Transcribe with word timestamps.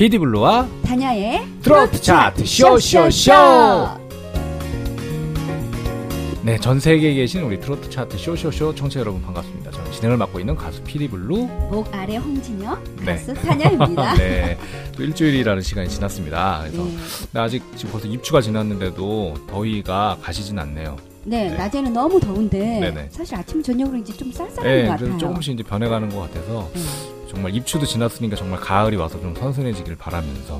피디블루와 0.00 0.66
다냐의 0.82 1.46
트로트 1.60 2.00
차트 2.00 2.46
쇼쇼쇼. 2.46 3.32
네, 6.42 6.58
전 6.58 6.80
세계에 6.80 7.12
계신 7.12 7.42
우리 7.42 7.60
트로트 7.60 7.90
차트 7.90 8.16
쇼쇼쇼 8.16 8.74
청취자 8.74 9.00
여러분 9.00 9.20
반갑습니다. 9.20 9.70
저는 9.70 9.92
진행을 9.92 10.16
맡고 10.16 10.40
있는 10.40 10.56
가수 10.56 10.82
피디블루. 10.84 11.36
목 11.70 11.94
아래 11.94 12.16
홍진영 12.16 12.82
네. 13.04 13.16
가수 13.16 13.34
다냐입니다. 13.34 14.14
네, 14.16 14.56
또 14.96 15.02
일주일이라는 15.02 15.60
시간이 15.60 15.90
지났습니다. 15.90 16.60
그래서 16.62 16.82
네. 16.82 16.96
근데 17.26 17.38
아직 17.38 17.62
지금 17.76 17.92
벌써 17.92 18.08
입추가 18.08 18.40
지났는데도 18.40 19.34
더위가 19.50 20.16
가시진 20.22 20.58
않네요. 20.58 20.96
네, 21.24 21.50
네. 21.50 21.56
낮에는 21.58 21.92
너무 21.92 22.18
더운데 22.18 22.58
네네. 22.58 23.08
사실 23.10 23.34
아침 23.34 23.62
저녁으로 23.62 23.98
이제 23.98 24.14
좀 24.14 24.32
쌀쌀한 24.32 24.64
네, 24.64 24.86
것 24.86 24.92
같아요. 24.92 25.18
조금씩 25.18 25.52
이제 25.52 25.62
변해가는 25.62 26.08
것 26.08 26.20
같아서 26.20 26.70
네, 26.72 26.80
정말 27.30 27.54
입추도 27.54 27.86
지났으니까 27.86 28.34
정말 28.34 28.58
가을이 28.60 28.96
와서 28.96 29.20
좀 29.20 29.34
선선해지길 29.36 29.96
바라면서 29.96 30.58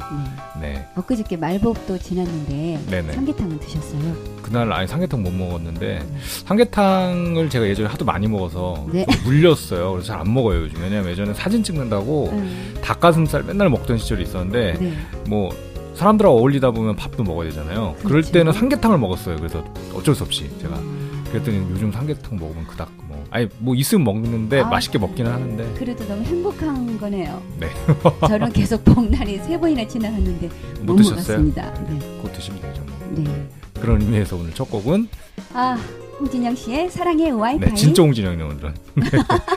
네. 0.61 0.73
네, 0.75 0.87
엊그저께 0.95 1.37
말복도 1.37 1.99
지났는데 1.99 2.81
네네. 2.89 3.13
삼계탕은 3.13 3.59
드셨어요? 3.59 4.15
그날 4.43 4.73
아니 4.73 4.87
삼계탕 4.87 5.21
못 5.23 5.33
먹었는데 5.33 6.07
삼계탕을 6.47 7.51
제가 7.51 7.67
예전에 7.67 7.89
하도 7.89 8.05
많이 8.05 8.29
먹어서 8.29 8.87
네. 8.93 9.05
좀 9.07 9.25
물렸어요. 9.25 9.91
그래서 9.93 10.07
잘 10.07 10.21
안 10.21 10.33
먹어요 10.35 10.61
요즘. 10.63 10.83
왜냐면 10.83 11.11
예전에 11.11 11.33
사진 11.35 11.63
찍는다고 11.65 12.29
음, 12.33 12.75
닭가슴살 12.83 13.43
맨날 13.43 13.71
먹던 13.71 13.97
시절이 13.99 14.23
있었는데 14.25 14.75
네. 14.79 14.93
뭐 15.27 15.49
사람들하고 15.95 16.39
어울리다 16.39 16.71
보면 16.73 16.95
밥도 16.97 17.25
먹어야 17.25 17.49
되잖아요. 17.49 17.95
그럴 17.99 18.11
그렇죠. 18.23 18.33
때는 18.33 18.53
삼계탕을 18.53 18.99
먹었어요. 18.99 19.37
그래서 19.37 19.65
어쩔 19.95 20.15
수 20.15 20.23
없이 20.25 20.51
제가 20.61 20.77
음, 20.77 21.25
그랬더니 21.33 21.57
요즘 21.71 21.91
삼계탕 21.91 22.37
먹으면 22.39 22.67
그닥 22.67 22.91
뭐 23.05 23.10
아니 23.31 23.49
뭐 23.59 23.75
있으면 23.75 24.05
먹는데 24.05 24.61
아. 24.61 24.69
맛있게 24.69 24.99
먹기는 24.99 25.31
하는데 25.31 25.73
그래도 25.79 26.05
너무 26.07 26.23
행복한 26.23 26.99
거네요. 26.99 27.41
네. 27.59 27.69
저는 28.27 28.53
계속 28.53 28.85
복날이 28.85 29.39
세 29.39 29.59
번이나 29.59 29.87
지나갔는데 29.87 30.49
못, 30.81 30.85
못 30.93 30.97
드셨어요? 30.97 31.39
먹었습니다. 31.39 31.75
네. 31.85 31.99
그거 32.21 32.33
드시면 32.33 32.61
되죠. 32.61 32.83
뭐. 32.83 32.97
네. 33.11 33.49
그런 33.81 34.01
의미에서 34.03 34.37
오늘 34.37 34.53
첫 34.53 34.69
곡은 34.71 35.09
아, 35.55 35.79
홍진영 36.19 36.55
씨의 36.55 36.91
사랑의 36.91 37.33
와이파이. 37.33 37.71
네, 37.71 37.75
진짜 37.75 38.03
홍진영이 38.03 38.43
오늘은 38.43 38.75
네, 38.95 39.11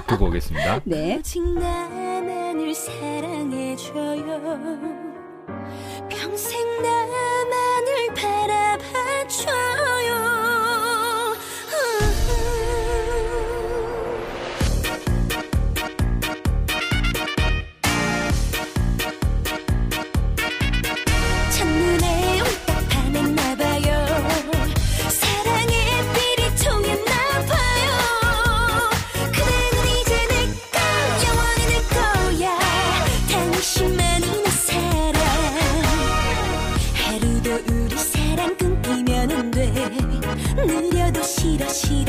듣고 0.07 0.27
오겠습니다. 0.27 0.81
네. 0.85 1.17
오직 1.17 1.41
나만을 1.43 2.73
사랑해줘요 2.73 4.23
평생 6.09 6.81
나만을 6.81 8.13
바라봐줘요 9.27 10.32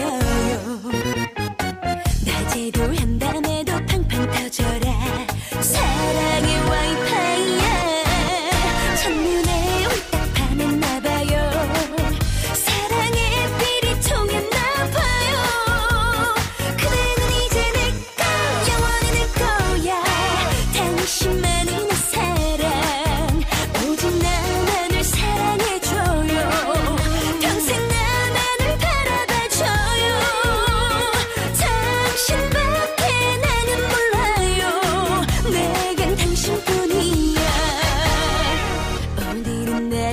싫어요. 0.05 0.80
낮에도 2.27 2.83
한밤에도 2.83 3.72
팡팡 3.86 4.30
터져라. 4.30 4.92
사랑 5.60 6.33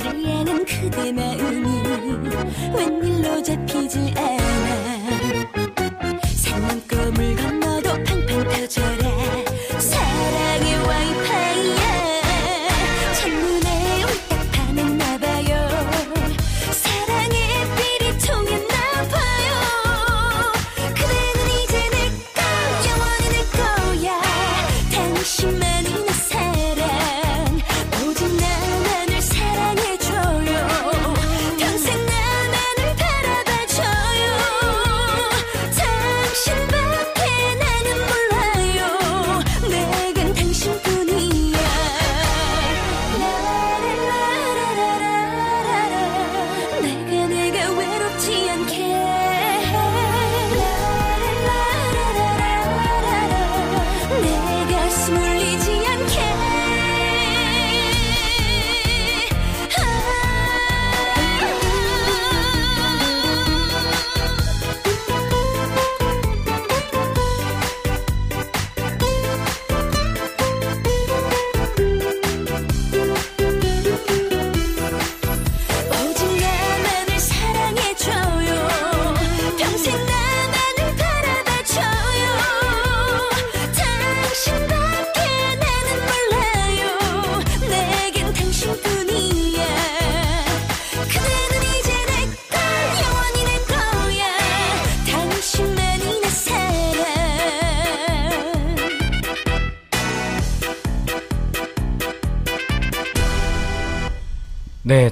나를 0.03 0.25
향한 0.25 0.65
그대 0.65 1.11
마음이 1.11 1.67
웬일로 2.75 3.43
잡히질 3.43 4.17
않아 4.17 4.90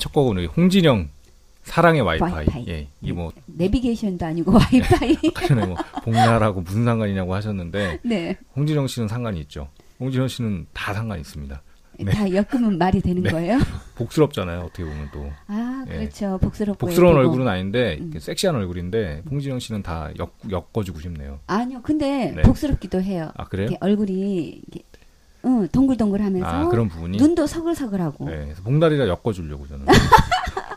첫 0.10 0.14
곡은 0.14 0.38
우리 0.38 0.48
홍진영 0.48 1.08
사랑의 1.62 2.02
와이파이. 2.02 2.32
와이파이. 2.32 2.66
예, 2.68 2.88
이게 3.00 3.14
뭐 3.14 3.32
내비게이션도 3.46 4.26
아니고 4.26 4.54
와이파이. 4.54 5.16
전에 5.48 5.68
뭐 5.68 5.76
복날하고 6.04 6.62
무슨 6.62 6.84
상관이냐고 6.84 7.36
하셨는데 7.36 8.00
네. 8.04 8.36
홍진영 8.56 8.88
씨는 8.88 9.08
상관이 9.08 9.40
있죠. 9.42 9.68
홍진영 10.00 10.28
씨는 10.28 10.66
다 10.74 10.96
상관이 10.96 11.22
있습니다. 11.22 11.62
네. 12.00 12.12
다 12.12 12.26
엮으면 12.34 12.80
말이 12.80 13.02
되는 13.02 13.22
네. 13.22 13.30
거예요? 13.30 13.60
복스럽잖아요. 13.96 14.62
어떻게 14.62 14.84
보면 14.84 15.10
또 15.14 15.30
아, 15.48 15.86
예. 15.90 15.98
그렇죠. 15.98 16.40
복스럽고. 16.42 16.88
복스러운 16.88 17.12
예쁘고. 17.18 17.30
얼굴은 17.30 17.48
아닌데 17.48 17.98
음. 18.02 18.12
섹시한 18.18 18.56
얼굴인데 18.56 19.24
홍진영 19.30 19.60
씨는 19.60 19.84
다 19.84 20.10
엮, 20.18 20.34
엮어주고 20.50 21.00
싶네요. 21.02 21.40
아니요. 21.46 21.82
근데 21.84 22.32
네. 22.36 22.42
복스럽기도 22.42 23.00
해요. 23.04 23.32
아 23.36 23.44
그래요? 23.44 23.70
얼굴이 23.80 24.62
응, 25.46 25.68
동글동글하면서 25.70 26.48
아 26.48 26.68
그런 26.68 26.90
부분이. 26.90 27.18
눈도 27.18 27.48
서글서글하고. 27.48 28.26
네, 28.30 28.44
그래서 28.46 28.62
복날이라 28.64 29.08
엮어주려고 29.08 29.68
저는. 29.68 29.86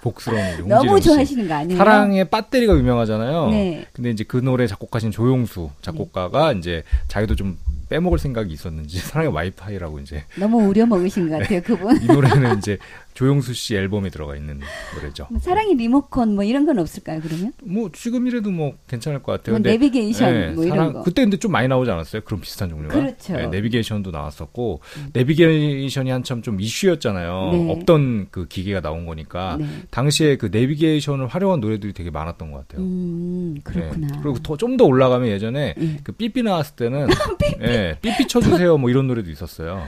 복스러운 0.03 0.67
너무 0.67 0.99
씨. 0.99 1.05
좋아하시는 1.09 1.47
거 1.47 1.55
아니에요? 1.55 1.79
사랑의 1.79 2.29
배터리가 2.29 2.75
유명하잖아요. 2.77 3.51
네. 3.51 3.87
근데 3.93 4.11
이제 4.11 4.25
그 4.25 4.37
노래 4.39 4.67
작곡하신 4.67 5.13
조용수 5.13 5.71
작곡가가 5.81 6.53
이제 6.53 6.83
자기도 7.07 7.37
좀 7.37 7.57
빼먹을 7.89 8.19
생각이 8.19 8.53
있었는지 8.53 8.99
사랑의 9.07 9.33
와이파이라고 9.33 10.01
이제 10.01 10.25
너무 10.37 10.67
우려 10.67 10.87
먹으신 10.87 11.31
것 11.31 11.39
같아요, 11.39 11.61
그분. 11.63 12.03
이 12.03 12.07
노래는 12.07 12.59
이제 12.59 12.79
조용수 13.15 13.53
씨 13.55 13.75
앨범에 13.77 14.11
들어가 14.11 14.35
있는 14.37 14.61
노래죠. 14.95 15.27
뭐 15.31 15.39
사랑의 15.39 15.75
리모컨 15.75 16.35
뭐 16.35 16.45
이런 16.45 16.65
건 16.67 16.79
없을까요, 16.79 17.21
그러면? 17.23 17.53
뭐 17.63 17.91
지금이라도 17.93 18.51
뭐 18.51 18.75
괜찮을 18.89 19.23
것 19.23 19.33
같아요. 19.33 19.59
뭐 19.59 19.61
내비게이션 19.71 20.33
네, 20.33 20.51
뭐 20.53 20.65
이런 20.65 20.77
사랑- 20.77 20.93
거. 20.95 21.03
그때 21.03 21.23
근데 21.23 21.37
좀 21.37 21.53
많이 21.53 21.69
나오지 21.69 21.91
않았어요? 21.91 22.23
그런 22.23 22.41
비슷한 22.41 22.71
종류가. 22.71 22.95
그렇죠. 22.95 23.35
음. 23.35 23.37
네, 23.37 23.47
내비게이션도 23.49 24.11
나왔었고 24.11 24.81
내비게이션이 25.13 26.11
한참 26.11 26.43
좀 26.43 26.61
이슈였잖아요. 26.61 27.51
네. 27.53 27.71
없던 27.73 28.29
그 28.31 28.47
기계가 28.49 28.81
나온 28.81 29.07
거니까 29.07 29.57
네. 29.61 29.67
당시에 29.91 30.37
그 30.37 30.47
내비게이션을 30.51 31.27
활용한 31.27 31.61
노래들이 31.61 31.93
되게 31.93 32.11
많았던 32.11 32.51
것 32.51 32.67
같아요. 32.67 32.85
음, 32.87 33.57
그렇구나. 33.63 34.07
네. 34.07 34.19
그리고 34.23 34.39
좀 34.57 34.73
더 34.73 34.85
올라가면 34.87 35.29
예전에 35.29 35.75
예. 35.79 35.99
그 36.03 36.13
삐삐 36.13 36.43
나왔을 36.45 36.77
때는 36.77 37.07
예, 37.61 37.99
삐삐 38.01 38.27
쳐주세요 38.27 38.79
뭐 38.79 38.89
이런 38.89 39.07
노래도 39.07 39.31
있었어요. 39.31 39.83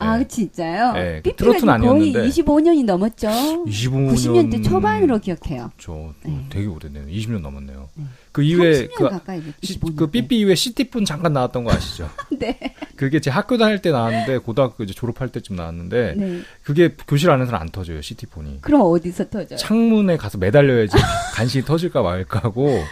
아, 0.00 0.20
예. 0.20 0.28
진짜요? 0.28 0.92
네, 0.92 1.22
삐삐가 1.22 1.36
트로트는 1.36 1.58
지금 1.58 1.66
거의 1.88 1.90
아니었는데. 2.14 2.28
25년이 2.28 2.84
넘었죠. 2.84 3.28
25년 3.66 4.12
90년대 4.14 4.64
초반으로 4.64 5.18
기억해요. 5.18 5.72
저 5.78 6.12
네. 6.24 6.46
되게 6.50 6.66
오래됐네요. 6.66 7.06
20년 7.06 7.40
넘었네요. 7.40 7.88
네. 7.94 8.04
그 8.30 8.42
이후에 8.42 8.86
30년 8.86 8.94
그, 8.94 9.08
가까이 9.08 9.42
시- 9.62 9.80
25년. 9.80 9.96
그 9.96 10.06
삐삐 10.06 10.38
이후에 10.38 10.54
시티폰 10.54 11.04
잠깐 11.04 11.32
나왔던 11.32 11.64
거 11.64 11.72
아시죠? 11.72 12.08
네. 12.38 12.56
그게 12.94 13.20
제 13.20 13.30
학교 13.30 13.58
다닐 13.58 13.80
때 13.82 13.90
나왔는데 13.90 14.38
고등학교 14.38 14.84
이제 14.84 14.94
졸업할 14.94 15.30
때쯤 15.30 15.56
나왔는데 15.56 16.14
네. 16.16 16.40
그게 16.62 16.94
교실 17.08 17.30
안에서는 17.30 17.58
안 17.58 17.68
터져요 17.70 18.00
시티폰이. 18.00 18.58
그럼 18.60 18.82
어디서 18.82 19.28
터져요? 19.30 19.58
창문에 19.58 20.16
가서 20.16 20.38
매달려야지 20.38 20.96
간신히 21.34 21.64
터질까 21.64 22.02
말까 22.02 22.38
하고 22.40 22.82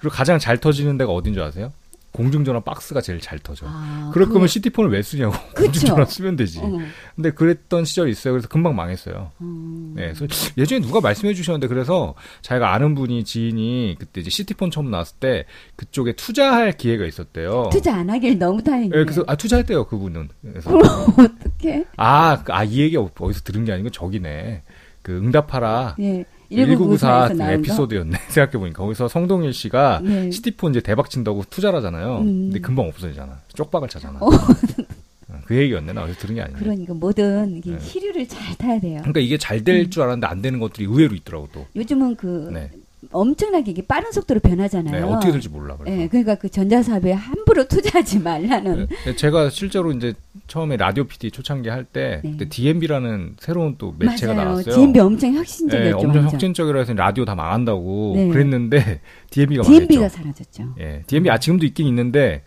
그리고 0.00 0.14
가장 0.14 0.38
잘 0.40 0.58
터지는 0.58 0.96
데가 0.98 1.12
어딘 1.12 1.34
줄 1.34 1.42
아세요? 1.42 1.72
공중전화 2.12 2.60
박스가 2.60 3.00
제일 3.00 3.20
잘 3.20 3.38
터져. 3.38 3.66
아, 3.68 4.10
그럴 4.12 4.28
거면 4.28 4.48
시티폰을 4.48 4.90
왜 4.90 5.02
쓰냐고 5.02 5.32
그쵸. 5.54 5.64
공중전화 5.64 6.04
쓰면 6.06 6.36
되지. 6.36 6.58
어. 6.60 6.78
근데 7.14 7.30
그랬던 7.30 7.84
시절이 7.84 8.10
있어요. 8.10 8.32
그래서 8.32 8.48
금방 8.48 8.74
망했어요. 8.74 9.30
음. 9.42 9.92
네, 9.94 10.12
그래서 10.16 10.26
예전에 10.56 10.80
누가 10.80 11.00
말씀해 11.00 11.34
주셨는데 11.34 11.68
그래서 11.68 12.14
자기가 12.42 12.72
아는 12.72 12.94
분이 12.94 13.24
지인이 13.24 13.96
그때 13.98 14.20
이제 14.22 14.30
시티폰 14.30 14.70
처음 14.70 14.90
나왔을 14.90 15.16
때 15.20 15.44
그쪽에 15.76 16.12
투자할 16.14 16.72
기회가 16.76 17.04
있었대요. 17.04 17.68
투자 17.70 17.94
안 17.96 18.08
하길 18.10 18.38
너무 18.38 18.62
다행이네. 18.62 18.96
예, 18.98 19.04
그래서 19.04 19.22
아 19.26 19.36
투자했대요 19.36 19.84
그분은. 19.86 20.28
그래서 20.42 20.70
그럼 20.70 20.82
어떡해? 21.18 21.84
아, 21.98 22.42
그- 22.42 22.52
아, 22.52 22.64
이 22.64 22.80
얘기 22.80 22.96
어- 22.96 23.10
어디서 23.18 23.40
들은 23.42 23.64
게 23.64 23.72
아니고 23.72 23.90
저기네. 23.90 24.62
그 25.02 25.16
응답하라. 25.16 25.96
예. 26.00 26.24
1994 26.50 27.28
1994에서 27.28 27.36
나온 27.36 27.38
거. 27.38 27.52
에피소드였네. 27.54 28.18
생각해보니까. 28.28 28.82
거기서 28.82 29.08
성동일 29.08 29.52
씨가 29.52 30.00
네. 30.02 30.30
시티폰 30.30 30.72
이제 30.72 30.80
대박 30.80 31.10
친다고 31.10 31.44
투자를 31.50 31.78
하잖아요. 31.78 32.18
음. 32.18 32.24
근데 32.50 32.60
금방 32.60 32.86
없어지잖아. 32.88 33.38
쪽박을 33.54 33.88
차잖아. 33.88 34.18
어. 34.20 34.26
어, 34.28 35.40
그 35.44 35.56
얘기였네. 35.56 35.92
나 35.92 36.04
어디서 36.04 36.18
들은 36.20 36.34
게 36.36 36.40
아니네. 36.42 36.58
그러니까 36.58 36.94
뭐든 36.94 37.56
이게 37.56 37.72
네. 37.72 37.78
시류를 37.80 38.26
잘 38.28 38.56
타야 38.56 38.80
돼요. 38.80 38.98
그러니까 39.00 39.20
이게 39.20 39.36
잘 39.36 39.62
될 39.62 39.90
줄 39.90 40.02
알았는데 40.02 40.26
안 40.26 40.40
되는 40.40 40.58
것들이 40.58 40.86
의외로 40.86 41.14
있더라고 41.14 41.48
또. 41.52 41.66
요즘은 41.76 42.16
그 42.16 42.48
네. 42.52 42.70
엄청나게 43.10 43.70
이게 43.70 43.82
빠른 43.82 44.12
속도로 44.12 44.40
변하잖아요. 44.40 45.06
네, 45.06 45.12
어떻게 45.12 45.32
될지 45.32 45.48
몰라. 45.48 45.76
그래서. 45.76 46.00
예, 46.00 46.08
그러니까 46.08 46.34
그 46.36 46.48
전자사업에 46.48 47.12
함부로 47.12 47.66
투자하지 47.66 48.18
말라는. 48.20 48.86
네, 49.06 49.16
제가 49.16 49.50
실제로 49.50 49.92
이제 49.92 50.14
처음에 50.46 50.76
라디오 50.76 51.04
PD 51.04 51.30
초창기 51.30 51.68
할때 51.68 52.20
네. 52.24 52.30
그때 52.32 52.48
DMB라는 52.48 53.36
새로운 53.38 53.76
또 53.78 53.94
매체가 53.98 54.34
맞아요. 54.34 54.48
나왔어요. 54.50 54.74
GMB 54.74 55.00
엄청 55.00 55.32
네, 55.32 55.38
혁신적이었죠. 55.38 55.96
엄청 55.96 56.08
완전. 56.10 56.32
혁신적이라 56.32 56.78
해서 56.80 56.92
라디오 56.94 57.24
다 57.24 57.34
망한다고 57.34 58.12
네. 58.16 58.28
그랬는데 58.28 59.00
DMB가 59.30 59.62
GMB가 59.62 60.00
망했죠. 60.02 60.16
사라졌죠. 60.16 60.74
예, 60.80 61.02
DMB 61.06 61.30
아 61.30 61.38
지금도 61.38 61.66
있긴 61.66 61.86
있는데 61.86 62.42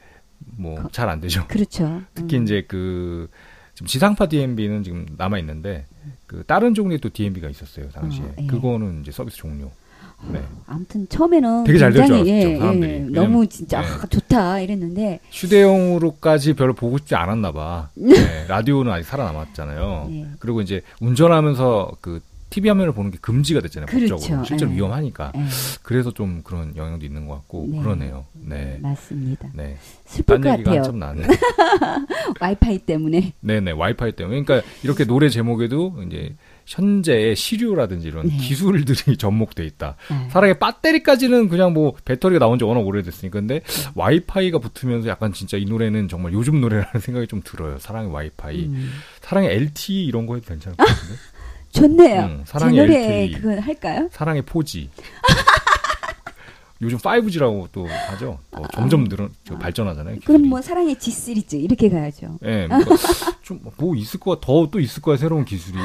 뭐 0.58 0.88
잘 0.92 1.10
안 1.10 1.22
되죠. 1.22 1.46
그렇죠. 1.48 2.02
특히 2.14 2.38
음. 2.38 2.44
이제 2.44 2.66
그 2.68 3.30
지금 3.76 3.88
지상파 3.88 4.28
DMB는 4.28 4.84
지금 4.84 5.06
남아 5.18 5.38
있는데 5.40 5.86
그 6.28 6.44
다른 6.48 6.74
종류의 6.74 7.00
또 7.00 7.10
DMB가 7.10 7.50
있었어요 7.50 7.90
당시에. 7.90 8.24
어, 8.24 8.34
예. 8.42 8.48
그거는 8.48 9.02
이제 9.02 9.12
서비스 9.12 9.38
종료. 9.38 9.72
네. 10.32 10.42
아무튼 10.68 11.08
처음에는 11.10 11.64
되게 11.66 11.80
잘될줄 11.80 12.16
굉장히. 12.16 12.30
예, 12.32 12.46
왜냐면- 12.54 13.12
너무 13.12 13.48
진짜 13.48 13.82
네. 13.82 13.88
아, 13.88 14.06
좋다 14.08 14.60
이랬는데 14.60 15.20
휴대용으로까지 15.32 16.54
별로 16.54 16.74
보고 16.74 16.98
싶지 16.98 17.16
않았나 17.16 17.52
봐. 17.52 17.90
네, 17.96 18.06
라디오는 18.48 18.92
아직 18.92 19.08
살아남았잖아요. 19.08 20.08
네. 20.10 20.28
그리고 20.40 20.62
이제 20.62 20.82
운전하면서 21.02 21.94
그 22.02 22.22
TV 22.50 22.68
화면을 22.70 22.92
보는 22.94 23.12
게 23.12 23.18
금지가 23.22 23.62
됐잖아요. 23.62 23.88
그렇죠. 23.88 24.16
법적으로. 24.16 24.44
실제로 24.44 24.72
네. 24.72 24.78
위험하니까. 24.78 25.32
예, 25.38 25.42
그래서 25.84 26.12
좀 26.12 26.42
그런 26.44 26.76
영향도 26.76 27.06
있는 27.06 27.26
것 27.26 27.36
같고 27.36 27.66
네. 27.70 27.80
그러네요. 27.82 28.26
네. 28.34 28.78
맞습니다. 28.82 29.48
네. 29.54 29.78
슬플 30.06 30.42
딴것 30.42 30.60
얘기가 30.60 30.72
같아요. 30.72 30.84
한참 30.84 31.00
나네. 31.00 31.28
와이파이 32.42 32.80
때문에. 32.80 33.34
네네 33.40 33.72
와이파이 33.72 34.12
때문에 34.14 34.44
그러니까 34.44 34.68
이렇게 34.84 35.06
노래 35.06 35.30
제목에도 35.30 35.96
이제 36.08 36.36
현재의 36.76 37.36
시류라든지 37.36 38.08
이런 38.08 38.28
네. 38.28 38.38
기술들이 38.38 39.16
접목돼 39.18 39.66
있다. 39.66 39.96
네. 40.10 40.30
사랑의 40.30 40.58
배터리까지는 40.58 41.50
그냥 41.50 41.74
뭐 41.74 41.94
배터리가 42.06 42.40
나온 42.40 42.58
지 42.58 42.64
워낙 42.64 42.80
오래됐으니까 42.82 43.40
근데 43.40 43.62
와이파이가 43.96 44.60
붙으면서 44.60 45.10
약간 45.10 45.34
진짜 45.34 45.58
이 45.58 45.66
노래는 45.66 46.08
정말 46.08 46.32
요즘 46.34 46.62
노래라는 46.62 47.00
생각이 47.02 47.28
좀 47.28 47.42
들어요. 47.44 47.78
사랑의 47.80 48.10
와이파이, 48.12 48.66
음, 48.66 48.92
사랑의 49.22 49.50
LTE 49.52 50.06
이런 50.06 50.26
거 50.26 50.36
해도 50.36 50.48
괜찮을 50.48 50.78
것 50.78 50.86
같은데. 50.86 51.16
좋네요. 51.72 52.22
음, 52.24 52.44
제 52.46 52.52
사랑의 52.52 52.78
노래 52.78 53.24
LTE. 53.24 53.42
그거 53.42 53.62
할까요? 53.62 54.10
사랑의 54.12 54.42
포지. 54.44 54.90
요즘 56.82 56.98
5G라고 56.98 57.68
또 57.72 57.86
하죠. 57.86 58.40
더 58.50 58.64
점점 58.74 59.04
늘어 59.04 59.30
저 59.44 59.56
발전하잖아요. 59.58 60.16
그럼 60.26 60.38
기술이. 60.38 60.50
뭐 60.50 60.62
사랑의 60.62 60.98
G 60.98 61.12
시리즈 61.12 61.56
이렇게 61.56 61.90
가야죠. 61.90 62.40
예, 62.44 62.68
좀뭐 63.44 63.96
있을 63.98 64.20
거야. 64.20 64.38
더 64.42 64.68
또 64.72 64.80
있을 64.80 65.02
거야 65.02 65.16
새로운 65.18 65.46
기술이. 65.46 65.78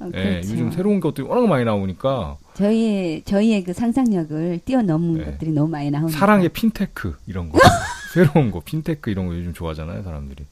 어, 0.00 0.06
예, 0.06 0.10
그렇죠. 0.10 0.52
요즘 0.52 0.70
새로운 0.70 1.00
것들이 1.00 1.26
워낙 1.26 1.48
많이 1.48 1.64
나오니까 1.64 2.38
저희의 2.54 3.22
저희의 3.22 3.64
그 3.64 3.72
상상력을 3.72 4.60
뛰어넘은 4.64 5.14
네. 5.14 5.24
것들이 5.24 5.50
너무 5.50 5.68
많이 5.68 5.90
나오니까. 5.90 6.16
사랑의 6.16 6.50
핀테크 6.50 7.16
이런 7.26 7.48
거, 7.48 7.58
새로운 8.14 8.50
거, 8.50 8.60
핀테크 8.60 9.10
이런 9.10 9.26
거 9.26 9.34
요즘 9.34 9.52
좋아하잖아요 9.52 10.02
사람들이. 10.02 10.46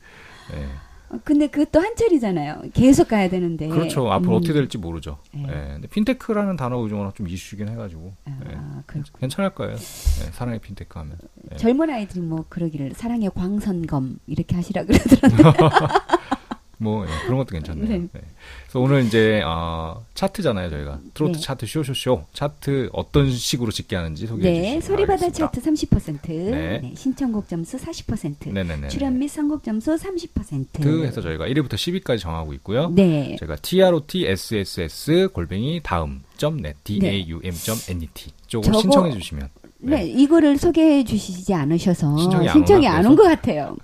예. 0.55 0.67
어, 1.09 1.21
근데 1.23 1.47
그것도 1.47 1.81
한철이잖아요. 1.81 2.63
계속 2.75 3.07
가야 3.07 3.29
되는데. 3.29 3.69
그렇죠. 3.69 4.11
앞으로 4.11 4.33
음. 4.33 4.37
어떻게 4.39 4.53
될지 4.53 4.77
모르죠. 4.79 5.19
네. 5.33 5.45
예. 5.47 5.73
근데 5.75 5.87
핀테크라는 5.89 6.57
단어가 6.57 6.83
요즘 6.83 6.99
워낙 6.99 7.15
좀 7.15 7.29
이슈긴 7.29 7.69
해가지고 7.69 8.13
예. 8.29 8.55
아, 8.57 8.83
그렇 8.87 9.03
괜찮을 9.21 9.51
거예요. 9.55 9.75
예, 9.75 10.31
사랑의 10.33 10.59
핀테크 10.59 10.99
하면. 10.99 11.19
예. 11.53 11.57
젊은 11.57 11.89
아이들이 11.91 12.21
뭐 12.21 12.45
그러기를 12.49 12.95
사랑의 12.95 13.31
광선검 13.33 14.19
이렇게 14.27 14.57
하시라 14.57 14.85
그러더라고요. 14.85 15.69
뭐 16.78 17.06
예, 17.06 17.11
그런 17.25 17.38
것도 17.38 17.49
괜찮네요. 17.52 17.88
네. 17.88 17.99
네. 18.12 18.20
그래서 18.64 18.81
오늘 18.81 19.02
이제 19.04 19.40
어, 19.47 20.04
차트잖아요 20.14 20.68
저희가 20.68 21.00
트로트 21.14 21.38
네. 21.38 21.40
차트 21.42 21.66
쇼쇼쇼 21.66 22.25
차트 22.35 22.90
어떤 22.92 23.30
식으로 23.30 23.71
짓게 23.73 23.97
하는지 23.97 24.26
소개해 24.26 24.61
네, 24.61 24.75
주시기 24.80 24.87
소리바다. 24.87 25.30
차트 25.33 25.61
30%, 25.62 26.21
네. 26.28 26.80
네, 26.83 26.92
신청곡 26.95 27.49
점수 27.49 27.78
40%, 27.78 28.52
네네네. 28.52 28.88
출연 28.88 29.18
및 29.18 29.28
선곡 29.28 29.64
점수 29.64 29.95
30%. 29.97 30.83
그 30.83 31.04
해서 31.06 31.23
저희가 31.23 31.47
1위부터 31.47 31.75
10위까지 31.75 32.18
정하고 32.18 32.52
있고요. 32.54 32.90
네. 32.90 33.37
제가 33.40 33.56
trot 33.56 34.26
sss 34.26 35.28
골뱅이 35.33 35.80
다음 35.83 36.23
점 36.37 36.59
net 36.59 36.76
d 36.85 36.99
네. 36.99 37.09
a 37.14 37.28
u 37.30 37.40
m 37.42 37.54
점 37.54 37.76
net 37.88 38.30
쪽으로 38.49 38.73
저거- 38.73 38.80
신청해 38.83 39.12
주시면 39.12 39.49
네, 39.78 40.04
이거를 40.06 40.59
소개해 40.59 41.04
주시지 41.04 41.54
않으셔서 41.54 42.16
신청이 42.18 42.49
안 42.49 42.52
신청이 42.54 42.87
안 42.88 43.06
온 43.06 43.16
것 43.16 43.23
같아요. 43.25 43.76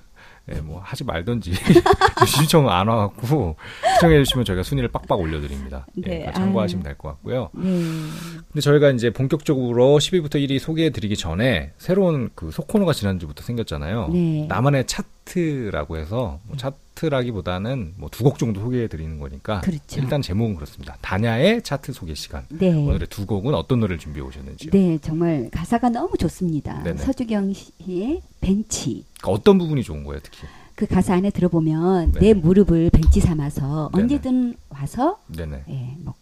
네, 0.47 0.61
뭐 0.61 0.81
하지 0.83 1.05
말던지 1.05 1.53
신청 2.27 2.69
안 2.69 2.89
와갖고 2.89 3.57
신청해 3.93 4.25
주시면 4.25 4.45
저희가 4.45 4.63
순위를 4.65 4.89
빡빡 4.91 5.21
올려드립니다. 5.21 5.87
예, 6.05 6.09
네, 6.09 6.19
그거 6.27 6.33
참고하시면 6.33 6.81
아유. 6.85 6.91
될것 6.91 7.13
같고요. 7.13 7.51
네. 7.55 7.63
근데 7.63 8.61
저희가 8.61 8.91
이제 8.91 9.11
본격적으로 9.11 9.99
10위부터 9.99 10.35
1위 10.37 10.59
소개해드리기 10.59 11.17
전에 11.17 11.73
새로운 11.79 12.31
그 12.35 12.51
소코너가 12.51 12.93
지난주부터 12.93 13.45
생겼잖아요. 13.45 14.09
네. 14.13 14.47
나만의 14.49 14.87
차트라고 14.87 15.97
해서 15.97 16.41
뭐 16.45 16.57
차트 16.57 16.77
라기보다는 17.09 17.95
뭐 17.97 18.09
두 18.11 18.25
곡 18.25 18.39
정도 18.39 18.61
소개해 18.61 18.89
드리는 18.89 19.19
거니까 19.19 19.61
그렇죠. 19.61 20.01
일단 20.01 20.23
제목은 20.23 20.55
그렇습니다. 20.57 20.97
다냐의 21.01 21.63
차트 21.63 21.93
소개 21.93 22.15
시간. 22.15 22.45
네. 22.51 22.73
오늘의 22.73 23.09
두 23.09 23.27
곡은 23.27 23.55
어떤 23.55 23.81
노래를 23.81 23.99
준비해 23.99 24.25
오셨는지요? 24.27 24.71
네, 24.73 24.99
정말 25.03 25.49
가사가 25.53 25.89
너무 25.89 26.17
좋습니다. 26.17 26.83
네네. 26.83 26.99
서주경 26.99 27.53
씨의 27.53 28.23
벤치. 28.41 29.05
그러니까 29.19 29.31
어떤 29.31 29.59
부분이 29.59 29.83
좋은 29.83 30.05
거예요, 30.05 30.21
특히? 30.23 30.47
그 30.75 30.87
가사 30.87 31.15
안에 31.15 31.31
들어보면 31.31 32.13
네. 32.13 32.21
내 32.21 32.35
무릎을 32.35 32.91
벤치 32.91 33.21
삼아서. 33.21 33.91
언제든 33.93 34.55
와서 34.71 35.19
네네. 35.29 35.65
예, 35.69 35.97
뭐 36.01 36.15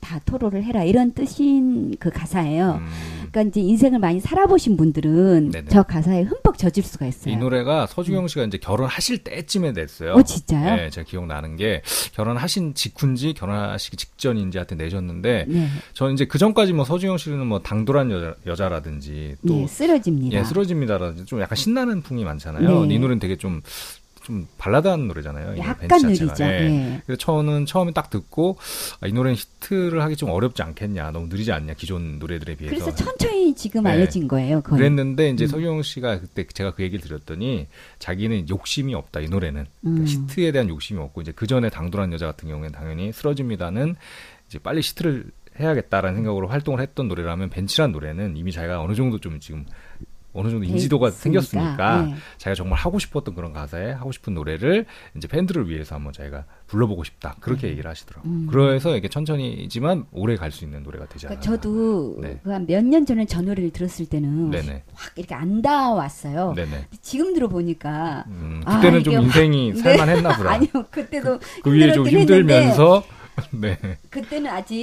다 0.00 0.20
토로를 0.24 0.64
해라 0.64 0.84
이런 0.84 1.12
뜻인 1.12 1.96
그 1.98 2.10
가사예요. 2.10 2.80
음. 2.82 2.86
그러니까 3.30 3.42
이제 3.42 3.60
인생을 3.60 3.98
많이 3.98 4.20
살아보신 4.20 4.76
분들은 4.76 5.50
네네. 5.50 5.68
저 5.70 5.82
가사에 5.82 6.22
흠뻑 6.22 6.58
젖을 6.58 6.82
수가 6.82 7.06
있어요. 7.06 7.32
이 7.32 7.36
노래가 7.36 7.86
서주경 7.86 8.28
씨가 8.28 8.44
이제 8.44 8.58
결혼하실 8.58 9.18
때쯤에 9.18 9.72
냈어요. 9.72 10.12
어 10.12 10.22
진짜요? 10.22 10.76
네, 10.76 10.90
제가 10.90 11.06
기억나는 11.06 11.56
게 11.56 11.82
결혼하신 12.14 12.74
직후인지 12.74 13.34
결혼하시기 13.34 13.96
직전인지 13.96 14.58
하여튼 14.58 14.76
내셨는데 14.76 15.46
네, 15.48 15.68
저는 15.94 16.14
이제 16.14 16.26
그 16.26 16.38
전까지 16.38 16.72
뭐 16.74 16.84
서주경 16.84 17.16
씨는 17.16 17.46
뭐 17.46 17.60
당돌한 17.60 18.10
여자, 18.10 18.34
여자라든지 18.46 19.36
또 19.46 19.54
네, 19.54 19.66
쓰러집니다. 19.66 20.38
예, 20.38 20.44
쓰러집니다라든지 20.44 21.24
좀 21.24 21.40
약간 21.40 21.56
신나는 21.56 22.02
풍이 22.02 22.24
많잖아요. 22.24 22.86
네. 22.86 22.94
이 22.94 22.98
노래는 22.98 23.18
되게 23.20 23.36
좀, 23.36 23.60
좀 24.28 24.46
발라드한 24.58 25.08
노래잖아요. 25.08 25.56
이 25.56 25.58
약간. 25.58 25.88
느리죠. 26.02 26.28
예. 26.40 26.44
예. 26.44 27.02
그래서 27.06 27.18
저는 27.18 27.64
처음에 27.64 27.92
딱 27.92 28.10
듣고 28.10 28.58
아, 29.00 29.06
이 29.06 29.12
노래는 29.12 29.36
히트를 29.36 30.02
하기 30.02 30.16
좀 30.16 30.28
어렵지 30.28 30.62
않겠냐. 30.62 31.12
너무 31.12 31.28
느리지 31.28 31.50
않냐. 31.50 31.72
기존 31.72 32.18
노래들에 32.18 32.56
비해서. 32.56 32.74
그래서 32.74 32.94
천천히 32.94 33.54
지금 33.54 33.84
네. 33.84 33.90
알려진 33.90 34.28
거예요. 34.28 34.60
거의. 34.60 34.78
그랬는데 34.78 35.30
이제 35.30 35.46
음. 35.46 35.48
서경 35.48 35.82
씨가 35.82 36.20
그때 36.20 36.46
제가 36.46 36.74
그 36.74 36.82
얘기를 36.82 37.02
드렸더니 37.02 37.68
자기는 37.98 38.50
욕심이 38.50 38.94
없다 38.94 39.20
이 39.20 39.28
노래는 39.28 39.62
음. 39.62 39.94
그러니까 39.94 40.10
히트에 40.10 40.52
대한 40.52 40.68
욕심이 40.68 41.00
없고 41.00 41.22
이제 41.22 41.32
그 41.34 41.46
전에 41.46 41.70
당돌한 41.70 42.12
여자 42.12 42.26
같은 42.26 42.50
경우에는 42.50 42.72
당연히 42.72 43.10
쓰러집니다는 43.10 43.96
이제 44.48 44.58
빨리 44.58 44.82
히트를 44.82 45.30
해야겠다라는 45.58 46.16
생각으로 46.16 46.48
활동을 46.48 46.80
했던 46.82 47.08
노래라면 47.08 47.48
벤치란 47.48 47.92
노래는 47.92 48.36
이미 48.36 48.52
자기가 48.52 48.82
어느 48.82 48.94
정도 48.94 49.18
좀 49.18 49.40
지금 49.40 49.64
어느 50.38 50.50
정도 50.50 50.64
돼 50.66 50.72
인지도가. 50.72 51.10
생겼으니까 51.10 52.02
네. 52.02 52.14
자기가 52.38 52.54
정말 52.54 52.78
하고 52.78 52.98
싶었던 52.98 53.34
그런 53.34 53.52
가사에 53.52 53.92
하고 53.92 54.12
싶은 54.12 54.34
노래를 54.34 54.86
이제 55.16 55.26
팬들을 55.28 55.68
위해서 55.68 55.94
한번 55.94 56.12
자기가 56.12 56.44
불러보고 56.66 57.02
싶다 57.04 57.36
그렇게 57.40 57.68
얘기를 57.68 57.90
하시더라고요. 57.90 58.30
음. 58.32 58.46
그래서 58.50 58.96
이게 58.96 59.08
천천히지만 59.08 60.06
오래 60.12 60.36
갈 60.36 60.48
수 60.52 60.64
있는 60.64 60.82
노래가 60.82 61.06
되지 61.06 61.26
않나. 61.26 61.38
그러니까 61.40 61.62
저도 61.62 62.16
네. 62.20 62.40
그한몇 62.42 62.84
년 62.84 63.04
전에 63.06 63.24
저 63.26 63.40
노래를 63.42 63.70
들었을 63.70 64.06
때는 64.06 64.50
네네. 64.50 64.82
확 64.94 65.12
이렇게 65.16 65.34
안 65.34 65.60
닿아왔어요. 65.62 66.54
네네. 66.56 66.86
지금 67.02 67.34
들어보니까 67.34 68.24
음, 68.28 68.62
아, 68.64 68.76
그때는 68.76 69.00
이게 69.00 69.04
좀 69.10 69.14
확- 69.16 69.22
인생이 69.24 69.72
네. 69.74 69.78
살만했나 69.80 70.36
보다. 70.36 70.50
아니요 70.54 70.70
그때도 70.90 71.38
그 71.62 71.70
위에 71.70 71.92
좀 71.92 72.06
힘들었긴 72.06 72.18
했는데 72.18 72.34
힘들면서 72.34 73.02
네. 73.52 73.78
그때는 74.10 74.50
아직 74.50 74.76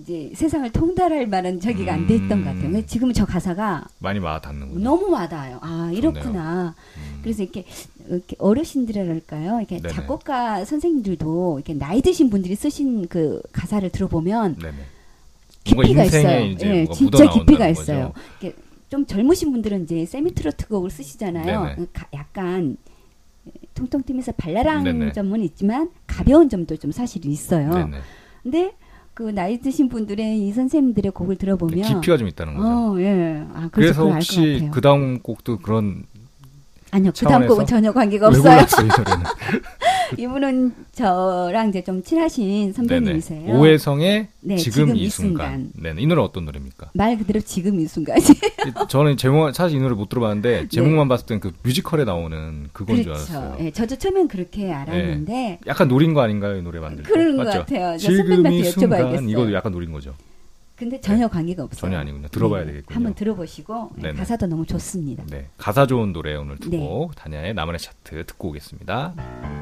이제 0.00 0.32
세상을 0.34 0.70
통달할 0.72 1.26
만한 1.26 1.60
저기가 1.60 1.92
안 1.94 2.06
돼 2.06 2.16
있던 2.16 2.32
음. 2.32 2.38
것 2.44 2.44
같아요. 2.50 2.62
근데 2.62 2.86
지금은 2.86 3.14
저 3.14 3.24
가사가 3.24 3.84
많이 3.98 4.18
와닿는군요. 4.18 4.82
너무 4.82 5.10
와닿아요. 5.10 5.58
아 5.62 5.90
이렇구나. 5.92 6.74
음. 6.96 7.20
그래서 7.22 7.42
이렇게, 7.42 7.64
이렇게 8.08 8.36
어르신들이랄까요? 8.38 9.58
이렇게 9.60 9.80
네네. 9.80 9.94
작곡가 9.94 10.64
선생님들도 10.64 11.58
이렇게 11.58 11.74
나이 11.74 12.00
드신 12.02 12.30
분들이 12.30 12.54
쓰신 12.54 13.08
그 13.08 13.40
가사를 13.52 13.88
들어보면 13.90 14.58
네네. 14.58 14.76
깊이가 15.64 16.04
있어요. 16.04 16.56
예, 16.60 16.86
진짜 16.92 17.30
깊이가. 17.30 17.68
있어요. 17.68 18.12
이렇게 18.40 18.56
좀 18.90 19.06
젊으신 19.06 19.52
분들은 19.52 19.84
이제 19.84 20.04
세미트로트 20.06 20.66
곡을 20.68 20.90
쓰시잖아요. 20.90 21.76
가- 21.92 22.08
약간 22.12 22.76
통통 23.74 24.02
튀면서 24.02 24.32
발랄한 24.32 24.84
네네. 24.84 25.12
점은 25.12 25.42
있지만 25.42 25.90
가벼운 26.06 26.48
점도 26.48 26.76
좀 26.76 26.92
사실 26.92 27.24
있어요. 27.26 27.70
네네. 27.70 27.98
근데 28.42 28.74
그 29.14 29.24
나이 29.24 29.58
드신 29.60 29.88
분들의 29.88 30.46
이 30.46 30.52
선생님들의 30.52 31.12
곡을 31.12 31.36
들어보면 31.36 31.76
네, 31.76 31.82
깊이가 31.82 32.16
좀 32.16 32.28
있다는 32.28 32.54
거죠. 32.56 32.68
어, 32.68 33.00
예. 33.00 33.44
아, 33.52 33.68
그래서, 33.70 34.02
그래서 34.02 34.10
혹시. 34.10 34.68
그 34.72 34.80
다음 34.80 35.20
곡도 35.20 35.58
그런 35.58 36.04
아니요, 36.92 37.10
그 37.18 37.24
다음 37.24 37.46
곡은 37.46 37.64
전혀 37.66 37.90
관계가 37.90 38.28
왜 38.28 38.36
없어요. 38.36 38.60
이 38.84 38.88
노래는? 38.98 39.24
이분은 40.18 40.74
저랑 40.92 41.70
이제 41.70 41.82
좀 41.82 42.02
친하신 42.02 42.74
선배님이세요. 42.74 43.46
네네. 43.46 43.58
오해성의 43.58 44.28
네, 44.40 44.56
지금, 44.56 44.88
지금 44.88 44.96
이이 44.96 45.08
순간. 45.08 45.70
순간. 45.72 45.82
네네. 45.82 46.02
이 46.02 46.06
노래 46.06 46.20
어떤 46.20 46.44
노래입니까? 46.44 46.90
말 46.92 47.16
그대로 47.16 47.40
지금 47.40 47.80
이 47.80 47.86
순간이. 47.86 48.20
저는 48.90 49.16
제목 49.16 49.50
사실 49.54 49.78
이 49.78 49.80
노래 49.80 49.94
못 49.94 50.10
들어봤는데 50.10 50.68
제목만 50.68 51.08
봤을 51.08 51.24
땐 51.24 51.40
그 51.40 51.52
뮤지컬에 51.62 52.04
나오는 52.04 52.68
그건 52.74 52.96
줄 52.96 53.04
네. 53.06 53.12
그렇죠. 53.12 53.32
알았어요. 53.38 53.56
예, 53.64 53.70
저도 53.70 53.96
처음엔 53.96 54.28
그렇게 54.28 54.70
알았는데 54.70 55.60
약간 55.66 55.88
노린 55.88 56.12
거 56.12 56.20
아닌가요 56.20 56.58
이 56.58 56.62
노래 56.62 56.78
만들 56.78 57.04
때? 57.04 57.10
그런 57.10 57.38
것 57.38 57.44
맞죠? 57.46 57.58
같아요. 57.60 57.96
저 57.96 58.12
지금 58.12 58.46
이 58.52 58.62
순간. 58.64 59.26
이것도 59.28 59.54
약간 59.54 59.72
노린 59.72 59.92
거죠. 59.92 60.12
근데 60.76 61.00
전혀 61.00 61.28
관계가 61.28 61.64
없어요. 61.64 61.80
전혀 61.80 61.98
아니군요. 61.98 62.28
들어봐야 62.28 62.64
네, 62.64 62.72
되겠군요. 62.72 62.94
한번 62.96 63.14
들어보시고 63.14 63.90
예, 63.98 64.02
네네. 64.02 64.14
가사도 64.18 64.46
너무 64.46 64.66
좋습니다. 64.66 65.24
네, 65.26 65.48
가사 65.56 65.86
좋은 65.86 66.12
노래 66.12 66.34
오늘 66.34 66.58
두 66.58 66.70
네. 66.70 66.78
곡 66.78 67.14
다냐의 67.14 67.54
나만의 67.54 67.78
차트 67.78 68.26
듣고 68.26 68.48
오겠습니다. 68.48 69.61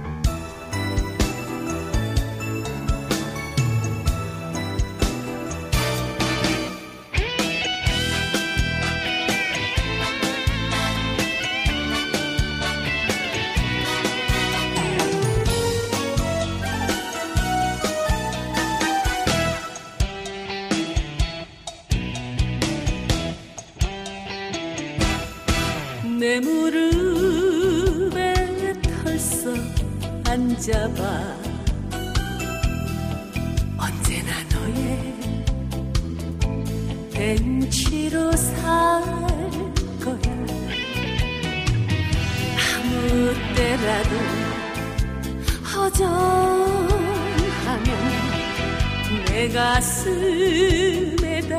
가슴에다 49.81 51.55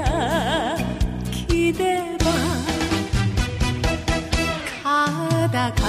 기대봐. 1.31 2.25
가다가 4.83 5.83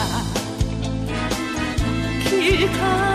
길 2.25 2.73
가다가 2.73 3.12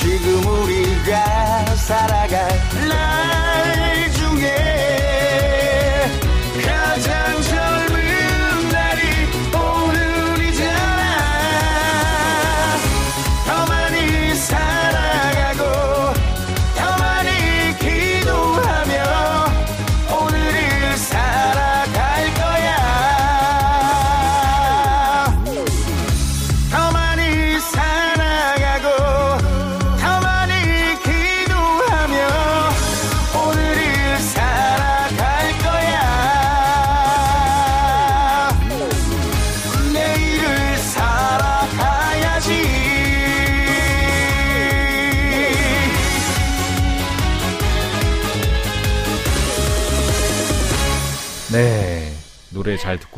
지금 0.00 0.46
우리가 0.46 1.76
살아갈 1.76 2.59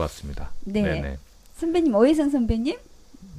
듣고 0.02 0.04
왔습니다. 0.04 0.50
네. 0.64 0.82
네네. 0.82 1.18
선배님 1.56 1.94
오해성 1.94 2.30
선배님 2.30 2.76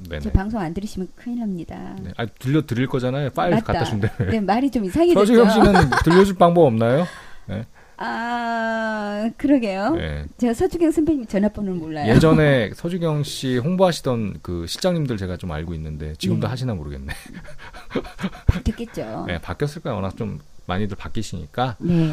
네네. 0.08 0.20
제 0.20 0.32
방송 0.32 0.60
안 0.60 0.72
들으시면 0.74 1.08
큰일 1.14 1.40
납니다. 1.40 1.96
네. 2.02 2.10
아, 2.16 2.26
들려 2.26 2.62
드릴 2.66 2.86
거잖아요. 2.86 3.30
파일 3.30 3.54
맞다. 3.54 3.72
갖다 3.72 3.84
준대. 3.84 4.10
네 4.30 4.40
말이 4.40 4.70
좀 4.70 4.84
이상해졌죠. 4.84 5.26
서주경 5.26 5.50
씨는 5.50 5.90
들려줄 6.04 6.36
방법 6.36 6.62
없나요? 6.66 7.06
네. 7.46 7.64
아 7.96 9.30
그러게요. 9.36 9.90
네. 9.94 10.24
제가 10.38 10.54
서주경 10.54 10.90
선배님 10.90 11.26
전화번호를 11.26 11.78
몰라요. 11.78 12.12
예전에 12.12 12.72
서주경 12.74 13.22
씨 13.22 13.58
홍보하시던 13.58 14.38
그 14.42 14.66
실장님들 14.66 15.16
제가 15.16 15.36
좀 15.36 15.52
알고 15.52 15.74
있는데 15.74 16.14
지금도 16.18 16.46
네. 16.46 16.50
하시나 16.50 16.74
모르겠네. 16.74 17.12
바뀌었겠죠. 18.46 19.24
네, 19.28 19.38
바뀌었을 19.40 19.82
거야. 19.82 19.94
워낙 19.94 20.16
좀 20.16 20.40
많이들 20.66 20.96
바뀌시니까. 20.96 21.76
네. 21.78 22.12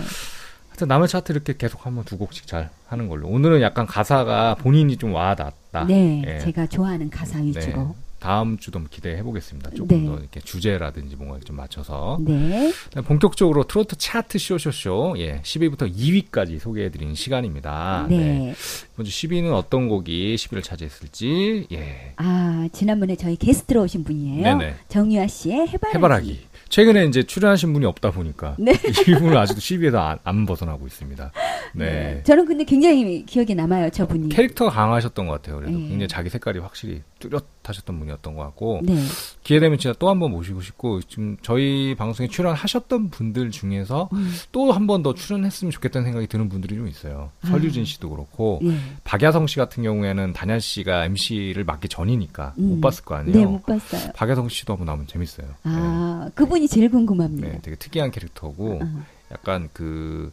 하여튼 0.81 0.87
남의 0.87 1.07
차트 1.07 1.31
이렇게 1.31 1.55
계속 1.55 1.85
한번 1.85 2.03
두 2.05 2.17
곡씩 2.17 2.47
잘 2.47 2.71
하는 2.87 3.07
걸로. 3.07 3.27
오늘은 3.27 3.61
약간 3.61 3.85
가사가 3.85 4.55
본인이 4.55 4.97
좀 4.97 5.13
와닿았다. 5.13 5.85
네, 5.85 6.23
예. 6.25 6.39
제가 6.39 6.65
좋아하는 6.65 7.09
가사 7.09 7.39
위주로. 7.39 7.83
네. 7.83 7.87
다음 8.19 8.57
주도 8.57 8.79
기대해 8.89 9.23
보겠습니다. 9.23 9.71
조금 9.71 9.87
네. 9.87 10.05
더 10.05 10.17
이렇게 10.19 10.39
주제라든지 10.39 11.15
뭔가 11.15 11.39
좀 11.43 11.55
맞춰서. 11.55 12.19
네. 12.21 12.71
본격적으로 13.05 13.63
트로트 13.63 13.95
차트 13.97 14.37
쇼쇼쇼 14.37 15.15
예 15.17 15.41
10위부터 15.41 15.91
2위까지 15.91 16.59
소개해 16.59 16.89
드리는 16.89 17.15
시간입니다. 17.15 18.05
네. 18.09 18.53
이번 18.93 19.05
주 19.05 19.27
10위는 19.27 19.51
어떤 19.53 19.87
곡이 19.87 20.35
10위를 20.35 20.63
차지했을지 20.63 21.67
예 21.71 22.13
아, 22.17 22.67
지난번에 22.73 23.15
저희 23.15 23.35
게스트로 23.35 23.83
오신 23.83 24.03
분이에요. 24.03 24.43
네네. 24.43 24.75
정유아 24.89 25.25
씨의 25.25 25.67
해바라기. 25.69 25.97
해바라기. 25.97 26.39
최근에 26.71 27.05
이제 27.05 27.21
출연하신 27.21 27.73
분이 27.73 27.85
없다 27.85 28.11
보니까 28.11 28.55
네. 28.59 28.71
이분은 29.07 29.37
아직도 29.37 29.59
10위에서 29.59 29.95
안, 29.95 30.17
안 30.23 30.45
벗어나고 30.45 30.87
있습니다. 30.87 31.31
네. 31.75 31.85
네. 31.85 32.23
저는 32.23 32.45
근데 32.45 32.63
굉장히 32.63 33.25
기억에 33.25 33.53
남아요, 33.53 33.89
저분이. 33.89 34.29
캐릭터가 34.29 34.71
강하셨던 34.71 35.27
것 35.27 35.33
같아요. 35.33 35.57
그래도 35.57 35.77
네. 35.77 35.79
굉장히 35.89 36.07
자기 36.07 36.29
색깔이 36.29 36.59
확실히 36.59 37.03
뚜렷하셨던 37.21 37.97
분이었던 37.99 38.35
것 38.35 38.43
같고 38.43 38.81
네. 38.83 38.95
기회 39.43 39.61
되면 39.61 39.77
진짜 39.77 39.97
또 39.97 40.09
한 40.09 40.19
번 40.19 40.31
모시고 40.31 40.59
싶고 40.61 40.99
지금 41.03 41.37
저희 41.41 41.95
방송에 41.95 42.27
출연하셨던 42.27 43.09
분들 43.11 43.51
중에서 43.51 44.09
음. 44.11 44.33
또한 44.51 44.85
번 44.87 45.01
더 45.03 45.13
출연했으면 45.13 45.71
좋겠다는 45.71 46.05
생각이 46.05 46.27
드는 46.27 46.49
분들이 46.49 46.75
좀 46.75 46.87
있어요. 46.89 47.31
아. 47.41 47.47
설유진 47.47 47.85
씨도 47.85 48.09
그렇고 48.09 48.59
예. 48.63 48.75
박야성 49.05 49.47
씨 49.47 49.55
같은 49.55 49.81
경우에는 49.83 50.33
단야 50.33 50.59
씨가 50.59 51.05
MC를 51.05 51.63
맡기 51.63 51.87
전이니까 51.87 52.55
음. 52.57 52.69
못 52.71 52.81
봤을 52.81 53.05
거 53.05 53.15
아니에요. 53.15 53.37
네, 53.37 53.45
못 53.45 53.65
봤어요. 53.65 54.11
박야성 54.13 54.49
씨도 54.49 54.73
한번 54.73 54.87
나오면 54.87 55.07
재밌어요. 55.07 55.47
아, 55.63 56.29
그분이 56.35 56.67
제일 56.67 56.89
궁금합니다. 56.91 57.47
네. 57.47 57.53
네, 57.53 57.59
되게 57.61 57.75
특이한 57.77 58.11
캐릭터고 58.11 58.79
아. 58.83 59.03
약간 59.31 59.69
그 59.71 60.31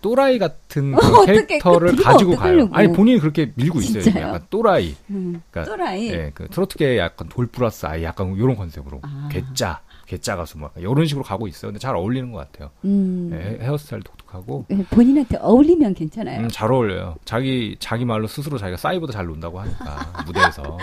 또라이 0.00 0.38
같은 0.38 0.94
어, 0.96 0.98
그런. 0.98 1.26
캐릭터를 1.26 1.96
그 1.96 2.02
가지고 2.02 2.36
가요. 2.36 2.68
아니 2.72 2.92
본인이 2.92 3.18
그렇게 3.18 3.52
밀고 3.54 3.80
있어요. 3.80 4.02
진짜요? 4.02 4.26
약간 4.28 4.46
또라이. 4.50 4.94
음, 5.10 5.42
그러니까 5.50 5.72
또라이. 5.72 6.10
예, 6.10 6.30
그 6.34 6.48
트로트계 6.48 6.98
약간 6.98 7.28
돌 7.28 7.46
플러스 7.46 7.86
아이 7.86 8.04
약간 8.04 8.34
이런 8.36 8.56
컨셉으로 8.56 9.00
아. 9.02 9.28
괴짜, 9.32 9.80
괴짜 10.06 10.36
가수 10.36 10.58
막 10.58 10.72
이런 10.76 11.06
식으로 11.06 11.24
가고 11.24 11.48
있어요. 11.48 11.70
근데 11.70 11.78
잘 11.78 11.96
어울리는 11.96 12.30
것 12.30 12.38
같아요. 12.38 12.70
음. 12.84 13.30
예, 13.32 13.64
헤어스타일 13.64 14.02
독특하고 14.02 14.66
예, 14.70 14.76
본인한테 14.90 15.38
어울리면 15.40 15.94
괜찮아요. 15.94 16.40
음, 16.40 16.48
잘 16.48 16.70
어울려요. 16.70 17.16
자기 17.24 17.76
자기 17.80 18.04
말로 18.04 18.26
스스로 18.26 18.58
자기가 18.58 18.76
싸이보다 18.76 19.12
잘 19.12 19.26
논다고 19.26 19.60
하니까 19.60 20.22
무대에서. 20.26 20.78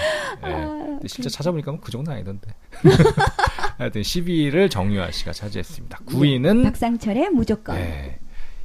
예. 0.45 0.49
근데 0.49 1.07
실제 1.07 1.29
찾아보니까 1.29 1.71
뭐그 1.71 1.91
정도는 1.91 2.17
아니던데. 2.17 2.51
하여튼 3.77 4.01
10위를 4.01 4.69
정유아 4.69 5.11
씨가 5.11 5.31
차지했습니다. 5.31 5.99
9위는 6.05 6.63
박상철의 6.63 7.29
무조건. 7.31 7.75
네. 7.75 8.19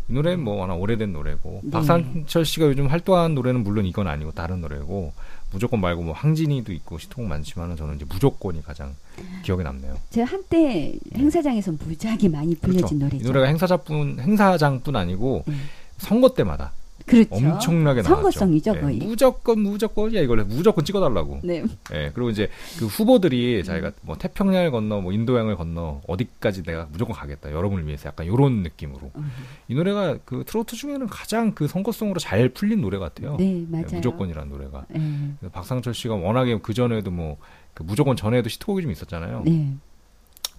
이 0.09 0.13
노래는 0.13 0.43
뭐 0.43 0.57
워낙 0.57 0.75
오래된 0.75 1.13
노래고 1.13 1.61
네. 1.65 1.71
박상철 1.71 2.45
씨가 2.45 2.67
요즘 2.67 2.87
활동하는 2.87 3.35
노래는 3.35 3.63
물론 3.63 3.85
이건 3.85 4.09
아니고 4.09 4.33
다른 4.33 4.61
노래고 4.61 5.13
무조건 5.51 5.81
말고 5.81 6.03
뭐 6.03 6.15
황진이도 6.15 6.73
있고 6.73 6.99
시통 6.99 7.29
많지만은 7.29 7.77
저는 7.77 7.97
이제 7.97 8.05
무조건이 8.09 8.63
가장 8.63 8.95
기억에 9.43 9.63
남네요. 9.63 9.97
제가 10.11 10.31
한때 10.31 10.95
행사장에서 11.15 11.73
무지하게 11.73 12.29
많이 12.29 12.55
불려진 12.55 12.81
그렇죠. 12.81 12.95
노래죠. 12.97 13.25
이 13.25 13.27
노래가 13.27 13.47
행사자뿐 13.47 14.21
행사장뿐 14.21 14.97
아니고 14.97 15.45
네. 15.47 15.55
선거 15.99 16.29
때마다 16.31 16.73
그렇죠. 17.09 17.35
엄청나게 17.35 18.03
나왔죠. 18.03 18.15
선거성이죠, 18.15 18.75
예, 18.77 18.81
거의. 18.81 18.99
무조건 18.99 19.61
무조건이야 19.61 20.21
이걸 20.21 20.45
무조건 20.45 20.85
찍어달라고. 20.85 21.41
네. 21.43 21.65
예, 21.93 22.11
그리고 22.15 22.31
이제 22.31 22.49
그 22.79 22.87
후보들이 22.87 23.65
자기가 23.65 23.93
뭐 24.03 24.17
태평양을 24.17 24.71
건너 24.71 25.01
뭐 25.01 25.13
인도양을 25.13 25.57
건너 25.57 26.01
어디까지 26.07 26.63
내가 26.63 26.89
무조건 26.93 27.17
가겠다 27.17 27.51
여러분을 27.51 27.87
위해서 27.87 28.09
약간 28.09 28.27
요런 28.27 28.63
느낌으로 28.63 29.11
음. 29.17 29.33
이 29.69 29.75
노래가 29.75 30.19
그 30.25 30.45
트로트 30.47 30.77
중에는 30.77 31.07
가장 31.09 31.53
그 31.55 31.67
선거성으로 31.67 32.21
잘 32.21 32.49
풀린 32.51 32.81
노래 32.81 32.99
같아요. 32.99 33.37
네, 33.37 33.65
맞아요. 33.69 33.87
예, 33.91 33.97
무조건이라는 33.97 34.51
노래가 34.51 34.87
네. 34.89 35.35
박상철 35.53 35.95
씨가 35.95 36.15
워낙에 36.15 36.59
그 36.63 36.75
전에도 36.75 37.11
뭐 37.11 37.39
그 37.79 37.85
무조건 37.85 38.17
전에도 38.17 38.49
히트곡이 38.49 38.83
좀 38.83 38.91
있었잖아요. 38.91 39.43
네. 39.45 39.73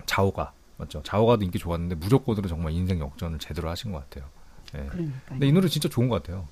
자오가 0.05 0.53
맞죠? 0.77 1.03
자오가도 1.03 1.43
인기 1.43 1.59
좋았는데 1.59 1.95
무조건으로 1.95 2.47
정말 2.47 2.71
인생 2.71 3.01
역전을 3.01 3.39
제대로 3.39 3.69
하신 3.69 3.91
것 3.91 4.09
같아요. 4.09 4.29
예. 4.75 4.85
그러니까. 4.89 5.17
근데 5.27 5.47
이 5.47 5.51
노래 5.51 5.67
진짜 5.67 5.89
좋은 5.89 6.09
것 6.09 6.21
같아요. 6.21 6.47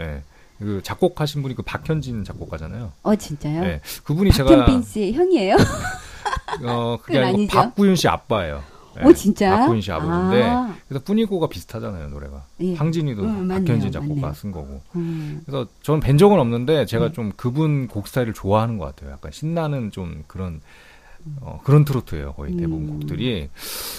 예. 0.00 0.22
그 0.58 0.80
작곡하신 0.82 1.42
분이 1.42 1.54
그 1.54 1.62
박현진 1.62 2.24
작곡가잖아요. 2.24 2.92
어 3.02 3.16
진짜요? 3.16 3.64
예. 3.64 3.80
그분이 4.04 4.32
제가 4.32 4.48
박현빈 4.50 4.82
씨 4.82 5.12
형이에요? 5.12 5.56
어 6.64 6.98
그게 7.02 7.18
아니고 7.18 7.36
아니죠. 7.38 7.56
박구윤 7.58 7.96
씨 7.96 8.06
아빠예요. 8.08 8.62
예. 9.00 9.04
오 9.04 9.12
진짜? 9.12 9.58
박구윤 9.58 9.80
씨 9.80 9.90
아버지인데 9.90 10.42
아, 10.44 10.74
그래서 10.86 11.04
뿌니고가 11.04 11.48
비슷하잖아요 11.48 12.08
노래가. 12.10 12.44
예. 12.60 12.74
황진이도 12.74 13.22
음, 13.22 13.48
박현진 13.48 13.90
작곡가 13.90 14.14
맞네요. 14.14 14.34
쓴 14.34 14.52
거고. 14.52 14.82
음. 14.96 15.42
그래서 15.44 15.66
저는 15.82 16.00
뵌 16.00 16.16
적은 16.18 16.38
없는데 16.38 16.86
제가 16.86 17.06
네. 17.08 17.12
좀 17.12 17.32
그분 17.36 17.88
곡 17.88 18.06
스타일을 18.06 18.32
좋아하는 18.34 18.78
것 18.78 18.84
같아요. 18.84 19.10
약간 19.10 19.32
신나는 19.32 19.90
좀 19.90 20.22
그런 20.26 20.60
어, 21.40 21.60
그런 21.64 21.84
트로트예요. 21.84 22.32
거의 22.34 22.56
대부분 22.56 22.88
음. 22.88 23.00
곡들이. 23.00 23.48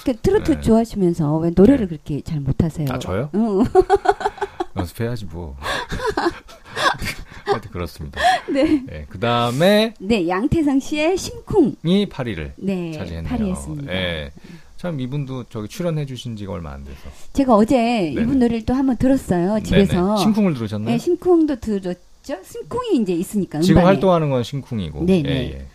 그 0.06 0.16
트로트 0.18 0.52
네. 0.56 0.62
좋아하시면서 0.62 1.38
왜 1.38 1.52
노래를 1.56 1.88
네. 1.88 1.88
그렇게 1.88 2.22
잘 2.22 2.40
못하세요? 2.40 2.88
아 2.92 3.00
저요? 3.00 3.30
응. 3.36 3.64
연습해야지 4.76 5.26
뭐. 5.26 5.56
하여튼 7.46 7.72
그렇습니다. 7.72 8.20
네. 8.52 9.06
그 9.10 9.20
다음에 9.20 9.94
네, 10.00 10.28
양태성 10.28 10.80
씨의 10.80 11.18
심쿵. 11.18 11.76
이 11.84 12.06
8위를 12.08 12.52
네, 12.58 12.92
차지했네요. 12.94 13.30
파리했습니다. 13.30 13.94
예. 13.94 14.32
참 14.78 15.00
이분도 15.00 15.46
저기 15.46 15.68
출연해주신 15.68 16.36
지가 16.36 16.54
얼마 16.54 16.72
안 16.72 16.84
돼서. 16.84 16.98
제가 17.34 17.56
어제 17.56 18.08
이분 18.10 18.26
네네. 18.26 18.36
노래를 18.40 18.66
또 18.66 18.74
한번 18.74 18.98
들었어요. 18.98 19.60
집에서. 19.64 19.94
네네. 20.16 20.18
심쿵을 20.18 20.54
들으셨나요? 20.56 20.90
네, 20.92 20.98
심쿵도 20.98 21.60
들었죠. 21.60 22.38
심쿵이 22.44 22.98
이제 23.02 23.14
있으니까 23.14 23.60
지금 23.62 23.78
음반에. 23.78 23.86
활동하는 23.94 24.30
건 24.30 24.44
심쿵이고. 24.44 25.06
네네. 25.06 25.30
예, 25.30 25.34
예. 25.54 25.66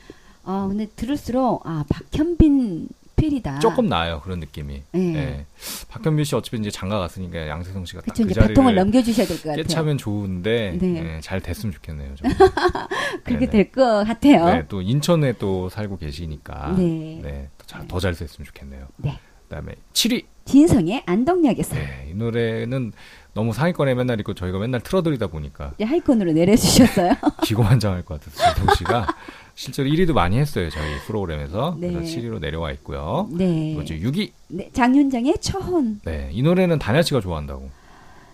아, 0.51 0.67
근데 0.67 0.87
들을수록 0.97 1.63
아 1.67 1.85
박현빈 1.91 2.89
필이다. 3.17 3.59
조금 3.59 3.87
나아요 3.87 4.21
그런 4.23 4.39
느낌이. 4.41 4.83
네. 4.93 5.15
예. 5.17 5.47
박현빈 5.89 6.25
씨 6.25 6.35
어차피 6.37 6.57
이제 6.57 6.71
장가 6.71 6.99
갔으니까 7.01 7.49
양세성 7.49 7.85
씨가 7.85 8.01
딱 8.01 8.07
그쵸 8.15 8.25
그 8.25 8.31
이제 8.31 8.41
바통을 8.41 8.75
넘겨주셔야 8.77 9.27
될 9.27 9.37
것 9.37 9.43
같아요. 9.43 9.57
깨차면 9.63 9.99
좋은데 9.99 10.79
네. 10.81 11.17
예, 11.17 11.21
잘 11.21 11.41
됐으면 11.43 11.75
좋겠네요. 11.75 12.15
좀. 12.15 12.31
그렇게 13.25 13.47
네네. 13.47 13.51
될것 13.51 14.07
같아요. 14.07 14.45
네, 14.47 14.65
또 14.69 14.81
인천에 14.81 15.33
또 15.35 15.69
살고 15.69 15.99
계시니까 15.99 16.75
네. 16.79 17.21
네, 17.23 17.49
더잘 17.89 18.15
됐으면 18.15 18.47
좋겠네요. 18.47 18.87
네. 18.97 19.19
그다음에 19.49 19.75
7위. 19.93 20.25
진성의 20.45 21.03
안동역에서 21.05 21.75
네, 21.75 22.09
이 22.11 22.15
노래는 22.15 22.93
너무 23.35 23.53
상위권에 23.53 23.95
맨날 23.95 24.19
있고 24.21 24.33
저희가 24.33 24.59
맨날 24.59 24.81
틀어드리다 24.81 25.27
보니까 25.27 25.75
하이콘으로 25.79 26.33
내려주셨어요. 26.33 27.13
기고만장할 27.45 28.03
것 28.03 28.19
같아서 28.19 28.55
진성 28.55 28.75
씨가 28.77 29.07
실제로 29.59 29.89
1위도 29.89 30.13
많이 30.13 30.39
했어요 30.39 30.71
저희 30.71 30.99
프로그램에서 31.05 31.77
네. 31.81 31.93
그래서 31.93 32.17
7위로 32.17 32.39
내려와 32.39 32.71
있고요. 32.73 33.29
네. 33.33 33.73
이제 33.83 33.99
6위. 33.99 34.31
네. 34.47 34.71
장윤정의 34.73 35.39
초혼. 35.41 36.01
네, 36.05 36.29
이 36.33 36.43
노래는 36.43 36.79
단야 36.79 37.03
씨가 37.03 37.21
좋아한다고. 37.21 37.69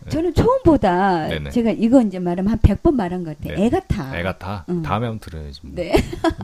네. 0.04 0.10
저는 0.10 0.34
초혼보다 0.34 1.28
네네. 1.28 1.48
제가 1.50 1.70
이거 1.70 2.02
이제 2.02 2.18
말하면 2.18 2.52
한 2.52 2.58
100번 2.58 2.92
말한 2.96 3.24
것 3.24 3.38
같아요. 3.38 3.56
네. 3.56 3.64
애 3.64 3.70
같아. 3.70 4.14
애 4.18 4.22
같아. 4.22 4.66
음. 4.68 4.82
다음에 4.82 5.06
한번 5.06 5.18
들어야지. 5.18 5.60
뭐. 5.62 5.72
네. 5.74 5.94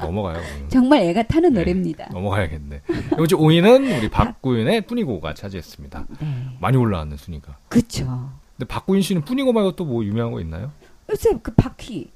넘어가요. 0.01 0.41
정말 0.73 1.03
애가 1.03 1.25
타는 1.25 1.53
네. 1.53 1.59
노래입니다. 1.61 2.09
넘어가야겠네. 2.11 2.81
이제 3.23 3.37
5위는 3.37 3.99
우리 3.99 4.09
박구윤의 4.09 4.87
뿌니고가 4.87 5.35
차지했습니다. 5.35 6.07
네. 6.23 6.47
많이 6.59 6.79
올라왔는 6.79 7.19
순위가. 7.19 7.55
그쵸. 7.69 8.31
근데 8.57 8.67
박구윤 8.67 9.03
씨는 9.03 9.27
뿌니고 9.27 9.53
말고 9.53 9.73
또 9.77 9.85
뭐 9.85 10.03
유명한 10.07 10.33
거 10.33 10.41
있나요? 10.41 10.73
요새 11.11 11.39
그 11.43 11.53
바퀴. 11.53 12.09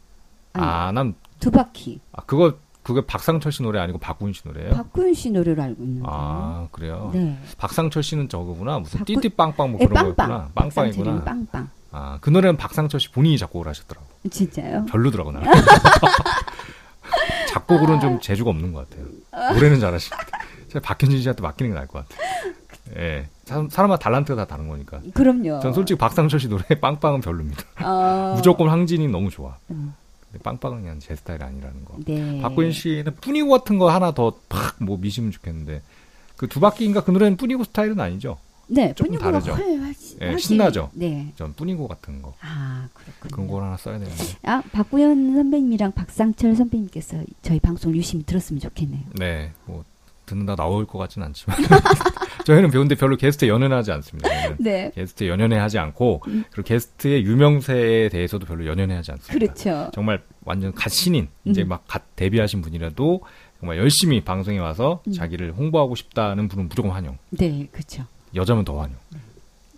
아니, 0.55 0.65
아, 0.65 0.93
난 0.93 1.15
두 1.45 1.51
바퀴. 1.51 2.01
아, 2.13 2.23
그거 2.25 2.55
그게 2.83 3.05
박상철 3.05 3.53
씨 3.53 3.63
노래 3.63 3.79
아니고 3.81 3.99
박구윤 3.99 4.33
씨 4.33 4.41
노래예요? 4.47 4.71
박구윤 4.75 5.13
씨 5.13 5.31
노래로 5.31 5.63
알고 5.63 5.83
있는데. 5.85 6.09
아, 6.11 6.69
그래요. 6.73 7.11
네. 7.13 7.39
박상철 7.59 8.03
씨는 8.03 8.31
저거구나. 8.31 8.79
무슨 8.79 9.01
박구- 9.01 9.07
띠띠빵빵 9.07 9.73
뭐 9.73 9.81
예, 9.83 9.87
그런. 9.87 10.05
거였구나. 10.17 10.49
박상철이는 10.55 11.05
빵빵이구나. 11.05 11.25
빵빵. 11.25 11.71
아, 11.93 12.19
그 12.23 12.31
노래는 12.31 12.57
박상철 12.57 12.99
씨 12.99 13.11
본인이 13.13 13.37
작곡을 13.39 13.69
하셨더라고. 13.69 14.07
진짜요? 14.31 14.87
별로더라고 14.87 15.33
나. 15.33 15.41
작곡으로는 17.49 18.01
좀 18.01 18.21
재주가 18.21 18.51
없는 18.51 18.73
것 18.73 18.89
같아요. 18.89 19.07
노래는 19.55 19.81
잘하시는데. 19.81 20.27
제가 20.69 20.81
박현진 20.83 21.21
씨한테 21.21 21.43
맡기는 21.43 21.71
게 21.71 21.75
나을 21.75 21.87
것 21.87 22.07
같아요. 22.09 22.55
예. 22.97 23.29
사람, 23.45 23.69
사람마다 23.69 24.01
달란트가 24.03 24.45
다 24.45 24.47
다른 24.47 24.69
거니까. 24.69 25.01
그럼요. 25.15 25.61
전 25.61 25.73
솔직히 25.73 25.99
박상철 25.99 26.41
씨 26.41 26.49
노래 26.49 26.63
빵빵은 26.81 27.21
별로입니다. 27.21 27.63
어, 27.83 28.35
무조건 28.37 28.69
황진이 28.71 29.09
너무 29.09 29.31
좋아. 29.31 29.57
음. 29.71 29.95
빵빵은 30.43 30.83
그냥 30.83 30.99
제 31.01 31.15
스타일이 31.17 31.43
아니라는 31.43 31.85
거. 31.85 31.97
네. 32.05 32.41
박구윤 32.41 32.73
씨는 32.73 33.17
뿌니고 33.21 33.51
같은 33.51 33.79
거 33.79 33.91
하나 33.91 34.13
더 34.13 34.35
팍 34.49 34.77
뭐 34.83 34.97
미시면 34.99 35.31
좋겠는데 35.33 35.83
그 36.37 36.49
두 36.49 36.61
바퀴인가 36.61 37.05
그 37.05 37.11
노래는 37.11 37.37
뿌니고 37.37 37.65
스타일은 37.65 37.99
아니죠. 38.01 38.39
네, 38.67 38.95
조금 38.95 39.19
다르죠. 39.19 39.53
훨- 39.53 39.79
훨씬- 39.79 40.39
신나죠? 40.39 40.91
네. 40.95 41.33
전 41.37 41.53
뿌니고 41.53 41.87
같은 41.87 42.23
거 42.23 42.35
아, 42.41 42.89
그렇군요. 42.95 43.31
그런 43.31 43.47
걸 43.49 43.63
하나 43.63 43.77
써야 43.77 43.99
되는데. 43.99 44.25
아, 44.45 44.63
박구현 44.73 45.35
선배님이랑 45.35 45.93
박상철 45.93 46.57
선배님께서 46.57 47.23
저희 47.43 47.61
방송 47.61 47.95
유심히 47.95 48.25
들었으면 48.25 48.61
좋겠네요. 48.61 49.03
네, 49.19 49.53
뭐 49.67 49.85
듣는다 50.27 50.57
나올 50.57 50.87
것 50.87 50.97
같진 50.99 51.23
않지만 51.23 51.59
저희는 52.45 52.71
배운데 52.71 52.95
별로 52.95 53.17
게스트에 53.17 53.49
연연하지 53.49 53.93
않습니다. 53.93 54.29
저희는 54.29 54.57
네. 54.61 54.93
게스트에 54.95 55.29
연연해 55.29 55.57
하지 55.57 55.79
않고 55.79 56.21
그리고 56.21 56.63
게스트의 56.63 57.25
유명세에 57.25 58.09
대해서도 58.11 58.47
별로 58.47 58.67
연연해 58.67 58.95
하지 58.95 59.13
않습니다. 59.13 59.33
그렇죠. 59.33 59.91
정말 59.95 60.23
완전 60.45 60.73
갓 60.75 60.91
신인 60.91 61.29
이제 61.45 61.63
음. 61.63 61.69
막갓 61.69 62.03
데뷔하신 62.17 62.61
분이라도 62.63 63.21
정말 63.61 63.79
열심히 63.79 64.23
방송에 64.23 64.59
와서 64.59 65.03
음. 65.07 65.13
자기를 65.13 65.53
홍보하고 65.53 65.95
싶다는 65.95 66.49
분은 66.49 66.69
무조건 66.69 66.93
환영. 66.93 67.17
네, 67.31 67.67
그렇죠. 67.73 68.05
여자면 68.35 68.65
더 68.65 68.79
환영. 68.79 68.97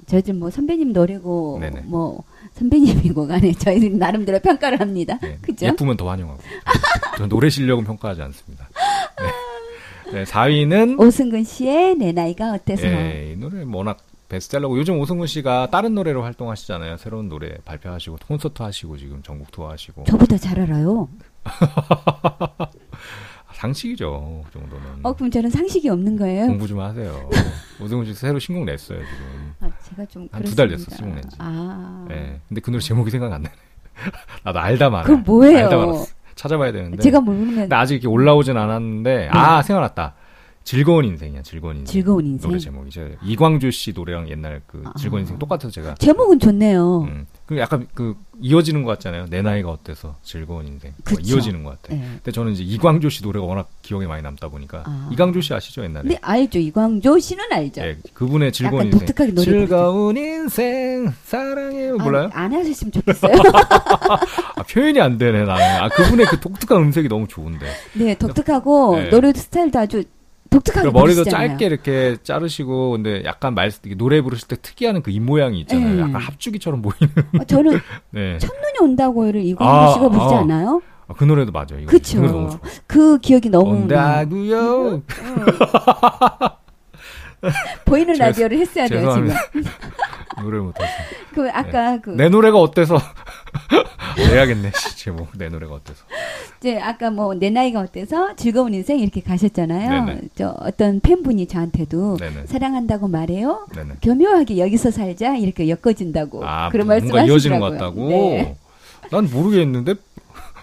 저희들 0.06 0.34
뭐 0.34 0.50
선배님 0.50 0.92
노래고 0.92 1.58
네네. 1.60 1.80
뭐 1.84 2.22
선배님이고 2.54 3.26
간에 3.26 3.52
저희들 3.52 3.98
나름대로 3.98 4.38
평가를 4.38 4.80
합니다. 4.80 5.18
네, 5.20 5.36
그죠? 5.42 5.66
예쁘면 5.66 5.96
더 5.96 6.08
환영하고. 6.08 6.40
저 7.18 7.26
노래 7.26 7.48
실력은 7.50 7.84
평가하지 7.84 8.22
않습니다. 8.22 8.68
네. 9.18 9.26
네, 10.12 10.24
4위는 10.24 11.00
오승근 11.00 11.44
씨의 11.44 11.96
내 11.96 12.12
나이가 12.12 12.52
어때서? 12.52 12.86
예, 12.86 13.32
이 13.32 13.36
노래 13.36 13.64
워낙 13.70 13.98
베스트셀러고 14.28 14.78
요즘 14.78 14.98
오승훈 14.98 15.26
씨가 15.26 15.68
다른 15.70 15.94
노래로 15.94 16.22
활동하시잖아요. 16.22 16.96
새로운 16.96 17.28
노래 17.28 17.56
발표하시고 17.64 18.18
콘서트 18.26 18.62
하시고 18.62 18.96
지금 18.96 19.22
전국 19.22 19.50
투어 19.52 19.70
하시고. 19.70 20.04
저보다 20.04 20.36
잘 20.36 20.58
알아요. 20.60 21.08
상식이죠. 23.54 24.42
그 24.46 24.52
정도는. 24.58 24.86
어 25.02 25.12
그럼 25.14 25.30
저는 25.30 25.48
상식이 25.50 25.88
없는 25.88 26.16
거예요? 26.16 26.46
공부 26.46 26.66
좀 26.66 26.80
하세요. 26.80 27.30
오승훈 27.80 28.04
씨 28.04 28.12
새로 28.14 28.38
신곡 28.38 28.64
냈어요 28.64 28.98
지금. 28.98 29.54
아, 29.60 29.70
제가 29.88 30.04
좀 30.06 30.28
한 30.30 30.42
두달 30.42 30.66
그렇습니다. 30.68 30.90
됐어, 30.90 30.96
신곡 30.96 31.14
낸 31.14 31.28
지. 31.30 31.36
아. 31.38 32.06
예. 32.10 32.40
근데 32.48 32.60
그 32.60 32.70
노래 32.70 32.82
제목이 32.82 33.10
생각 33.10 33.32
안 33.32 33.42
나네. 33.42 33.54
나도 34.44 34.58
알다 34.58 34.90
말아. 34.90 35.04
그럼 35.04 35.22
뭐예요? 35.24 35.58
알다 35.64 35.76
말았어. 35.76 36.14
찾아봐야 36.36 36.70
되는데. 36.70 36.98
제가 36.98 37.20
모르면 37.20 37.54
근데 37.56 37.74
아직 37.74 37.94
이렇게 37.94 38.06
올라오진 38.06 38.56
않았는데 38.56 39.30
아 39.32 39.62
생각났다. 39.62 40.14
즐거운 40.66 41.04
인생이야 41.04 41.42
즐거운 41.42 41.76
인생. 41.76 41.92
즐거운 41.92 42.26
인생. 42.26 42.50
노래 42.50 42.58
제목이 42.58 42.90
저 42.90 43.08
이광조 43.22 43.70
씨 43.70 43.92
노래랑 43.92 44.28
옛날 44.28 44.60
그 44.66 44.82
아. 44.84 44.92
즐거운 44.98 45.20
인생 45.22 45.38
똑같아서 45.38 45.70
제가 45.70 45.94
제목은 45.94 46.40
좋네요. 46.40 47.02
음. 47.02 47.24
그 47.46 47.56
약간 47.56 47.86
그 47.94 48.16
이어지는 48.40 48.82
것 48.82 48.90
같잖아요. 48.90 49.26
내 49.30 49.42
나이가 49.42 49.70
어때서 49.70 50.16
즐거운 50.24 50.66
인생. 50.66 50.92
뭐 51.08 51.16
그쵸. 51.18 51.22
이어지는 51.22 51.62
것 51.62 51.80
같아. 51.80 51.94
네. 51.94 52.04
근데 52.16 52.32
저는 52.32 52.50
이제 52.50 52.64
이광조 52.64 53.08
씨 53.10 53.22
노래가 53.22 53.46
워낙 53.46 53.68
기억에 53.82 54.08
많이 54.08 54.24
남다 54.24 54.48
보니까 54.48 54.82
아. 54.86 55.08
이광조 55.12 55.40
씨 55.40 55.54
아시죠 55.54 55.84
옛날에? 55.84 56.08
네 56.08 56.18
알죠 56.20 56.58
이광조 56.58 57.16
씨는 57.20 57.44
알죠. 57.52 57.82
예, 57.82 57.96
그분의 58.12 58.50
즐거운 58.50 58.74
약간 58.80 58.86
인생. 58.86 58.98
독특하게 59.06 59.32
노래 59.34 59.44
즐거운 59.44 60.16
인생 60.16 61.12
사랑해요 61.22 61.96
몰라요? 61.98 62.28
아, 62.34 62.40
안 62.40 62.52
하셨으면 62.52 62.90
좋겠어요. 62.90 63.34
아, 64.56 64.62
표현이 64.68 65.00
안 65.00 65.16
되네 65.16 65.44
나는. 65.44 65.64
아 65.84 65.88
그분의 65.90 66.26
그 66.26 66.40
독특한 66.40 66.82
음색이 66.82 67.06
너무 67.08 67.28
좋은데. 67.28 67.66
네 67.94 68.16
독특하고 68.18 68.96
네. 68.96 69.10
노래 69.10 69.32
스타일도 69.32 69.78
아주 69.78 70.02
독특하게 70.50 70.88
그 70.88 70.92
머리도 70.92 71.22
부르시잖아요. 71.22 71.48
짧게 71.48 71.66
이렇게 71.66 72.16
자르시고 72.22 72.90
근데 72.92 73.24
약간 73.24 73.54
말 73.54 73.70
노래 73.96 74.20
부르실 74.20 74.48
때 74.48 74.56
특이한 74.60 75.02
그 75.02 75.10
입 75.10 75.22
모양이 75.22 75.60
있잖아요. 75.60 75.94
네. 75.94 76.00
약간 76.00 76.14
합죽이처럼 76.16 76.82
보이는. 76.82 77.12
어, 77.40 77.44
저는 77.44 77.80
네. 78.10 78.38
첫눈이 78.38 78.78
온다고를 78.80 79.42
이광조 79.44 79.64
아, 79.72 79.92
씨가 79.94 80.08
부르지 80.08 80.34
아. 80.34 80.38
않아요? 80.40 80.82
아, 81.08 81.14
그 81.16 81.24
노래도 81.24 81.52
맞아요. 81.52 81.78
이거. 81.80 81.90
그쵸. 81.90 82.20
그 82.20 82.26
노래 82.26 82.32
너무 82.32 82.50
좋아. 82.50 82.60
그 82.86 83.18
기억이 83.18 83.48
너무 83.48 83.70
온다고요. 83.70 85.02
보이는 87.84 88.14
죄송- 88.14 88.26
라디오를 88.26 88.58
했어야 88.58 88.88
돼요 88.88 89.00
지금. 89.12 89.28
죄송합니다. 89.28 89.40
노래를 90.42 90.64
못해서. 90.64 90.88
그 91.34 91.48
아까 91.50 92.00
그내 92.00 92.28
노래가 92.28 92.58
어때서? 92.58 92.98
내야겠네 94.16 94.72
씨, 94.74 94.96
제목. 94.96 95.28
내 95.36 95.48
노래가 95.48 95.74
어때서? 95.74 96.04
이제 96.60 96.78
아까 96.80 97.10
뭐 97.10 97.34
내 97.34 97.50
나이가 97.50 97.80
어때서 97.80 98.34
즐거운 98.36 98.72
인생 98.74 98.98
이렇게 98.98 99.20
가셨잖아요. 99.20 100.04
네네. 100.04 100.20
저 100.34 100.56
어떤 100.60 101.00
팬분이 101.00 101.46
저한테도 101.46 102.16
네네. 102.18 102.46
사랑한다고 102.46 103.08
말해요. 103.08 103.66
네네. 103.74 103.94
교묘하게 104.02 104.58
여기서 104.58 104.90
살자 104.90 105.36
이렇게 105.36 105.68
엮어진다고 105.68 106.46
아, 106.46 106.70
그런 106.70 106.86
말씀하시더라고요. 106.86 107.32
이어지는 107.32 107.60
것 107.60 107.70
같다고. 107.72 108.08
네. 108.08 108.56
난 109.10 109.28
모르겠는데. 109.30 109.94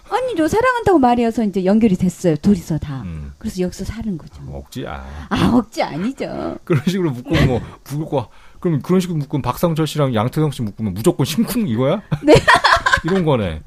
아니 0.10 0.36
저 0.36 0.48
사랑한다고 0.48 1.00
말이어서 1.00 1.44
이제 1.44 1.66
연결이 1.66 1.96
됐어요. 1.96 2.36
둘이서 2.36 2.78
다. 2.78 3.02
음, 3.04 3.34
그래서 3.40 3.62
여기서 3.62 3.84
사는 3.86 4.16
거죠. 4.18 4.42
억지. 4.52 4.86
아. 4.88 5.04
아 5.30 5.52
억지 5.56 5.82
아니죠. 5.82 6.58
그런 6.66 6.84
식으로 6.88 7.12
묶으면 7.12 7.48
뭐 7.48 7.62
부르고 7.84 8.26
그럼 8.60 8.82
그런 8.82 9.00
식으로 9.00 9.18
묶으면 9.20 9.42
박상철 9.42 9.88
씨랑 9.88 10.14
양태성 10.14 10.52
씨 10.52 10.62
묶으면 10.62 10.94
무조건 10.94 11.26
심쿵 11.26 11.68
이거야? 11.68 12.02
네. 12.24 12.34
이런 13.06 13.26
거네. 13.26 13.62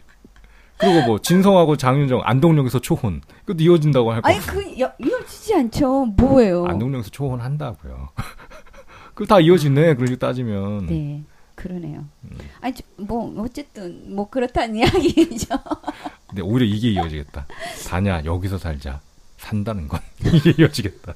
그리고 0.79 1.07
뭐 1.07 1.19
진성하고 1.19 1.77
장윤정 1.77 2.21
안동역에서 2.25 2.81
초혼. 2.81 3.23
그것도 3.47 3.63
이어진다고 3.63 4.13
할 4.13 4.21
거. 4.21 4.29
아니 4.29 4.39
그 4.41 4.79
여- 4.79 4.93
이어지지 4.99 5.55
않죠. 5.55 6.07
뭐예요? 6.17 6.67
안동역에서 6.67 7.11
초혼 7.11 7.41
한다고요. 7.41 8.11
그거 9.15 9.25
다 9.27 9.41
이어지네. 9.41 9.91
식으로 9.95 10.17
따지면. 10.17 10.87
네. 10.87 11.23
그러네요. 11.55 12.05
음. 12.25 12.39
아니 12.61 12.75
저- 12.75 12.83
뭐 12.99 13.33
어쨌든 13.43 14.15
뭐 14.15 14.29
그렇다는 14.29 14.77
이야기죠. 14.77 15.55
근데 16.29 16.43
오히려 16.43 16.67
이게 16.67 16.91
이어지겠다. 16.91 17.47
다냐 17.89 18.23
여기서 18.27 18.59
살자. 18.59 19.01
산다는 19.39 19.89
건 19.89 20.01
이게 20.21 20.55
이어지겠다. 20.59 21.15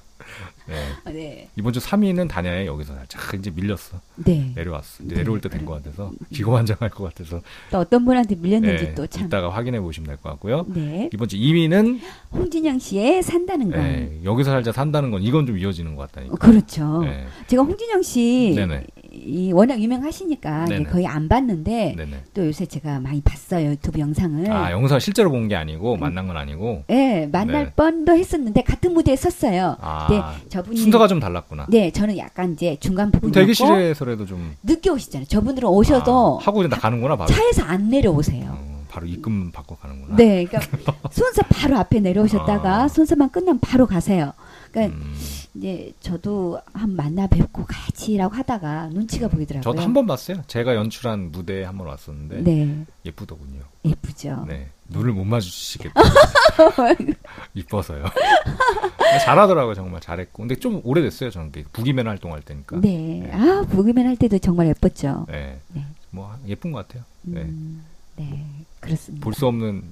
네. 0.70 1.12
네. 1.12 1.48
이번 1.56 1.72
주 1.72 1.80
3위는 1.80 2.28
다냐에 2.28 2.66
여기서. 2.66 2.94
아, 2.94 3.04
이제 3.36 3.50
밀렸어. 3.50 4.00
네. 4.16 4.52
내려왔어. 4.54 5.02
이제 5.04 5.14
네. 5.14 5.20
내려올 5.22 5.40
때 5.40 5.48
된 5.48 5.64
것 5.64 5.74
같아서 5.82 6.12
기고만장할 6.32 6.90
것 6.90 7.04
같아서 7.04 7.40
또 7.70 7.78
어떤 7.78 8.04
분한테 8.04 8.36
밀렸는지 8.36 8.84
네, 8.84 8.94
또 8.94 9.06
참. 9.06 9.26
이따가 9.26 9.50
확인해 9.50 9.80
보시면 9.80 10.06
될 10.06 10.16
것 10.16 10.30
같고요. 10.30 10.64
네. 10.68 11.10
이번 11.12 11.28
주 11.28 11.36
2위는 11.36 12.00
홍진영 12.32 12.78
씨의 12.78 13.22
산다는 13.22 13.70
건. 13.70 13.80
네, 13.82 14.20
여기서 14.24 14.50
살자 14.52 14.72
산다는 14.72 15.10
건 15.10 15.22
이건 15.22 15.46
좀 15.46 15.58
이어지는 15.58 15.96
것 15.96 16.02
어, 16.02 16.06
같다니까. 16.06 16.36
그렇죠. 16.36 17.02
네, 17.02 17.26
제가 17.46 17.62
홍진영 17.62 18.02
씨 18.02 18.52
네네. 18.56 18.84
이 19.12 19.52
워낙 19.52 19.80
유명하시니까 19.80 20.66
네네. 20.66 20.84
거의 20.84 21.06
안 21.06 21.28
봤는데 21.28 21.94
네네. 21.96 22.22
또 22.32 22.46
요새 22.46 22.64
제가 22.66 23.00
많이 23.00 23.20
봤어요 23.22 23.70
유튜브 23.70 23.98
영상을. 23.98 24.50
아 24.52 24.70
영상 24.70 24.98
실제로 25.00 25.30
본 25.30 25.48
게 25.48 25.56
아니고 25.56 25.96
만난 25.96 26.28
건 26.28 26.36
아니고. 26.36 26.84
네, 26.86 27.26
만날 27.32 27.64
네. 27.66 27.72
뻔도 27.74 28.14
했었는데 28.16 28.62
같은 28.62 28.92
무대에 28.94 29.16
섰어요. 29.16 29.76
아 29.80 30.06
네, 30.08 30.48
저분이 30.48 30.76
순서가 30.78 31.08
좀 31.08 31.18
달랐구나. 31.18 31.66
네, 31.68 31.90
저는 31.90 32.16
약간 32.18 32.52
이제 32.52 32.76
중간 32.78 33.10
부분이었고 33.10 33.34
대기실에서라도 33.40 34.26
좀 34.26 34.54
늦게 34.62 34.90
오시잖아요. 34.90 35.26
저분들은 35.26 35.68
오셔도 35.68 36.38
아, 36.40 36.44
하고 36.44 36.60
이제 36.62 36.68
나 36.68 36.76
가는구나 36.78 37.16
바로. 37.16 37.28
차에서 37.28 37.64
안 37.64 37.88
내려오세요. 37.88 38.56
어, 38.56 38.84
바로 38.88 39.06
입금 39.06 39.50
받고 39.50 39.76
가는구나. 39.76 40.14
네, 40.16 40.44
그러니까 40.44 40.60
순서 41.10 41.42
바로 41.48 41.76
앞에 41.78 41.98
내려오셨다가 42.00 42.82
아. 42.84 42.88
순서만 42.88 43.30
끝나면 43.30 43.58
바로 43.60 43.86
가세요. 43.86 44.32
그러니까 44.70 44.96
음, 44.96 45.14
이제 45.54 45.92
저도 46.00 46.60
한 46.72 46.94
만나 46.94 47.26
뵙고 47.26 47.64
가야지라고 47.64 48.34
하다가 48.34 48.88
눈치가 48.90 49.26
보이더라고요. 49.28 49.62
저도 49.62 49.82
한 49.82 49.92
번 49.92 50.06
봤어요. 50.06 50.42
제가 50.46 50.76
연출한 50.76 51.32
무대에 51.32 51.64
한 51.64 51.76
번 51.76 51.88
왔었는데 51.88 52.42
네, 52.42 52.86
예쁘더군요. 53.04 53.60
예쁘죠. 53.84 54.44
네. 54.46 54.68
눈을 54.88 55.12
못 55.12 55.24
마주치시겠다. 55.24 56.00
이뻐서요. 57.54 58.04
잘하더라고요, 59.24 59.74
정말 59.74 60.00
잘했고. 60.00 60.42
근데 60.42 60.54
좀 60.56 60.80
오래됐어요, 60.84 61.30
저는 61.30 61.52
그 61.52 61.64
부기맨 61.72 62.06
활동할 62.06 62.42
때니까. 62.42 62.80
네. 62.80 63.20
네. 63.24 63.32
아, 63.32 63.62
부기맨 63.68 64.06
할 64.06 64.16
때도 64.16 64.38
정말 64.38 64.68
예뻤죠. 64.68 65.26
네. 65.28 65.58
네. 65.72 65.84
뭐 66.10 66.32
예쁜 66.46 66.72
것 66.72 66.86
같아요. 66.86 67.04
네. 67.22 67.40
음, 67.42 67.84
네. 68.16 68.46
그렇습니다. 68.80 69.24
볼 69.24 69.34
수 69.34 69.46
없는 69.46 69.82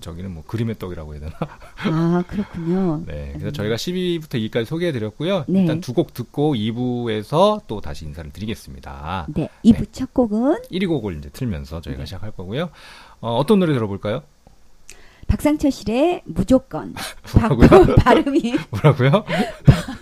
저기는 0.00 0.30
뭐 0.32 0.42
그림의 0.46 0.78
떡이라고 0.78 1.12
해야 1.14 1.20
되나? 1.20 1.32
아, 1.84 2.24
그렇군요. 2.26 3.02
네. 3.06 3.30
그래서 3.34 3.50
저희가 3.52 3.76
12위부터 3.76 4.34
2위까지 4.50 4.64
소개해 4.64 4.90
드렸고요. 4.92 5.44
네. 5.48 5.60
일단 5.60 5.80
두 5.80 5.92
곡 5.92 6.14
듣고 6.14 6.54
2부에서 6.54 7.60
또 7.66 7.80
다시 7.82 8.06
인사를 8.06 8.30
드리겠습니다. 8.32 9.26
네. 9.34 9.48
2부 9.64 9.92
첫 9.92 10.14
곡은 10.14 10.62
1위 10.70 10.88
곡을 10.88 11.18
이제 11.18 11.28
틀면서 11.30 11.80
저희가 11.82 12.00
네. 12.00 12.06
시작할 12.06 12.30
거고요. 12.30 12.70
어, 13.20 13.36
어떤 13.36 13.58
노래 13.58 13.74
들어볼까요? 13.74 14.22
박상철실의 15.28 16.22
무조건. 16.24 16.94
뭐라고요? 17.34 17.68
박- 17.68 17.96
발음이 17.96 18.54
뭐라고요? 18.70 19.24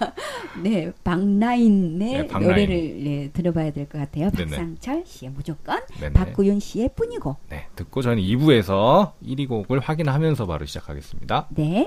네, 0.62 0.92
박나인의 1.04 2.12
네, 2.12 2.26
박나인. 2.26 2.50
노래를 2.50 3.04
네, 3.04 3.30
들어봐야 3.32 3.70
될 3.72 3.86
것 3.86 3.98
같아요. 3.98 4.30
네네. 4.30 4.50
박상철 4.50 5.02
씨의 5.06 5.32
무조건, 5.32 5.80
네네. 6.00 6.12
박구윤 6.14 6.60
씨의 6.60 6.90
뿐이고. 6.94 7.36
네. 7.48 7.66
듣고 7.76 8.02
저는 8.02 8.22
2부에서 8.22 9.12
1위 9.24 9.48
곡을 9.48 9.80
확인하면서 9.80 10.46
바로 10.46 10.64
시작하겠습니다. 10.66 11.48
네. 11.50 11.86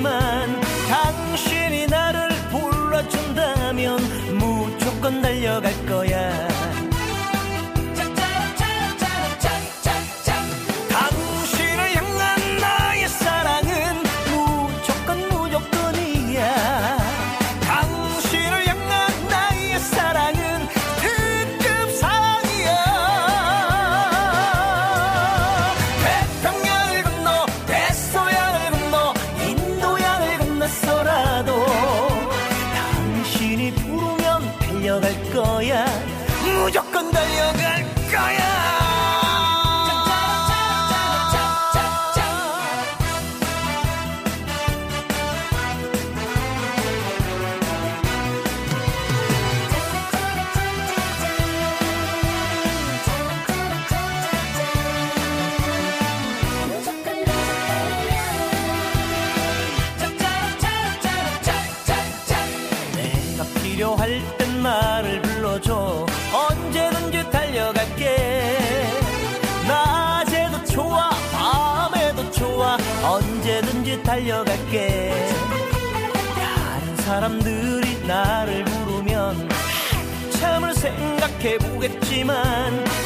보 0.00 0.53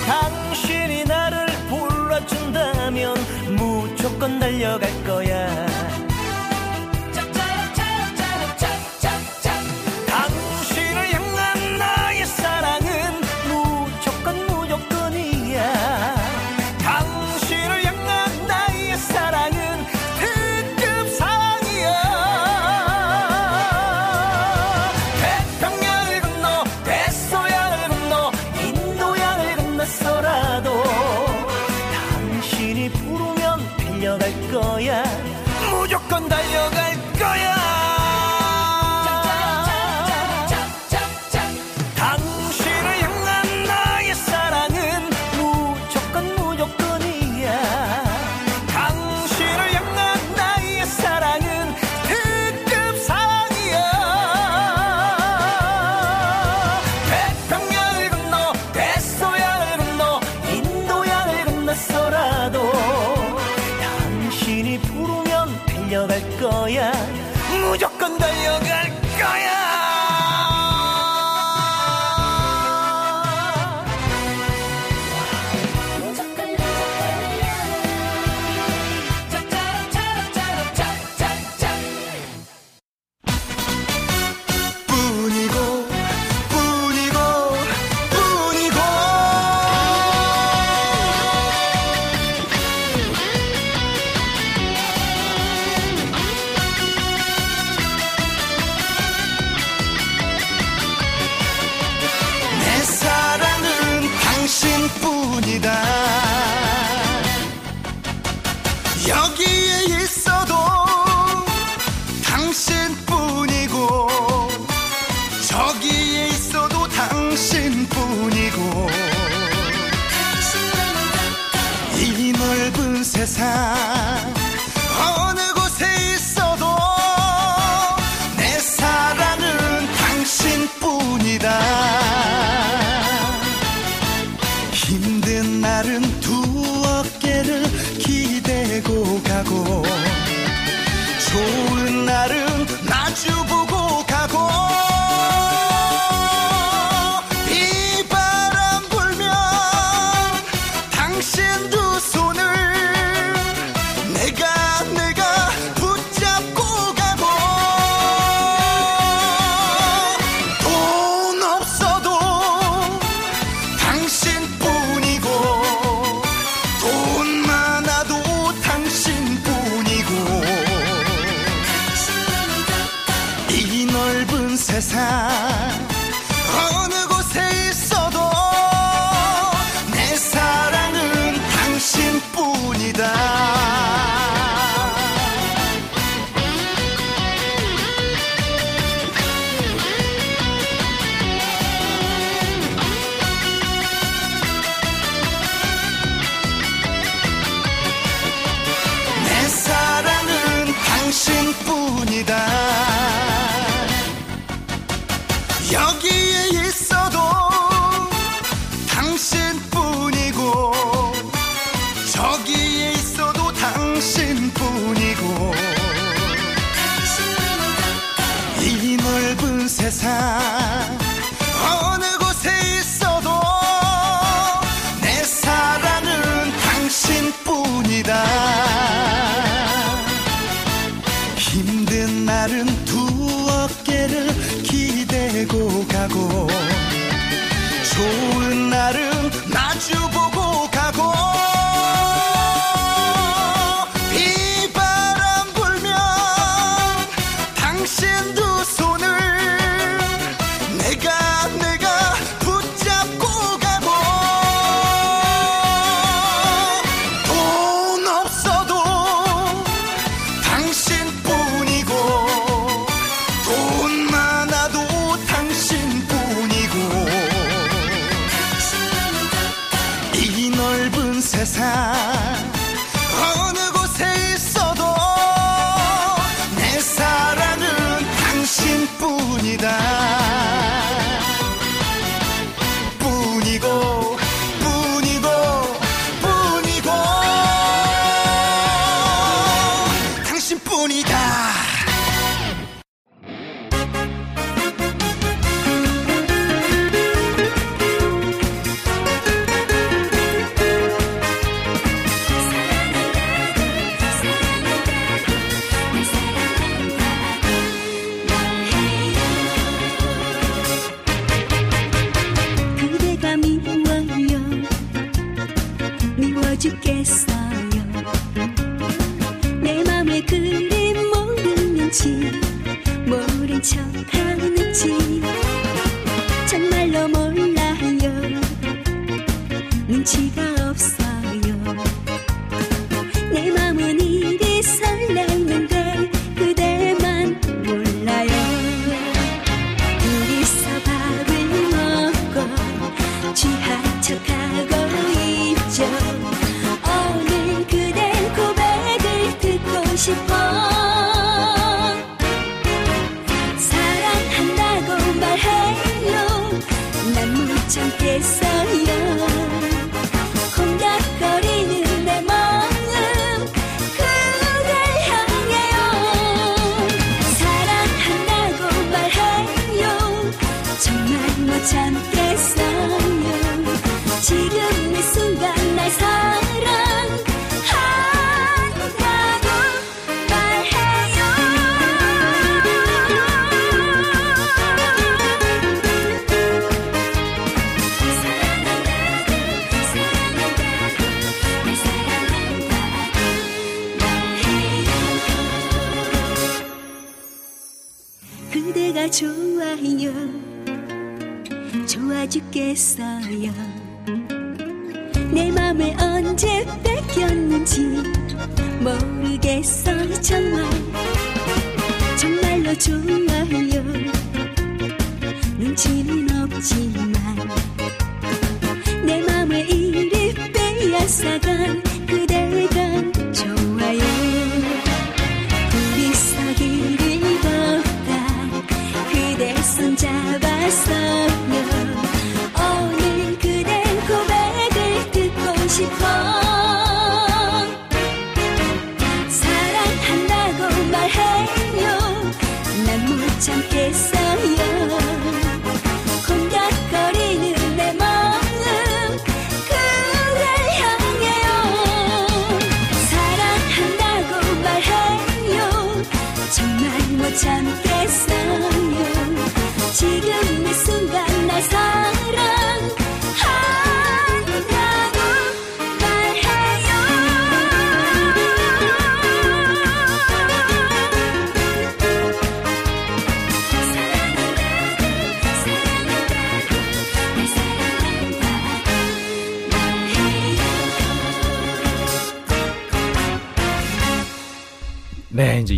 당신이 0.06 1.04
나를 1.04 1.46
불러준다면 1.68 3.14
무조건 3.56 4.38
달려갈 4.38 4.88
거야. 5.04 5.27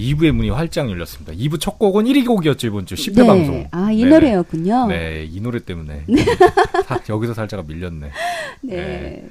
2부의 0.00 0.32
문이 0.32 0.50
활짝 0.50 0.90
열렸습니다. 0.90 1.32
2부 1.32 1.60
첫 1.60 1.78
곡은 1.78 2.04
1위 2.06 2.26
곡이었죠, 2.26 2.66
이번 2.68 2.86
주 2.86 2.94
10회 2.94 3.26
방송. 3.26 3.66
아, 3.70 3.90
이 3.92 4.02
네. 4.04 4.10
노래였군요. 4.10 4.86
네, 4.88 5.24
이 5.30 5.40
노래 5.40 5.58
때문에. 5.60 6.04
사- 6.86 7.00
여기서 7.08 7.34
살짝 7.34 7.66
밀렸네. 7.66 8.10
네. 8.62 9.24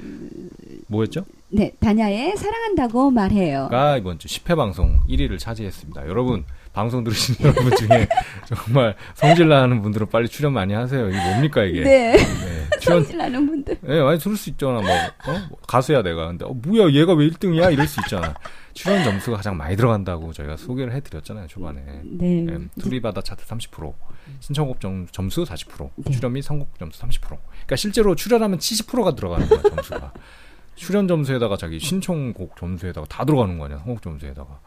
뭐였죠? 0.87 1.25
네, 1.49 1.71
다냐의 1.79 2.35
사랑한다고 2.37 3.11
말해요. 3.11 3.67
가 3.69 3.97
이번 3.97 4.19
주 4.19 4.27
10회 4.27 4.55
방송 4.55 4.99
1위를 5.09 5.39
차지했습니다. 5.39 6.07
여러분, 6.07 6.45
방송 6.73 7.03
들으신 7.03 7.35
여러분 7.43 7.75
중에 7.75 8.07
정말 8.45 8.95
성질나는 9.15 9.81
분들은 9.81 10.07
빨리 10.07 10.27
출연 10.27 10.53
많이 10.53 10.73
하세요. 10.73 11.09
이게 11.09 11.17
뭡니까, 11.17 11.63
이게? 11.63 11.83
네. 11.83 12.17
네, 12.17 12.69
출연, 12.79 13.03
성질나는 13.03 13.45
분들. 13.47 13.77
예, 13.87 14.01
많이 14.01 14.19
들을 14.19 14.37
수 14.37 14.49
있잖아. 14.51 14.73
뭐, 14.81 14.89
어? 14.91 15.39
뭐 15.49 15.59
가수야, 15.67 16.01
내가. 16.03 16.27
근데, 16.27 16.45
어, 16.45 16.53
뭐야, 16.53 16.91
얘가 16.93 17.13
왜 17.13 17.27
1등이야? 17.29 17.73
이럴 17.73 17.87
수 17.87 17.99
있잖아. 18.01 18.33
출연 18.73 19.03
점수가 19.03 19.37
가장 19.37 19.57
많이 19.57 19.75
들어간다고 19.75 20.31
저희가 20.31 20.57
소개를 20.57 20.93
해드렸잖아요, 20.93 21.47
초반에. 21.47 21.81
네. 22.03 22.45
예, 22.47 22.59
투리바다 22.79 23.21
차트 23.21 23.45
30%, 23.45 23.93
신청곡 24.39 24.79
점, 24.79 25.07
점수 25.11 25.43
40%, 25.43 25.89
네. 25.95 26.11
출연 26.11 26.33
및 26.33 26.41
선곡 26.43 26.77
점수 26.79 27.01
30%. 27.01 27.19
그러니까 27.21 27.75
실제로 27.75 28.15
출연하면 28.15 28.59
70%가 28.59 29.15
들어가는 29.15 29.49
거야, 29.49 29.61
점수가. 29.61 30.13
출연 30.75 31.09
점수에다가 31.09 31.57
자기 31.57 31.77
신청곡 31.79 32.55
점수에다가 32.55 33.05
다 33.07 33.25
들어가는 33.25 33.57
거 33.57 33.65
아니야, 33.65 33.79
선곡 33.79 34.01
점수에다가. 34.01 34.61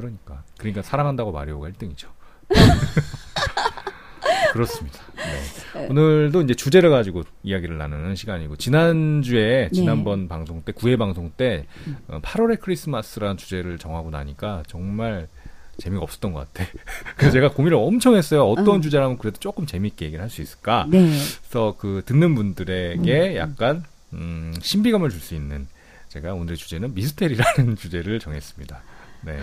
그러니까. 0.00 0.42
그러니까 0.58 0.82
사랑한다고 0.82 1.32
마리오가 1.32 1.68
1등이죠. 1.68 2.08
그렇습니다. 4.52 4.98
네. 5.74 5.86
오늘도 5.88 6.42
이제 6.42 6.54
주제를 6.54 6.90
가지고 6.90 7.22
이야기를 7.44 7.78
나누는 7.78 8.16
시간이고 8.16 8.56
지난주에 8.56 9.68
네. 9.68 9.70
지난번 9.72 10.26
방송 10.28 10.62
때 10.62 10.72
9회 10.72 10.98
방송 10.98 11.30
때 11.30 11.66
어, 12.08 12.20
8월의 12.20 12.60
크리스마스라는 12.60 13.36
주제를 13.36 13.78
정하고 13.78 14.10
나니까 14.10 14.64
정말 14.66 15.28
재미가 15.78 16.02
없었던 16.02 16.32
것 16.32 16.52
같아. 16.52 16.68
그래서 17.16 17.32
제가 17.32 17.52
고민을 17.52 17.76
엄청 17.78 18.16
했어요. 18.16 18.44
어떤 18.44 18.78
어. 18.78 18.80
주제라면 18.80 19.18
그래도 19.18 19.38
조금 19.38 19.66
재밌게 19.66 20.06
얘기를 20.06 20.20
할 20.22 20.30
수 20.30 20.42
있을까? 20.42 20.86
네. 20.90 21.06
그래서 21.42 21.76
그 21.78 22.02
듣는 22.04 22.34
분들에게 22.34 23.36
약간 23.36 23.84
음, 24.12 24.52
신비감을 24.60 25.10
줄 25.10 25.20
수 25.20 25.34
있는 25.34 25.68
제가 26.08 26.34
오늘의 26.34 26.56
주제는 26.56 26.94
미스테리라는 26.94 27.76
주제를 27.76 28.18
정했습니다. 28.18 28.82
네. 29.22 29.38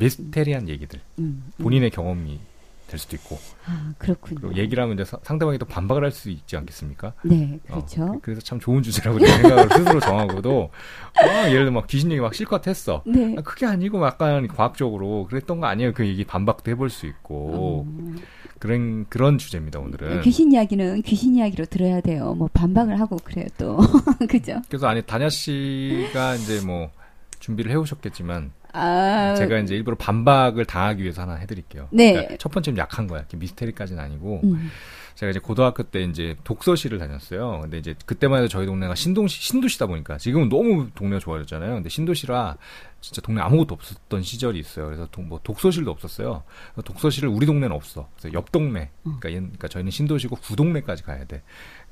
미스테리한 0.00 0.68
얘기들. 0.68 1.00
음. 1.20 1.44
본인의 1.58 1.90
경험이 1.90 2.40
될 2.88 2.98
수도 2.98 3.14
있고 3.14 3.38
아, 3.66 3.92
그렇군요. 3.98 4.40
그리고 4.40 4.56
얘기를 4.60 4.82
하면 4.82 4.96
이제 4.96 5.04
사- 5.04 5.18
상대방이 5.22 5.58
또 5.58 5.64
반박을 5.66 6.02
할 6.02 6.10
수 6.10 6.28
있지 6.28 6.56
않겠습니까? 6.56 7.12
네, 7.22 7.60
어, 7.68 7.74
그렇죠. 7.74 8.06
그- 8.14 8.20
그래서 8.22 8.40
참 8.40 8.58
좋은 8.58 8.82
주제라고 8.82 9.20
제 9.20 9.26
생각을 9.28 9.68
스스로 9.94 10.00
정하고도 10.00 10.70
막 11.14 11.44
예를 11.52 11.66
들어 11.66 11.70
막 11.70 11.86
귀신 11.86 12.10
얘기 12.10 12.20
막 12.20 12.34
실컷 12.34 12.66
했어. 12.66 13.04
네. 13.06 13.36
아, 13.38 13.42
그게 13.42 13.64
아니고 13.66 14.04
약간 14.04 14.48
과학적으로 14.48 15.26
그랬던 15.28 15.60
거 15.60 15.66
아니에요. 15.68 15.92
그 15.94 16.04
얘기 16.04 16.24
반박도 16.24 16.68
해볼 16.72 16.90
수 16.90 17.06
있고 17.06 17.86
어, 17.86 18.18
그런 18.58 19.06
그런 19.08 19.38
주제입니다 19.38 19.78
오늘은. 19.78 20.22
귀신 20.22 20.50
이야기는 20.50 21.02
귀신 21.02 21.36
이야기로 21.36 21.66
들어야 21.66 22.00
돼요. 22.00 22.34
뭐 22.34 22.48
반박을 22.52 22.98
하고 22.98 23.18
그래요 23.22 23.46
또. 23.56 23.78
그죠? 24.28 24.60
그래서 24.68 24.88
아니 24.88 25.00
다냐 25.02 25.28
씨가 25.28 26.34
이제 26.34 26.60
뭐 26.66 26.90
준비를 27.38 27.70
해오셨겠지만 27.70 28.50
아, 28.72 29.34
제가 29.36 29.58
이제 29.58 29.74
일부러 29.74 29.96
반박을 29.96 30.64
당하기 30.64 31.02
위해서 31.02 31.22
하나 31.22 31.34
해드릴게요. 31.34 31.88
네. 31.90 32.12
그러니까 32.12 32.36
첫 32.38 32.50
번째는 32.50 32.78
약한 32.78 33.06
거야. 33.06 33.24
미스테리까지는 33.34 34.02
아니고 34.02 34.40
음, 34.44 34.70
제가 35.14 35.30
이제 35.30 35.38
고등학교 35.38 35.82
때 35.82 36.02
이제 36.02 36.36
독서실을 36.44 36.98
다녔어요. 36.98 37.60
근데 37.62 37.78
이제 37.78 37.94
그때만 38.06 38.38
해도 38.38 38.48
저희 38.48 38.66
동네가 38.66 38.94
신동시 38.94 39.40
신도시다 39.42 39.86
보니까 39.86 40.18
지금은 40.18 40.48
너무 40.48 40.88
동네가 40.94 41.18
좋아졌잖아요. 41.20 41.74
근데 41.74 41.88
신도시라 41.88 42.56
진짜 43.00 43.20
동네 43.22 43.40
아무것도 43.40 43.74
없었던 43.74 44.22
시절이 44.22 44.58
있어요. 44.58 44.86
그래서 44.86 45.06
도- 45.10 45.22
뭐 45.22 45.40
독서실도 45.42 45.90
없었어요. 45.90 46.42
독서실을 46.84 47.28
우리 47.28 47.46
동네는 47.46 47.74
없어. 47.74 48.08
그래서 48.18 48.32
옆 48.34 48.52
동네. 48.52 48.90
그러니까, 49.02 49.28
얘- 49.30 49.34
그러니까 49.34 49.68
저희는 49.68 49.90
신도시고 49.90 50.36
구동네까지 50.36 51.02
가야 51.02 51.24
돼. 51.24 51.42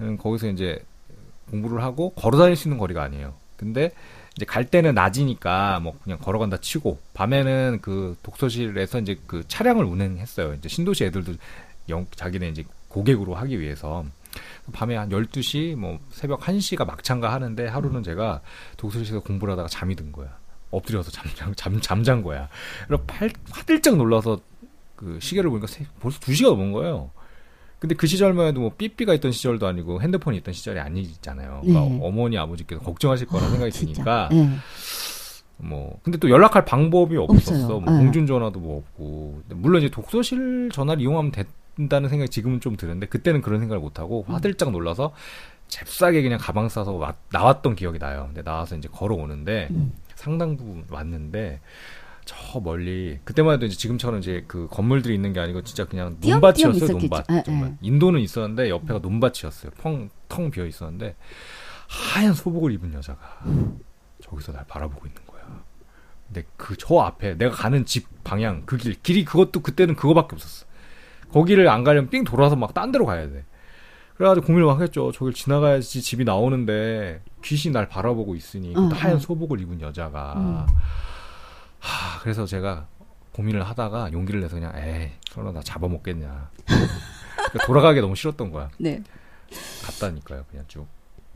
음, 0.01 0.17
거기서 0.19 0.49
이제 0.49 0.79
공부를 1.51 1.83
하고 1.83 2.11
걸어 2.11 2.37
다닐 2.39 2.57
수 2.57 2.69
있는 2.69 2.79
거리가 2.79 3.03
아니에요. 3.03 3.35
근데 3.59 3.91
이제 4.37 4.47
갈 4.47 4.65
때는 4.65 4.95
낮이니까 4.95 5.81
뭐 5.81 5.99
그냥 6.03 6.19
걸어간다 6.19 6.59
치고 6.59 6.99
밤에는 7.13 7.81
그 7.83 8.17
독서실에서 8.23 9.01
이제 9.01 9.19
그 9.27 9.47
차량을 9.49 9.85
운행했어요. 9.85 10.55
이제 10.55 10.69
신도시 10.69 11.05
애들도 11.05 11.35
영, 11.91 12.07
자기네 12.15 12.49
이제 12.49 12.65
고객으로 12.89 13.35
하기 13.35 13.61
위해서 13.61 14.05
밤에 14.73 14.95
한 14.97 15.09
12시 15.11 15.75
뭐 15.75 15.99
새벽 16.11 16.41
1시가 16.41 16.87
막창가 16.87 17.33
하는데 17.33 17.67
하루는 17.67 18.03
제가 18.03 18.41
독서실에서 18.77 19.21
공부를 19.21 19.53
하다가 19.53 19.69
잠이 19.69 19.97
든 19.97 20.13
거야. 20.13 20.29
엎드려서 20.71 21.11
잠, 21.11 21.55
잠, 21.57 21.81
잠잔 21.81 22.23
거야. 22.23 22.49
그래서 22.87 23.03
팔, 23.07 23.31
화들짝 23.51 23.97
놀라서 23.97 24.39
그 24.97 25.19
시계를 25.21 25.49
보니까 25.51 25.67
세- 25.67 25.87
벌써 26.01 26.19
2시가 26.21 26.49
넘은 26.51 26.73
거예요. 26.73 27.11
근데 27.79 27.95
그 27.95 28.07
시절만 28.07 28.47
해도 28.49 28.61
뭐 28.61 28.73
삐삐가 28.77 29.15
있던 29.15 29.31
시절도 29.33 29.67
아니고 29.67 30.03
핸드폰이 30.03 30.37
있던 30.39 30.53
시절이 30.53 30.81
아니잖아요. 30.81 31.61
그러니까 31.63 31.81
네. 31.95 32.01
어머니 32.03 32.37
아버지께서 32.39 32.81
걱정하실 32.83 33.29
거라 33.29 33.49
생각이 33.49 33.71
진짜. 33.71 33.93
드니까 33.95 34.29
네. 34.33 34.51
뭐 35.59 35.99
근데 36.03 36.19
또 36.19 36.31
연락할 36.31 36.65
방법이 36.65 37.17
없었어. 37.17 37.81
뭐 37.81 37.93
네. 37.93 37.99
공중 37.99 38.27
전화도 38.27 38.61
뭐 38.61 38.79
없고 38.79 39.43
물론 39.55 39.83
이제 39.83 39.91
독서실 39.91 40.71
전화를 40.73 41.03
이용하면 41.03 41.33
된다는 41.77 42.09
생각이 42.09 42.31
지금은 42.31 42.61
좀 42.61 42.77
드는데 42.77 43.07
그때는 43.07 43.43
그런 43.43 43.61
생각을 43.61 43.81
못 43.81 43.99
하고 43.99 44.25
음. 44.29 44.35
화들짝 44.35 44.71
놀라서 44.71 45.13
잽싸게 45.69 46.23
그냥 46.23 46.39
가방 46.41 46.69
싸서 46.69 46.93
와- 46.93 47.15
나왔던 47.33 47.77
기억이 47.77 47.99
나요. 47.99 48.25
근데 48.29 48.43
나와서 48.43 48.77
이제 48.77 48.89
걸어오는데 48.91 49.69
음. 49.71 49.93
상당 50.15 50.57
부분 50.57 50.85
왔는데 50.91 51.61
저 52.29 52.61
멀리 52.61 53.19
그때만 53.25 53.55
해도 53.55 53.65
이제 53.65 53.75
지금처럼 53.77 54.21
이제 54.21 54.45
그 54.47 54.69
건물들이 54.71 55.15
있는 55.15 55.33
게 55.33 55.41
아니고 55.41 55.63
진짜 55.63 55.87
그냥 55.87 56.19
논밭이었어요. 56.21 56.99
논밭 56.99 57.25
예, 57.31 57.43
정말 57.43 57.71
예. 57.71 57.77
인도는 57.81 58.21
있었는데 58.21 58.69
옆에가 58.69 58.99
논밭이었어요. 58.99 59.73
펑 59.79 60.11
텅 60.29 60.51
비어 60.51 60.67
있었는데 60.67 61.17
하얀 61.89 62.35
소복을 62.35 62.71
입은 62.73 62.93
여자가 62.93 63.39
저기서 64.21 64.53
날 64.53 64.67
바라보고 64.69 65.07
있는 65.07 65.23
거야. 65.27 65.63
근데 66.27 66.45
그 66.59 66.77
저 66.77 66.99
앞에 66.99 67.39
내가 67.39 67.55
가는 67.55 67.87
집 67.87 68.07
방향 68.25 68.67
그 68.67 68.77
길 68.77 69.01
길이 69.03 69.25
그것도 69.25 69.61
그때는 69.61 69.97
그거밖에 69.97 70.35
없었어. 70.37 70.67
거기를 71.33 71.67
안 71.71 71.83
가려면 71.83 72.11
삥 72.11 72.25
돌아서 72.25 72.57
막 72.57 72.75
딴 72.75 72.93
데로 72.93 73.07
가야 73.07 73.27
돼. 73.31 73.45
그래가지고 74.17 74.47
고민을 74.49 74.67
막 74.67 74.83
했죠. 74.83 75.13
저길 75.13 75.33
지나가야지 75.33 76.03
집이 76.03 76.25
나오는데 76.25 77.23
귀신이 77.43 77.73
날 77.73 77.89
바라보고 77.89 78.35
있으니 78.35 78.75
어, 78.77 78.81
하얀 78.93 79.17
어. 79.17 79.19
소복을 79.19 79.61
입은 79.61 79.81
여자가 79.81 80.35
음. 80.37 80.67
하 81.81 82.21
그래서 82.21 82.47
제가 82.47 82.87
고민을 83.33 83.63
하다가 83.63 84.13
용기를 84.13 84.41
내서 84.41 84.57
그냥 84.57 84.73
에이 84.77 85.13
설마 85.31 85.53
나 85.53 85.61
잡아먹겠냐. 85.61 86.51
그러니까 86.67 87.67
돌아가기 87.67 88.01
너무 88.01 88.17
싫었던 88.17 88.51
거야. 88.51 88.69
네. 88.79 89.03
갔다니까요, 89.85 90.45
그냥 90.51 90.65
쭉. 90.67 90.87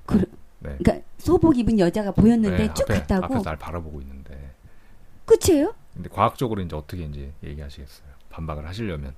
그, 0.05 0.18
네. 0.59 0.76
그러니까 0.78 1.07
소복 1.18 1.57
입은 1.57 1.78
여자가 1.78 2.11
보였는데 2.11 2.57
네, 2.57 2.74
쭉 2.74 2.82
앞에, 2.84 3.01
갔다고 3.01 3.24
앞에서 3.26 3.43
날 3.43 3.57
바라보고 3.57 4.01
있는데. 4.01 4.55
끝이에요? 5.24 5.74
근데 5.95 6.09
과학적으로 6.09 6.61
이제 6.61 6.74
어떻게 6.74 7.05
이제 7.05 7.32
얘기하시겠어요? 7.45 8.09
반박을 8.30 8.66
하시려면 8.66 9.14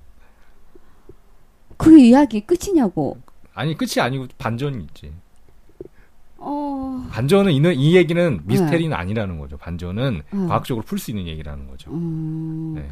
그 1.77 1.97
이야기 1.97 2.41
끝이냐고. 2.41 3.19
아니 3.53 3.75
끝이 3.75 3.99
아니고 3.99 4.27
반전이 4.37 4.83
있지. 4.85 5.13
어, 6.47 7.07
반전은 7.11 7.51
이, 7.51 7.57
이 7.75 7.95
얘기는 7.95 8.41
미스테리는 8.45 8.95
아니라는 8.95 9.39
거죠. 9.39 9.57
반전은 9.57 10.21
음. 10.33 10.47
과학적으로 10.47 10.85
풀 10.85 10.99
수 10.99 11.11
있는 11.11 11.25
얘기라는 11.27 11.67
거죠. 11.67 11.91
음. 11.91 12.73
네. 12.75 12.87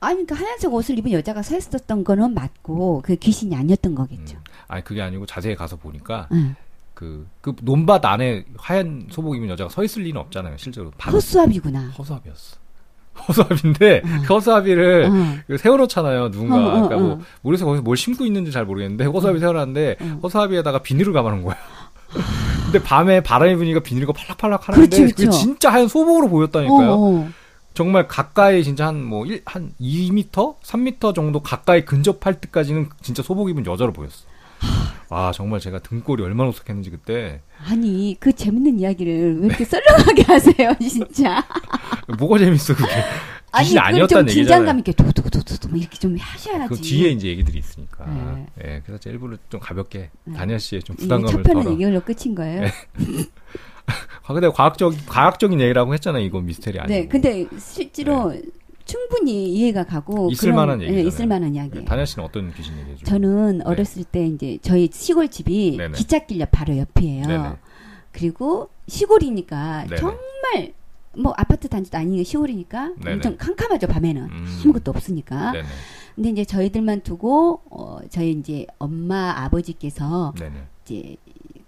아니, 0.00 0.24
그러니까 0.26 0.34
하얀색 0.36 0.72
옷을 0.72 0.98
입은 0.98 1.12
여자가 1.12 1.42
서 1.42 1.56
있었던 1.56 2.04
거는 2.04 2.34
맞고, 2.34 3.02
그 3.04 3.16
귀신이 3.16 3.54
아니었던 3.54 3.92
음. 3.92 3.94
거겠죠. 3.94 4.38
아니 4.66 4.84
그게 4.84 5.00
아니고 5.00 5.26
자세히 5.26 5.54
가서 5.56 5.76
보니까 5.76 6.28
응. 6.32 6.54
그, 6.94 7.26
그 7.40 7.54
논밭 7.62 8.04
안에 8.04 8.44
하얀 8.56 9.06
소복 9.10 9.36
입은 9.36 9.48
여자가 9.48 9.70
서 9.70 9.82
있을 9.84 10.02
리는 10.02 10.20
없잖아요. 10.20 10.56
실제로 10.58 10.90
밤 10.98 11.14
허수아비구나. 11.14 11.90
허수아비였어. 11.90 12.56
허수아비인데 13.28 14.02
음. 14.04 14.22
그 14.26 14.34
허수아비를 14.34 15.04
어. 15.10 15.42
그 15.46 15.58
세워놓잖아요, 15.58 16.30
누군가. 16.30 16.56
어, 16.56 16.60
어, 16.60 16.70
그러니까 16.70 16.96
뭐, 16.96 17.12
어. 17.14 17.20
모르겠어, 17.42 17.64
거기서 17.66 17.82
뭘 17.82 17.96
심고 17.96 18.24
있는지 18.24 18.52
잘 18.52 18.64
모르겠는데, 18.64 19.06
허수아비 19.06 19.40
세워놨는데, 19.40 19.96
어. 20.00 20.20
허수아비에다가 20.22 20.82
비닐을 20.82 21.12
감아놓은 21.12 21.42
거야. 21.42 21.56
근데 22.64 22.82
밤에 22.82 23.22
바람이 23.22 23.56
부니까 23.56 23.80
비닐이 23.80 24.06
팔락팔락 24.06 24.68
하는데, 24.68 24.86
그렇지, 24.96 25.14
그게 25.14 25.24
그렇죠. 25.24 25.38
진짜 25.38 25.72
하얀 25.72 25.88
소복으로 25.88 26.28
보였다니까요. 26.28 26.90
어, 26.90 26.96
어. 26.98 27.28
정말 27.74 28.08
가까이 28.08 28.64
진짜 28.64 28.86
한 28.88 29.04
뭐, 29.04 29.24
일, 29.24 29.42
한 29.46 29.72
2m? 29.80 30.56
3m 30.62 31.14
정도 31.14 31.40
가까이 31.40 31.84
근접할 31.84 32.40
때까지는 32.40 32.88
진짜 33.02 33.22
소복 33.22 33.50
입은 33.50 33.64
여자로 33.66 33.92
보였어. 33.92 34.24
와, 35.10 35.32
정말 35.32 35.60
제가 35.60 35.78
등골이 35.78 36.22
얼마나 36.22 36.50
오싹했는지 36.50 36.90
그때. 36.90 37.40
아니, 37.66 38.16
그 38.20 38.32
재밌는 38.32 38.80
이야기를 38.80 39.40
왜 39.40 39.46
이렇게 39.46 39.64
썰렁하게 39.64 40.22
하세요, 40.28 40.74
진짜. 40.80 41.44
뭐가 42.18 42.38
재밌어, 42.38 42.74
그게. 42.74 42.90
아니, 43.50 43.70
그럼 43.94 44.08
좀 44.08 44.26
긴장감. 44.26 44.78
있게 44.80 44.92
도도도도도 44.92 45.68
뭐 45.68 45.78
이렇게 45.78 45.98
좀 45.98 46.16
하셔야지. 46.18 46.68
그 46.68 46.80
뒤에 46.80 47.10
이제 47.10 47.28
얘기들이 47.28 47.58
있으니까. 47.58 48.04
네. 48.06 48.46
예, 48.64 48.82
그래서 48.84 49.00
제 49.00 49.10
일부러 49.10 49.36
좀 49.48 49.58
가볍게 49.60 50.10
네. 50.24 50.34
다니엘 50.36 50.60
씨의 50.60 50.82
좀 50.82 50.96
부담감을 50.96 51.42
첫 51.44 51.52
편은. 51.54 51.80
이걸로 51.80 52.00
끝인 52.00 52.34
거예요. 52.34 52.62
네. 52.62 52.70
아, 54.26 54.34
근데 54.34 54.48
과학적 54.50 54.92
과학적인 55.06 55.60
얘기라고 55.60 55.94
했잖아요. 55.94 56.22
이건 56.24 56.44
미스테리 56.46 56.78
아니고. 56.78 56.92
네, 56.94 57.08
근데 57.08 57.46
실제로 57.58 58.34
충분히 58.84 59.48
이해가 59.54 59.84
가고 59.84 60.30
있을 60.30 60.50
그런- 60.52 60.56
만한 60.56 60.80
예, 60.80 60.84
얘기잖아요. 60.84 61.08
있을 61.08 61.26
만한 61.26 61.54
이야기. 61.54 61.78
네, 61.78 61.84
다니엘 61.84 62.06
씨는 62.06 62.24
어떤 62.26 62.52
귀신 62.52 62.78
얘기해줘? 62.80 63.04
저는 63.06 63.66
어렸을 63.66 64.04
때 64.04 64.26
이제 64.26 64.58
저희 64.62 64.90
시골 64.92 65.28
집이 65.28 65.76
네네. 65.78 65.92
기찻길역 65.96 66.50
바로 66.50 66.76
옆이에요. 66.76 67.26
네네. 67.26 67.48
그리고 68.12 68.68
시골이니까 68.88 69.84
네네. 69.88 69.96
정말 69.96 70.72
뭐 71.16 71.32
아파트 71.36 71.68
단지도 71.68 71.96
아니고 71.98 72.22
시골이니까 72.22 72.94
네네. 72.98 73.12
엄청 73.14 73.36
캄캄하죠 73.36 73.86
밤에는 73.86 74.22
음. 74.22 74.60
아무것도 74.64 74.90
없으니까. 74.90 75.52
네네. 75.52 75.66
근데 76.14 76.30
이제 76.30 76.44
저희들만 76.44 77.02
두고 77.02 77.62
어 77.70 77.98
저희 78.10 78.32
이제 78.32 78.66
엄마 78.78 79.30
아버지께서 79.44 80.34
네네. 80.38 80.54
이제 80.84 81.16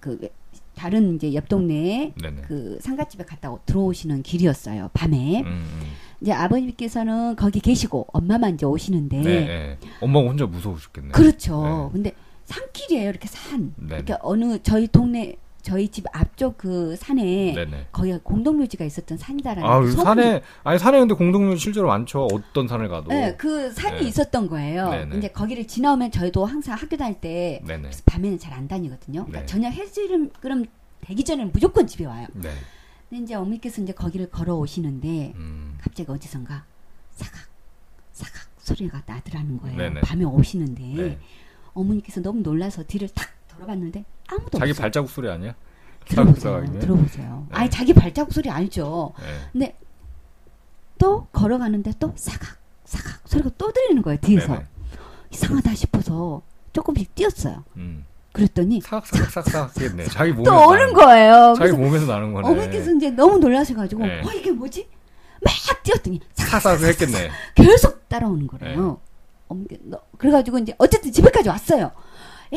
그 0.00 0.28
다른 0.74 1.16
이제 1.16 1.34
옆 1.34 1.48
동네에. 1.48 2.12
그 2.46 2.78
상가집에 2.80 3.24
갔다 3.24 3.50
오- 3.52 3.60
들어오시는 3.66 4.22
길이었어요 4.22 4.88
밤에 4.94 5.40
음, 5.42 5.46
음. 5.46 5.82
이제 6.20 6.32
아버님께서는 6.32 7.36
거기 7.36 7.60
계시고 7.60 8.06
엄마만 8.12 8.54
이제 8.54 8.66
오시는데 8.66 9.20
네. 9.22 9.40
네. 9.46 9.78
엄마가 10.00 10.28
혼자 10.28 10.46
무서워 10.46 10.76
죽겠네. 10.76 11.10
그렇죠. 11.10 11.90
근데 11.92 12.12
산길이에요 12.46 13.08
이렇게 13.10 13.28
산 13.28 13.72
네. 13.76 13.96
이렇게 13.96 14.16
어느 14.22 14.58
저희 14.62 14.86
동네 14.88 15.36
저희 15.62 15.88
집 15.88 16.04
앞쪽 16.12 16.58
그 16.58 16.96
산에 16.96 17.54
네네. 17.54 17.88
거기가 17.92 18.18
공동묘지가 18.22 18.84
있었던 18.84 19.18
산이다라는 19.18 19.68
아, 19.68 19.80
그 19.80 19.90
산에 19.92 20.42
아니 20.64 20.78
산에 20.78 20.98
근데 20.98 21.14
공동묘 21.14 21.56
실제로 21.56 21.88
많죠. 21.88 22.28
어떤 22.32 22.66
산을 22.68 22.88
가도. 22.88 23.08
네, 23.08 23.34
그 23.36 23.70
산이 23.72 24.00
네. 24.00 24.08
있었던 24.08 24.48
거예요. 24.48 24.88
네네. 24.90 25.18
이제 25.18 25.28
거기를 25.28 25.66
지나오면 25.66 26.10
저희도 26.10 26.44
항상 26.46 26.76
학교 26.76 26.96
다닐 26.96 27.20
때 27.20 27.62
밤에는 28.06 28.38
잘 28.38 28.50
안 28.50 28.66
다니거든요. 28.66 29.24
그러니까 29.26 29.40
네. 29.40 29.46
저녁 29.46 29.70
해지름 29.72 30.30
그럼 30.40 30.64
되기 31.02 31.24
전에는 31.24 31.52
무조건 31.52 31.86
집에 31.86 32.04
와요. 32.04 32.26
네. 32.34 32.50
근데 33.08 33.24
이제 33.24 33.34
어머니께서 33.34 33.80
이제 33.82 33.92
거기를 33.92 34.28
걸어 34.30 34.56
오시는데 34.56 35.32
음. 35.36 35.76
갑자기 35.80 36.10
어디선가 36.10 36.64
사각 37.12 37.40
사각 38.12 38.42
소리가 38.58 39.02
나더라는 39.06 39.58
거예요. 39.60 39.76
네네. 39.78 40.00
밤에 40.02 40.24
오시는데 40.24 40.82
네. 40.82 41.18
어머니께서 41.72 42.20
너무 42.20 42.40
놀라서 42.40 42.82
뒤를 42.82 43.08
탁 43.08 43.28
돌아봤는데 43.60 44.04
아무도 44.28 44.58
자기 44.58 44.70
없어. 44.70 44.82
발자국 44.82 45.10
소리 45.10 45.28
아니야? 45.28 45.54
들어보세요. 46.06 46.64
들어보세요. 46.80 47.46
네. 47.50 47.56
아니 47.56 47.70
자기 47.70 47.92
발자국 47.92 48.32
소리 48.32 48.50
알죠. 48.50 49.12
네. 49.20 49.26
근데 49.52 49.76
또 50.98 51.26
걸어가는데 51.32 51.92
또 51.98 52.12
사각 52.16 52.56
사각 52.84 53.20
소리가 53.26 53.50
또 53.58 53.70
들리는 53.72 54.02
거예요 54.02 54.18
뒤에서. 54.20 54.52
네네. 54.54 54.66
이상하다 55.32 55.74
싶어서 55.74 56.42
조금씩 56.72 57.14
뛰었어요. 57.14 57.62
음. 57.76 58.04
그랬더니 58.32 58.80
삭삭삭삭삭 58.80 59.80
했네. 59.80 60.04
자기 60.06 60.32
몸에서 60.32 60.50
또 60.50 60.68
오는 60.68 60.78
나는 60.80 60.94
거예요. 60.94 61.54
자기 61.56 61.72
몸에서 61.72 62.06
나는 62.06 62.32
거네. 62.32 62.48
어머니께서 62.48 62.92
이제 62.92 63.10
너무 63.10 63.38
놀라셔가지고 63.38 64.06
네. 64.06 64.22
어 64.24 64.30
이게 64.32 64.50
뭐지? 64.50 64.88
막 65.42 65.52
뛰었더니 65.82 66.20
삭삭 66.34 66.80
했겠네. 66.82 67.30
계속 67.54 68.08
따라오는 68.08 68.46
거래요. 68.46 69.00
네. 69.50 69.76
그래가지고 70.18 70.58
이제 70.58 70.74
어쨌든 70.78 71.12
집에까지 71.12 71.48
왔어요. 71.48 71.90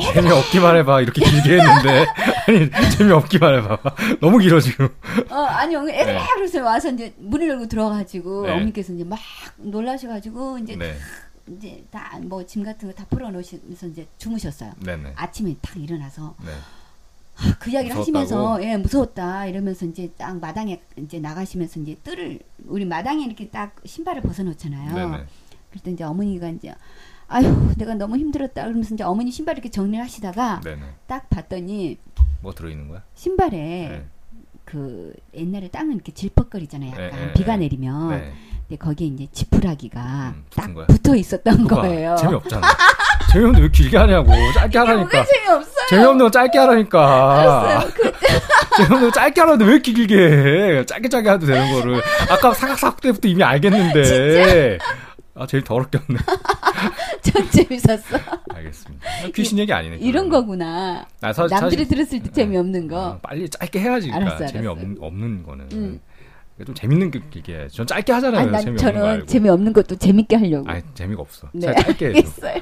재미없기만 0.00 0.76
해봐. 0.78 1.00
이렇게 1.02 1.22
길게 1.24 1.58
했는데. 1.60 2.06
아니, 2.48 2.90
재미없기만 2.96 3.58
해봐. 3.58 3.78
너무 4.20 4.38
길어, 4.38 4.60
지금. 4.60 4.88
어 5.30 5.34
아니 5.36 5.74
애들 5.76 6.12
네. 6.12 6.14
막 6.14 6.26
그래서 6.34 6.62
와서 6.62 6.90
이제 6.90 7.14
문을 7.18 7.48
열고 7.48 7.68
들어가가지고 7.68 8.46
네. 8.46 8.52
어머니께서 8.52 8.92
이제 8.92 9.04
막 9.04 9.18
놀라셔가지고 9.58 10.58
이제 10.58 10.76
네. 10.76 10.96
이제 11.48 11.84
다 11.90 12.18
뭐 12.22 12.42
짐 12.46 12.64
같은 12.64 12.88
거 12.88 12.94
다 12.94 13.04
풀어놓으시면서 13.10 13.86
이제 13.88 14.06
주무셨어요. 14.18 14.72
네네. 14.80 15.12
아침에 15.16 15.54
딱 15.62 15.76
일어나서 15.76 16.34
네. 16.44 16.50
아, 17.36 17.54
그 17.58 17.70
이야기를 17.70 17.96
무서웠다고? 17.96 18.48
하시면서 18.48 18.62
예 18.64 18.76
무서웠다 18.76 19.46
이러면서 19.46 19.86
이제 19.86 20.10
딱 20.16 20.38
마당에 20.40 20.80
이제 20.96 21.18
나가시면서 21.20 21.80
이제 21.80 21.96
뜰을 22.02 22.40
우리 22.66 22.84
마당에 22.84 23.24
이렇게 23.24 23.48
딱 23.48 23.74
신발을 23.84 24.22
벗어놓잖아요. 24.22 24.94
네네. 24.94 25.24
그때 25.72 25.90
이제 25.90 26.04
어머니가 26.04 26.48
이제 26.50 26.72
아유 27.28 27.70
내가 27.76 27.94
너무 27.94 28.16
힘들었다 28.16 28.62
그러면서 28.64 28.94
이제 28.94 29.04
어머니 29.04 29.30
신발 29.30 29.54
이렇게 29.56 29.70
정리를 29.70 30.02
하시다가 30.04 30.60
네네. 30.62 30.82
딱 31.06 31.28
봤더니 31.30 31.98
뭐 32.40 32.52
들어있는 32.52 32.88
거야? 32.88 33.02
신발에 33.14 33.56
네. 33.58 34.04
그 34.64 35.12
옛날에 35.34 35.68
땅은 35.68 35.94
이렇게 35.94 36.12
질퍽거리잖아요. 36.12 36.90
약간 36.92 37.10
네, 37.10 37.26
네, 37.26 37.32
비가 37.34 37.52
네. 37.52 37.64
내리면 37.64 38.10
네. 38.10 38.32
근데 38.68 38.76
거기에 38.78 39.06
이제 39.08 39.26
지푸라기가 39.32 40.32
음, 40.34 40.44
딱 40.54 40.72
거야? 40.74 40.86
붙어 40.86 41.14
있었던 41.14 41.64
봐봐. 41.66 41.82
거예요. 41.82 42.16
재미없잖아. 42.16 42.66
재미없는데 43.30 43.62
왜 43.64 43.70
길게 43.70 43.96
하냐고. 43.96 44.32
짧게 44.54 44.78
하라니까. 44.78 45.24
재미없어요. 45.24 45.86
재미없는 45.88 46.24
거 46.26 46.30
짧게 46.30 46.58
하라니까. 46.58 47.84
그 47.94 48.12
재미없는 48.78 49.08
거 49.10 49.12
짧게 49.12 49.40
하라는데 49.40 49.64
왜 49.66 49.72
이렇게 49.72 49.92
길게 49.92 50.16
해. 50.16 50.84
짧게 50.86 51.08
짧게 51.10 51.30
해도 51.30 51.46
되는 51.46 51.72
거를. 51.72 52.00
아까 52.30 52.54
사각사각 52.54 53.00
때부터 53.02 53.28
이미 53.28 53.42
알겠는데. 53.42 54.78
아, 55.36 55.46
제일 55.46 55.64
더럽게 55.64 55.98
없네. 55.98 56.18
전 57.24 57.50
재밌었어. 57.50 58.18
알겠습니다. 58.54 59.04
귀신 59.34 59.58
얘기 59.58 59.72
아니네. 59.72 59.96
이런. 59.96 60.28
거구나. 60.28 61.06
아, 61.20 61.32
사- 61.32 61.46
남들이 61.46 61.84
사실- 61.84 61.88
들었을 61.88 62.22
때 62.22 62.30
재미없는 62.32 62.88
거. 62.88 63.08
어, 63.10 63.18
빨리 63.22 63.48
짧게 63.48 63.78
해야지. 63.80 64.08
그러니까 64.08 64.30
알았어, 64.30 64.44
알았어. 64.44 64.52
재미없는 64.52 64.96
없는 65.00 65.42
거는. 65.42 65.68
음. 65.72 66.00
좀 66.64 66.74
재밌는 66.74 67.10
게 67.10 67.20
길게 67.30 67.52
해야지. 67.54 67.76
전 67.76 67.86
짧게 67.86 68.12
하잖아요. 68.12 68.40
아니, 68.42 68.50
난 68.50 68.60
재미없는 68.62 68.92
거 69.00 69.08
저는. 69.08 69.26
재미없는 69.26 69.72
것도 69.72 69.96
재밌게 69.96 70.36
하려고. 70.36 70.68
아니, 70.70 70.82
재미가 70.94 71.20
없어. 71.22 71.48
네, 71.52 71.66
잘 71.66 71.74
짧게. 71.74 72.06
알겠어요. 72.06 72.60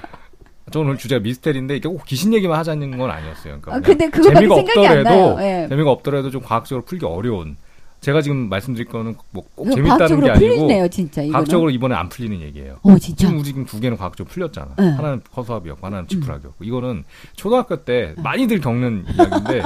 저는 0.71 0.87
오늘 0.89 0.99
주제가 0.99 1.21
미스테리인데 1.21 1.77
이게 1.77 1.89
꼭 1.89 2.05
귀신 2.07 2.33
얘기만 2.33 2.59
하자는 2.59 2.97
건 2.97 3.11
아니었어요. 3.11 3.61
그러니까 3.61 3.75
아, 3.75 3.81
근데 3.81 4.09
그거밖에 4.09 4.47
생각이 4.47 4.87
안 4.87 4.99
없더라도 4.99 5.35
나요. 5.37 5.37
예. 5.65 5.69
재미가 5.69 5.91
없더라도 5.91 6.31
좀 6.31 6.41
과학적으로 6.43 6.85
풀기 6.85 7.05
어려운. 7.05 7.57
제가 8.03 8.21
지금 8.21 8.49
말씀드릴 8.49 8.87
거는 8.89 9.15
뭐 9.31 9.45
꼭 9.55 9.71
재밌다는 9.75 9.87
게 9.87 9.99
과학적으로 9.99 10.33
아니고 10.33 10.55
풀리네요, 10.57 10.89
진짜. 10.89 11.23
이거는. 11.23 11.33
과학적으로 11.33 11.71
이번에 11.71 11.95
안 11.95 12.09
풀리는 12.09 12.41
얘기예요. 12.41 12.79
어, 12.83 12.99
진짜. 12.99 13.27
지금 13.27 13.39
우리 13.39 13.45
지금 13.45 13.65
두 13.65 13.81
개는 13.81 13.97
과학적으로 13.97 14.31
풀렸잖아. 14.33 14.75
네. 14.77 14.91
하나는 14.91 15.23
허수아비였고 15.37 15.87
하나는 15.87 16.09
지푸라기였고 16.09 16.65
이거는 16.65 17.05
초등학교 17.37 17.85
때 17.85 18.15
많이들 18.19 18.61
겪는 18.61 19.05
이야기인데 19.17 19.63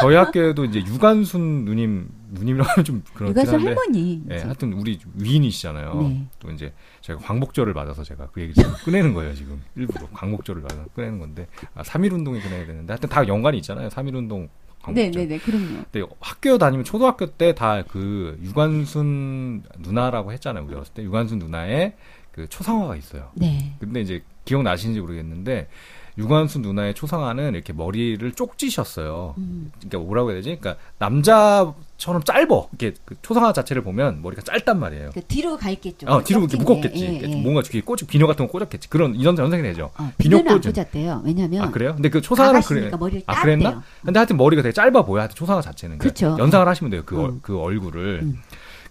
저희 0.00 0.16
학교에도 0.16 0.64
이제 0.64 0.80
유관순 0.80 1.66
누님 1.66 2.08
누님이라고 2.32 2.70
하면 2.70 2.84
좀 2.84 3.02
그렇긴 3.14 3.38
한데 3.38 3.50
할머니. 3.66 4.22
예, 4.30 4.38
하여튼 4.38 4.72
우리 4.72 4.98
위인이시잖아요. 5.14 5.94
네. 6.08 6.26
또 6.40 6.50
이제 6.50 6.72
제가 7.02 7.20
광복절을 7.20 7.72
맞아서 7.74 8.02
제가 8.02 8.28
그 8.32 8.40
얘기 8.40 8.54
지금 8.54 8.72
꺼내는 8.84 9.14
거예요, 9.14 9.34
지금. 9.34 9.62
일부러 9.76 10.08
광복절을 10.12 10.62
맞아서 10.62 10.84
꺼내는 10.96 11.18
건데. 11.20 11.46
아, 11.74 11.82
3.1 11.82 12.12
운동에 12.14 12.40
꺼내야 12.40 12.66
되는데. 12.66 12.92
하여튼 12.92 13.08
다 13.10 13.28
연관이 13.28 13.58
있잖아요. 13.58 13.88
3.1 13.90 14.14
운동, 14.16 14.48
광복절. 14.84 15.10
네네네, 15.12 15.38
그럼요. 15.38 15.84
근데 15.90 16.02
학교 16.20 16.58
다니면 16.58 16.84
초등학교 16.84 17.26
때 17.26 17.52
다 17.54 17.82
그 17.88 18.38
유관순 18.42 19.62
누나라고 19.78 20.32
했잖아요. 20.32 20.64
우리 20.64 20.74
어렸을 20.74 20.94
때. 20.94 21.02
유관순 21.02 21.38
누나의 21.38 21.94
그 22.32 22.48
초상화가 22.48 22.96
있어요. 22.96 23.30
네. 23.34 23.74
근데 23.80 24.00
이제 24.00 24.22
기억나시는지 24.44 25.00
모르겠는데 25.00 25.68
유관순 26.16 26.62
누나의 26.62 26.94
초상화는 26.94 27.54
이렇게 27.54 27.72
머리를 27.72 28.30
쪽지셨어요. 28.32 29.34
음. 29.38 29.72
그러니까 29.80 29.98
뭐라고 29.98 30.30
해야 30.30 30.36
되지? 30.36 30.56
그러니까 30.60 30.76
남자처럼 30.98 32.22
짧어. 32.24 32.68
이렇게 32.78 32.96
그 33.04 33.16
초상화 33.20 33.52
자체를 33.52 33.82
보면 33.82 34.22
머리가 34.22 34.42
짧단 34.42 34.78
말이에요. 34.78 35.10
그 35.12 35.22
뒤로 35.22 35.56
가 35.56 35.70
있겠죠. 35.70 36.06
어, 36.08 36.22
뒤로 36.22 36.44
이렇게. 36.44 36.80
게. 36.90 36.92
예, 36.94 37.20
예. 37.22 37.26
뭔가 37.42 37.62
저기 37.62 37.80
꽂 37.80 37.96
비녀 38.06 38.26
같은 38.26 38.46
거 38.46 38.52
꽂았겠지. 38.52 38.88
그런 38.90 39.14
이런 39.16 39.34
전생이 39.34 39.62
되죠. 39.62 39.90
어, 39.98 40.12
비녀. 40.18 40.40
꽂았대요. 40.42 41.22
왜냐면 41.24 41.62
아 41.62 41.70
그래요? 41.70 41.94
근데 41.94 42.08
그 42.10 42.20
초상화는 42.20 42.60
그래. 42.62 42.90
아 43.26 43.40
그랬나? 43.42 43.70
땄대요. 43.70 43.82
근데 44.04 44.18
하여튼 44.20 44.36
머리가 44.36 44.62
되게 44.62 44.72
짧아 44.72 45.02
보여. 45.02 45.20
하여튼 45.20 45.34
초상화 45.34 45.62
자체는. 45.62 45.98
그러니까 45.98 46.14
그쵸. 46.14 46.36
연상을 46.38 46.66
하시면 46.68 46.90
돼요. 46.90 47.02
그, 47.04 47.20
얼- 47.20 47.30
음. 47.30 47.38
그 47.42 47.58
얼굴을. 47.58 48.20
음. 48.22 48.38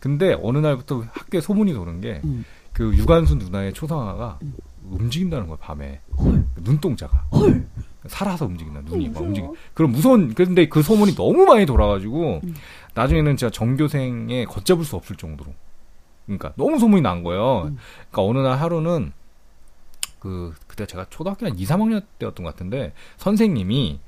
근데 0.02 0.36
어느 0.42 0.58
날부터 0.58 1.04
학교에 1.14 1.40
소문이 1.40 1.74
도는 1.74 2.02
게 2.02 2.20
음. 2.26 2.44
그 2.74 2.94
유관순 2.96 3.38
누나의 3.38 3.72
초상화가 3.74 4.40
음. 4.42 4.54
움직인다는 4.90 5.48
거야 5.48 5.58
밤에 5.60 6.02
눈동자가 6.58 7.26
살아서 8.08 8.46
움직인다 8.46 8.82
눈이 8.82 9.10
막. 9.10 9.22
움직인 9.22 9.54
그런 9.74 9.92
무서운 9.92 10.34
근데 10.34 10.68
그 10.68 10.82
소문이 10.82 11.16
너무 11.16 11.46
많이 11.46 11.66
돌아가지고 11.66 12.42
음. 12.44 12.56
나중에는 12.94 13.38
진짜 13.38 13.50
전교생에 13.52 14.46
걷잡을 14.46 14.84
수 14.84 14.96
없을 14.96 15.16
정도로 15.16 15.54
그러니까 16.26 16.54
너무 16.56 16.80
소문이 16.80 17.02
난 17.02 17.24
거예요 17.24 17.64
음. 17.68 17.78
그러니까 18.12 18.22
어느 18.24 18.46
날 18.46 18.60
하루는 18.60 19.12
그 20.20 20.54
그때 20.68 20.86
제가 20.86 21.06
초등학교 21.10 21.46
한 21.46 21.58
2, 21.58 21.66
3학년 21.66 22.04
때였던 22.20 22.44
것 22.46 22.54
같은데 22.54 22.94
선생님이 23.18 24.00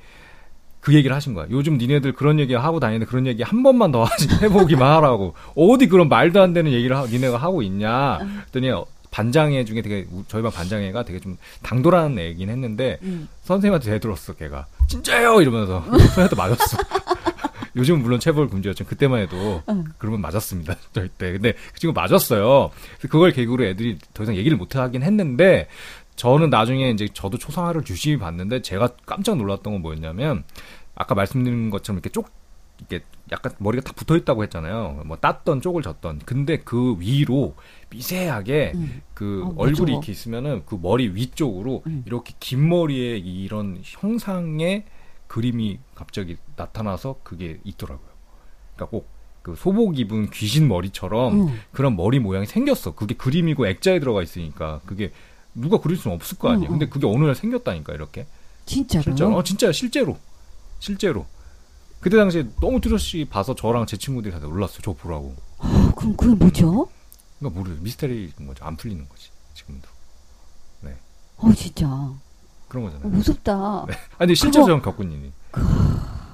그 0.79 0.93
얘기를 0.93 1.15
하신 1.15 1.33
거야. 1.33 1.47
요즘 1.49 1.79
니네들 1.79 2.13
그런 2.13 2.39
얘기 2.39 2.53
하고 2.53 2.79
다니는데 2.79 3.07
그런 3.09 3.25
얘기 3.25 3.41
한 3.41 3.63
번만 3.63 3.91
더 3.91 4.05
해보기만 4.43 4.87
하라고. 4.97 5.33
어디 5.55 5.87
그런 5.87 6.09
말도 6.09 6.39
안 6.39 6.53
되는 6.53 6.71
얘기를 6.71 6.95
하, 6.95 7.07
니네가 7.07 7.37
하고 7.37 7.63
있냐. 7.63 8.19
그랬더니 8.51 8.69
반장애 9.15 9.63
중에 9.63 9.81
되게 9.81 10.05
우- 10.11 10.25
저희 10.27 10.41
반 10.43 10.51
반장애가 10.51 11.05
되게 11.05 11.21
좀 11.21 11.37
당돌한 11.63 12.19
애긴 12.19 12.49
했는데 12.49 12.99
음. 13.03 13.29
선생님한테 13.43 13.89
대들었어 13.91 14.33
걔가 14.33 14.65
진짜요 14.89 15.39
이러면서 15.41 15.81
선생님한테 15.87 16.35
맞았어. 16.35 16.77
요즘은 17.77 18.01
물론 18.01 18.19
체벌 18.19 18.49
금지였지만 18.49 18.89
그때만 18.89 19.21
해도 19.21 19.63
응. 19.69 19.85
그러면 19.97 20.19
맞았습니다 20.19 20.75
저희 20.91 21.07
때. 21.07 21.31
근데 21.31 21.53
그 21.73 21.79
친구 21.79 21.93
맞았어요. 21.93 22.71
그걸 23.09 23.31
계기로 23.31 23.63
애들이 23.63 23.97
더 24.13 24.23
이상 24.23 24.35
얘기를 24.35 24.57
못 24.57 24.75
하긴 24.75 25.01
했는데 25.01 25.69
저는 26.17 26.49
나중에 26.49 26.89
이제 26.89 27.07
저도 27.13 27.37
초상화를 27.37 27.83
주시히 27.85 28.17
봤는데 28.17 28.61
제가 28.63 28.89
깜짝 29.05 29.37
놀랐던 29.37 29.73
건 29.73 29.81
뭐였냐면 29.81 30.43
아까 30.93 31.15
말씀드린 31.15 31.69
것처럼 31.69 31.97
이렇게 31.97 32.09
쪽 32.09 32.29
이렇게 32.79 33.03
약간 33.31 33.53
머리가 33.57 33.83
딱 33.83 33.95
붙어 33.95 34.15
있다고 34.15 34.43
했잖아요. 34.43 35.03
뭐 35.05 35.17
땄던 35.17 35.61
쪽을 35.61 35.81
졌던. 35.81 36.19
근데 36.25 36.57
그 36.57 36.95
위로 36.99 37.55
미세하게 37.89 38.73
음. 38.75 39.01
그 39.13 39.43
어, 39.45 39.53
얼굴이. 39.57 39.91
이렇게 39.91 40.11
있으면은 40.11 40.63
그 40.65 40.77
머리 40.79 41.09
위쪽으로 41.09 41.83
음. 41.87 42.03
이렇게 42.05 42.33
긴 42.39 42.67
머리에 42.69 43.17
이런 43.17 43.79
형상의 43.83 44.85
그림이 45.27 45.79
갑자기 45.95 46.37
나타나서 46.55 47.19
그게 47.23 47.59
있더라고요. 47.63 48.09
그러니까 48.75 48.91
꼭 48.91 49.15
그 49.45 49.53
소복 49.55 49.99
입은 49.99 50.31
귀신 50.31 50.67
머리처럼 50.67 51.41
음. 51.49 51.59
그런 51.71 51.95
머리 51.95 52.17
모양이 52.17 52.47
생겼어. 52.47 52.95
그게 52.95 53.13
그림이고 53.13 53.67
액자에 53.67 53.99
들어가 53.99 54.23
있으니까 54.23 54.81
그게 54.87 55.11
누가 55.53 55.77
그릴 55.77 55.97
수는 55.97 56.15
없을 56.15 56.39
거 56.39 56.49
아니에요. 56.49 56.67
음, 56.67 56.73
음. 56.73 56.79
근데 56.79 56.89
그게 56.89 57.05
어느 57.05 57.25
날 57.25 57.35
생겼다니까 57.35 57.93
이렇게. 57.93 58.25
진짜로. 58.65 59.03
실제로. 59.03 59.35
어, 59.35 59.43
진짜 59.43 59.71
실제로. 59.71 60.17
실제로. 60.79 61.27
그때 61.99 62.17
당시에 62.17 62.45
너무 62.61 62.79
뚜렷이 62.81 63.25
봐서 63.29 63.55
저랑 63.55 63.85
제 63.85 63.97
친구들이 63.97 64.31
다 64.31 64.39
놀랐어요. 64.39 64.79
저 64.83 64.93
보라고. 64.93 65.35
어, 65.57 65.91
그럼 65.95 66.15
그게 66.15 66.35
뭐죠? 66.35 66.87
그러니까 67.39 67.59
모르 67.59 67.75
미스테리인 67.81 68.33
거죠. 68.47 68.63
안 68.65 68.75
풀리는 68.77 69.07
거지. 69.09 69.29
지금도. 69.53 69.87
어, 71.37 71.51
진짜. 71.51 71.85
그런 72.69 72.85
어, 72.85 72.87
거잖아요. 72.89 73.09
무섭다. 73.09 73.53
아 73.53 73.85
근데 74.17 74.33
실제 74.35 74.59
그거- 74.59 74.69
저는 74.71 74.81
겪은 74.83 75.11
일이. 75.11 75.31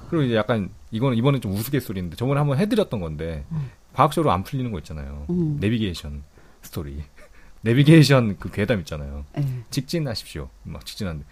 그리고 0.08 0.22
이제 0.24 0.36
약간 0.36 0.70
이거는 0.92 1.16
이번에 1.18 1.40
좀 1.40 1.52
우스갯소리인데 1.54 2.14
저번에 2.16 2.38
한번 2.38 2.58
해드렸던 2.58 3.00
건데 3.00 3.44
음. 3.50 3.68
과학적으로 3.94 4.30
안 4.30 4.44
풀리는 4.44 4.70
거 4.70 4.78
있잖아요. 4.78 5.26
음. 5.30 5.56
내비게이션 5.60 6.22
스토리. 6.62 7.02
내비게이션 7.62 8.38
그 8.38 8.50
괴담 8.52 8.78
있잖아요. 8.80 9.24
예. 9.38 9.44
직진하십시오. 9.70 10.48
막 10.62 10.86
직진하는데 10.86 11.26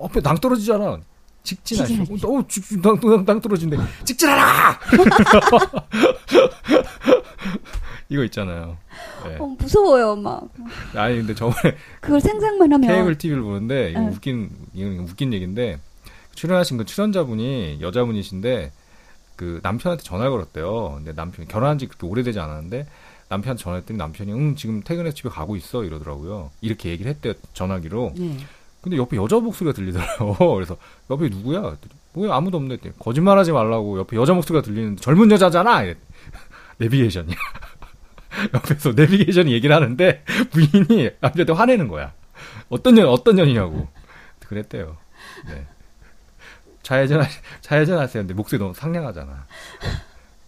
앞에 0.00 0.20
낭 0.20 0.38
떨어지잖아. 0.38 0.98
직진하십시오. 1.44 2.38
어, 2.38 2.44
직진 2.48 2.82
낭 2.82 3.40
떨어진대. 3.40 3.76
직진하라. 4.04 4.80
이거 8.08 8.24
있잖아요. 8.24 8.76
네. 9.24 9.36
어, 9.38 9.46
무서워요, 9.58 10.16
막. 10.16 10.48
아니 10.94 11.16
근데 11.16 11.34
저번에 11.34 11.76
그걸 12.00 12.20
상상만 12.20 12.72
하면. 12.72 12.88
케이블 12.88 13.16
TV를 13.16 13.42
보는데 13.42 13.90
이거 13.90 14.00
네. 14.00 14.08
웃긴 14.08 14.50
이건 14.72 14.98
웃긴 15.00 15.32
얘기인데 15.32 15.78
출연하신 16.34 16.78
그 16.78 16.84
출연자분이 16.84 17.78
여자분이신데 17.80 18.72
그 19.36 19.60
남편한테 19.62 20.02
전화를 20.02 20.30
걸었대요. 20.30 20.94
근데 20.96 21.14
남편 21.14 21.46
결혼한 21.46 21.78
지 21.78 21.86
그렇게 21.86 22.06
오래되지 22.06 22.38
않았는데 22.40 22.86
남편 23.28 23.56
전화했더니 23.56 23.98
남편이 23.98 24.32
응 24.32 24.56
지금 24.56 24.82
퇴근해서 24.82 25.16
집에 25.16 25.28
가고 25.28 25.56
있어 25.56 25.84
이러더라고요. 25.84 26.50
이렇게 26.60 26.90
얘기를 26.90 27.10
했대요 27.10 27.34
전화기로. 27.52 28.14
네. 28.16 28.36
근데 28.84 28.98
옆에 28.98 29.16
여자 29.16 29.40
목소리가 29.40 29.74
들리더라고요. 29.74 30.36
그래서 30.54 30.76
옆에 31.08 31.30
누구야? 31.30 31.74
뭐야 32.12 32.34
아무도 32.34 32.58
없네. 32.58 32.76
거짓말하지 32.98 33.52
말라고 33.52 33.98
옆에 33.98 34.14
여자 34.18 34.34
목소리가 34.34 34.62
들리는데 34.62 35.00
젊은 35.00 35.30
여자잖아. 35.30 35.84
이랬 35.84 35.96
내비게이션이야. 36.76 37.34
옆에서 38.52 38.92
내비게이션이 38.92 39.52
얘기를 39.52 39.74
하는데 39.74 40.22
부인이 40.50 41.10
남편한테 41.20 41.52
화내는 41.54 41.88
거야. 41.88 42.12
어떤 42.68 42.94
년 42.94 43.08
어떤 43.08 43.36
년이냐고. 43.36 43.88
그랬대요. 44.40 44.98
네. 45.46 45.66
좌회전 46.82 47.22
좌회전 47.62 47.98
하세요. 47.98 48.22
근데 48.22 48.34
목소리 48.34 48.58
너무 48.58 48.74
상냥하잖아. 48.74 49.46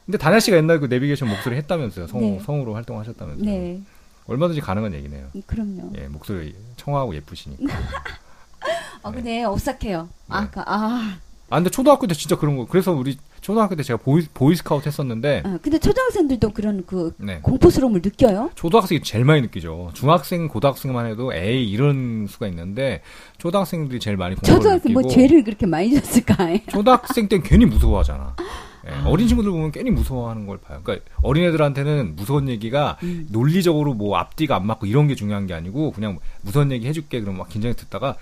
근데 0.05 0.19
다냐 0.19 0.41
씨가 0.41 0.59
옛날 0.59 0.79
그 0.79 0.87
내비게이션 0.87 1.27
목소리 1.27 1.57
했다면서요. 1.57 2.07
성, 2.09 2.21
네. 2.21 2.39
성우로 2.45 2.75
활동하셨다면서요. 2.75 3.47
네. 3.47 3.81
얼마든지 4.27 4.61
가능한 4.61 4.93
얘기네요. 4.93 5.29
그럼요. 5.47 5.93
예, 5.97 6.09
목소리 6.09 6.55
청아하고 6.77 7.15
예쁘시니까. 7.15 7.73
아 9.03 9.11
근데 9.11 9.45
없삭해요. 9.45 10.09
아까 10.29 10.65
아아 10.67 11.19
근데 11.49 11.71
초등학교 11.71 12.07
때 12.07 12.15
진짜 12.15 12.37
그런 12.37 12.57
거. 12.57 12.67
그래서 12.67 12.93
우리 12.93 13.17
초등학교 13.41 13.77
때 13.77 13.85
제가 13.85 13.99
보이, 13.99 14.27
보이스카우트 14.35 14.89
했었는데 14.89 15.43
아, 15.45 15.59
근데 15.63 15.79
초등학생들도 15.79 16.51
그런 16.51 16.85
그 16.85 17.15
네. 17.19 17.39
공포스러움을 17.43 18.01
느껴요? 18.03 18.51
초등학생이 18.57 19.03
제일 19.03 19.25
많이 19.25 19.43
느끼죠. 19.43 19.91
중학생, 19.95 20.49
고등학생만 20.49 21.07
해도 21.07 21.33
에이 21.33 21.71
이런 21.71 22.27
수가 22.29 22.49
있는데 22.49 23.03
초등학생들이 23.39 24.01
제일 24.01 24.17
많이 24.17 24.35
공포를 24.35 24.57
초등학생 24.57 24.93
느끼고 24.93 25.01
뭐 25.01 25.11
죄를 25.11 25.45
그렇게 25.45 25.67
많이 25.67 25.95
졌을까? 25.95 26.37
초등학생 26.69 27.29
땐 27.29 27.43
괜히 27.45 27.67
무서워하잖아. 27.67 28.35
예, 28.89 29.09
어린 29.09 29.27
친구들 29.27 29.51
보면 29.51 29.73
괜히 29.73 29.91
무서워하는 29.91 30.47
걸 30.47 30.59
봐요. 30.59 30.81
그러니까 30.83 31.05
어린애들한테는 31.23 32.15
무서운 32.17 32.49
얘기가 32.49 32.97
음. 33.03 33.27
논리적으로 33.31 33.95
뭐 33.95 34.17
앞뒤가 34.17 34.57
안 34.57 34.67
맞고 34.67 34.87
이런 34.87 35.09
게 35.09 35.15
중요한 35.15 35.47
게 35.47 35.55
아니고 35.55 35.91
그냥 35.93 36.19
무서운 36.43 36.71
얘기 36.71 36.87
해줄게 36.87 37.21
그러면 37.21 37.39
막 37.39 37.49
긴장해 37.49 37.75
듣다가 37.75 38.11
으, 38.11 38.15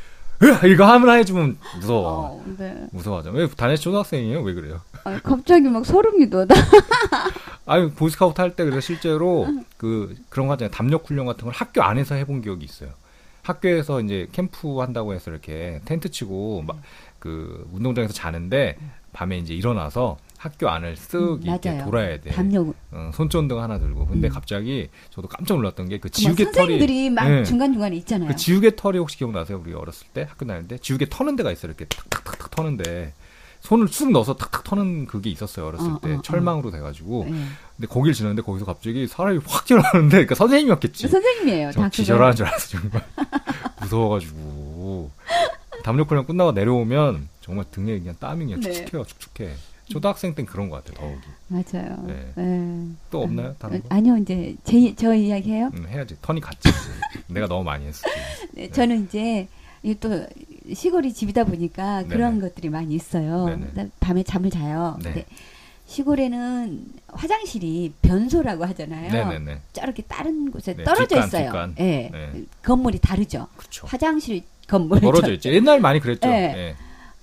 이거 0.71 0.85
하나 0.85 1.13
해주면 1.15 1.57
무서워. 1.77 2.09
어, 2.09 2.45
네. 2.59 2.87
무서워하죠. 2.93 3.31
왜 3.31 3.47
단해 3.49 3.77
초등학생이에요? 3.77 4.43
왜 4.43 4.53
그래요? 4.55 4.81
아, 5.05 5.19
갑자기 5.23 5.69
막 5.69 5.85
소름이 5.87 6.29
돋아. 6.31 6.47
아니 7.67 7.91
보이스카우트 7.93 8.41
할 8.41 8.55
때 8.55 8.65
그래서 8.65 8.81
실제로 8.81 9.47
그 9.77 10.15
그런 10.29 10.47
거 10.49 10.53
하잖아요. 10.55 10.71
담력 10.71 11.09
훈련 11.09 11.25
같은 11.27 11.45
걸 11.45 11.53
학교 11.55 11.83
안에서 11.83 12.15
해본 12.15 12.43
기억이 12.43 12.65
있어요. 12.65 12.91
학교에서 13.43 14.01
이제 14.01 14.29
캠프 14.33 14.81
한다고 14.81 15.15
해서 15.15 15.31
이렇게 15.31 15.81
텐트 15.85 16.11
치고 16.11 16.63
막 16.67 16.77
그 17.25 17.67
운동장에서 17.73 18.13
자는데 18.13 18.77
밤에 19.15 19.39
이제 19.39 19.55
일어나서 19.55 20.19
학교 20.45 20.69
안을 20.69 20.95
쓱 20.95 21.15
음, 21.39 21.41
이렇게. 21.43 21.79
돌아야 21.83 22.21
돼. 22.21 22.31
담요. 22.31 22.75
어, 22.91 23.11
손전등 23.15 23.59
하나 23.63 23.79
들고. 23.79 24.07
근데 24.07 24.29
음. 24.29 24.31
갑자기 24.31 24.91
저도 25.09 25.27
깜짝 25.27 25.55
놀랐던 25.57 25.89
게 25.89 25.99
그 25.99 26.11
지우개 26.11 26.45
털이 26.45 26.55
선생님들이 26.55 27.09
막 27.09 27.27
네. 27.31 27.45
중간 27.45 27.73
중간에 27.73 27.97
있잖아요. 27.97 28.29
그 28.29 28.37
지우개 28.37 28.77
털이 28.77 28.99
혹시 28.99 29.17
기억나세요? 29.17 29.59
우리 29.65 29.73
어렸을 29.73 30.07
때 30.13 30.27
학교 30.29 30.45
다닐 30.45 30.69
때 30.69 30.77
지우개 30.77 31.07
터는 31.09 31.37
데가 31.37 31.51
있어요. 31.51 31.71
이렇게 31.71 31.87
탁탁탁탁 31.87 32.51
터는데 32.51 33.15
손을 33.61 33.89
쑥 33.89 34.11
넣어서 34.13 34.37
탁탁 34.37 34.65
터는 34.65 35.07
그게 35.07 35.31
있었어요. 35.31 35.67
어렸을 35.69 35.93
어, 35.93 36.01
때 36.03 36.13
어, 36.13 36.19
어. 36.19 36.23
철망으로 36.23 36.71
돼가지고. 36.71 37.25
네. 37.31 37.45
근데 37.77 37.89
거길 37.89 38.13
지났는데 38.13 38.43
거기서 38.43 38.67
갑자기 38.67 39.07
사람이 39.07 39.41
확 39.47 39.65
지나가는데 39.65 40.11
그러니까 40.11 40.35
선생님이었겠지. 40.35 41.09
선생님이에요. 41.09 41.73
저다 41.73 41.89
기절하는 41.89 42.37
줄 42.37 42.45
알았어 42.47 42.69
정말 42.79 43.03
무서워가지고 43.81 45.11
담력 45.83 46.11
훈련 46.11 46.27
끝나고 46.27 46.53
내려오면 46.53 47.29
정말 47.41 47.65
등에 47.71 47.99
그냥 47.99 48.15
땀이 48.21 48.45
그냥 48.45 48.61
네. 48.61 48.73
축축해요 48.73 49.05
축축해. 49.05 49.55
초등학생 49.89 50.35
땐 50.35 50.47
그런 50.47 50.69
것 50.69 50.85
같아 50.85 50.99
더욱이. 50.99 51.21
맞아요. 51.49 52.05
네. 52.07 52.33
네. 52.35 52.87
또 53.11 53.23
없나요 53.23 53.55
다른 53.59 53.83
거? 53.83 53.89
아니요, 53.91 54.17
이제 54.17 54.57
제, 54.65 54.95
저 54.95 55.15
이야기해요. 55.15 55.71
음, 55.75 55.87
해야지 55.89 56.17
턴이 56.23 56.41
같지. 56.41 56.69
내가 57.29 57.47
너무 57.47 57.65
많이 57.65 57.87
했어. 57.87 58.09
네, 58.53 58.71
저는 58.71 59.05
이제 59.05 59.47
이또 59.83 60.27
시골이 60.73 61.13
집이다 61.13 61.45
보니까 61.45 62.03
네네. 62.03 62.09
그런 62.15 62.41
것들이 62.41 62.71
많이 62.71 62.95
있어요. 62.95 63.47
네네. 63.47 63.91
밤에 64.01 64.23
잠을 64.23 64.51
자요. 64.51 64.99
네. 65.03 65.27
시골에는 65.87 66.87
화장실이 67.09 67.93
변소라고 68.01 68.65
하잖아요. 68.65 69.13
네네네. 69.13 69.61
저렇게 69.75 70.03
다른 70.05 70.51
곳에 70.51 70.75
네, 70.75 70.83
떨어져 70.85 71.07
뒷간, 71.07 71.27
있어요. 71.29 71.45
뒷간. 71.45 71.75
예. 71.79 72.09
네. 72.11 72.45
건물이 72.63 72.99
다르죠. 73.01 73.49
그렇죠. 73.57 73.87
화장실 73.87 74.43
건물 74.67 75.01
멀어져 75.01 75.33
있지. 75.35 75.51
옛날 75.51 75.81
많이 75.81 76.01
그랬죠. 76.01 76.27
네. 76.27 76.75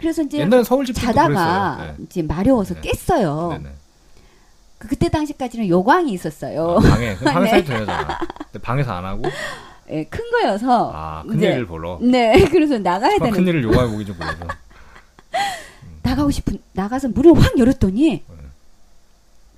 예. 0.02 0.04
그래서 0.04 0.22
이제 0.24 0.40
옛날에 0.40 0.64
서울 0.64 0.86
집도 0.86 1.00
자다가. 1.02 1.78
네. 1.98 2.04
이제 2.06 2.22
마려워서 2.24 2.74
네. 2.76 2.82
깼어요. 2.82 3.50
네네. 3.54 3.70
그- 4.80 4.88
그때 4.88 5.10
당시까지는 5.10 5.68
요광이 5.68 6.12
있었어요. 6.14 6.78
아, 6.78 6.80
방에 6.80 7.16
방에서 7.24 7.56
네. 7.56 7.64
되잖아. 7.64 8.18
근데 8.52 8.60
방에서 8.60 8.92
안 8.94 9.06
하고 9.06 9.24
예, 9.90 10.06
큰 10.06 10.32
거여서 10.32 10.92
아 10.94 11.24
큰일을 11.28 11.68
보러. 11.68 12.00
네, 12.02 12.34
그래서 12.50 12.78
나가야 12.80 13.18
되는 13.20 13.32
큰일을 13.32 13.64
요구해 13.64 13.88
보기 13.88 14.06
좀 14.06 14.16
보여서. 14.18 14.38
나가고 16.04 16.32
싶은 16.32 16.60
나가서 16.74 17.10
문을 17.10 17.40
확 17.42 17.58
열었더니 17.58 18.24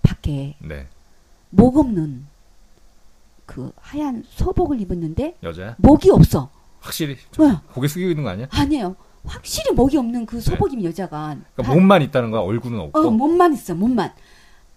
밖에 0.01 0.55
네 0.59 0.87
목 1.55 1.77
없는 1.77 2.25
그 3.45 3.71
하얀 3.79 4.23
소복을 4.27 4.81
입었는데 4.81 5.35
여자야. 5.43 5.75
목이 5.77 6.09
없어. 6.09 6.49
확실히 6.81 7.15
뭐야? 7.37 7.61
고개 7.71 7.87
숙이고 7.87 8.09
있는 8.09 8.23
거 8.23 8.31
아니야? 8.31 8.47
아니에요. 8.49 8.95
확실히 9.25 9.73
목이 9.73 9.97
없는 9.97 10.25
그 10.25 10.41
소복 10.41 10.73
입은 10.73 10.83
여자가 10.83 11.35
네. 11.35 11.41
그러니까 11.55 11.63
다- 11.63 11.73
몸만 11.79 12.01
있다는 12.01 12.31
거야. 12.31 12.41
얼굴은 12.41 12.79
없고. 12.79 12.99
어 12.99 13.09
몸만 13.11 13.53
있어 13.53 13.73
몸만 13.75 14.11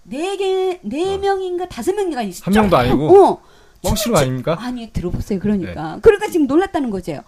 네개네 0.05 1.18
명인가 1.18 1.68
다섯 1.68 1.94
명인가 1.94 2.22
있어. 2.22 2.44
한 2.44 2.55
명도 2.55 2.76
아니고? 2.76 3.24
어. 3.24 3.42
뻥치는 3.82 4.14
거 4.14 4.20
아닙니까? 4.20 4.57
아니 4.59 4.90
들어보세요. 4.92 5.38
그러니까 5.38 5.99
그러니까 6.03 6.28
지금 6.28 6.47
놀랐다는 6.47 6.90
거죠. 6.90 7.22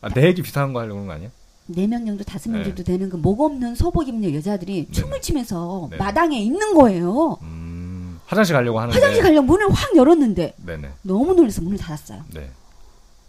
아, 0.00 0.08
내 0.08 0.26
얘기 0.26 0.42
비슷한 0.42 0.72
거 0.72 0.80
하려고 0.80 0.94
그런 0.96 1.06
거 1.08 1.12
아니야? 1.14 1.30
네명 1.66 2.06
정도 2.06 2.24
다섯 2.24 2.50
명 2.50 2.60
네. 2.62 2.64
정도 2.68 2.82
되는 2.82 3.08
그 3.08 3.16
목 3.16 3.40
없는 3.40 3.74
소복 3.74 4.08
입는 4.08 4.34
여자들이 4.34 4.86
네. 4.86 4.92
춤을 4.92 5.20
추면서 5.20 5.88
네. 5.90 5.96
마당에 5.96 6.38
있는 6.40 6.74
거예요. 6.74 7.38
음, 7.42 8.20
화장실 8.26 8.54
가려고 8.54 8.80
하는데. 8.80 8.96
화장실 8.98 9.22
가려고 9.22 9.46
문을 9.46 9.70
확 9.70 9.94
열었는데 9.96 10.54
네네. 10.64 10.88
너무 11.02 11.34
놀라서 11.34 11.62
문을 11.62 11.78
닫았어요. 11.78 12.22
네. 12.34 12.50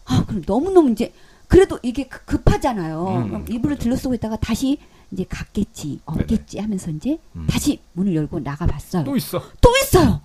아, 0.05 0.23
그럼 0.27 0.41
너무 0.43 0.71
너무 0.71 0.91
이제 0.91 1.13
그래도 1.53 1.79
이게 1.83 2.07
급- 2.07 2.25
급하잖아요. 2.25 3.07
음, 3.31 3.45
이불을. 3.47 3.77
들러쓰고 3.77 4.15
있다가 4.15 4.35
다시 4.37 4.79
이제 5.11 5.23
갔겠지, 5.29 5.99
없겠지 6.05 6.57
하면서 6.57 6.89
이제 6.89 7.19
음. 7.35 7.45
다시 7.47 7.79
문을 7.93 8.15
열고 8.15 8.39
나가봤어요. 8.39 9.03
또 9.03 9.11
또, 9.11 9.17
있어. 9.17 9.37
있어요. 9.83 10.21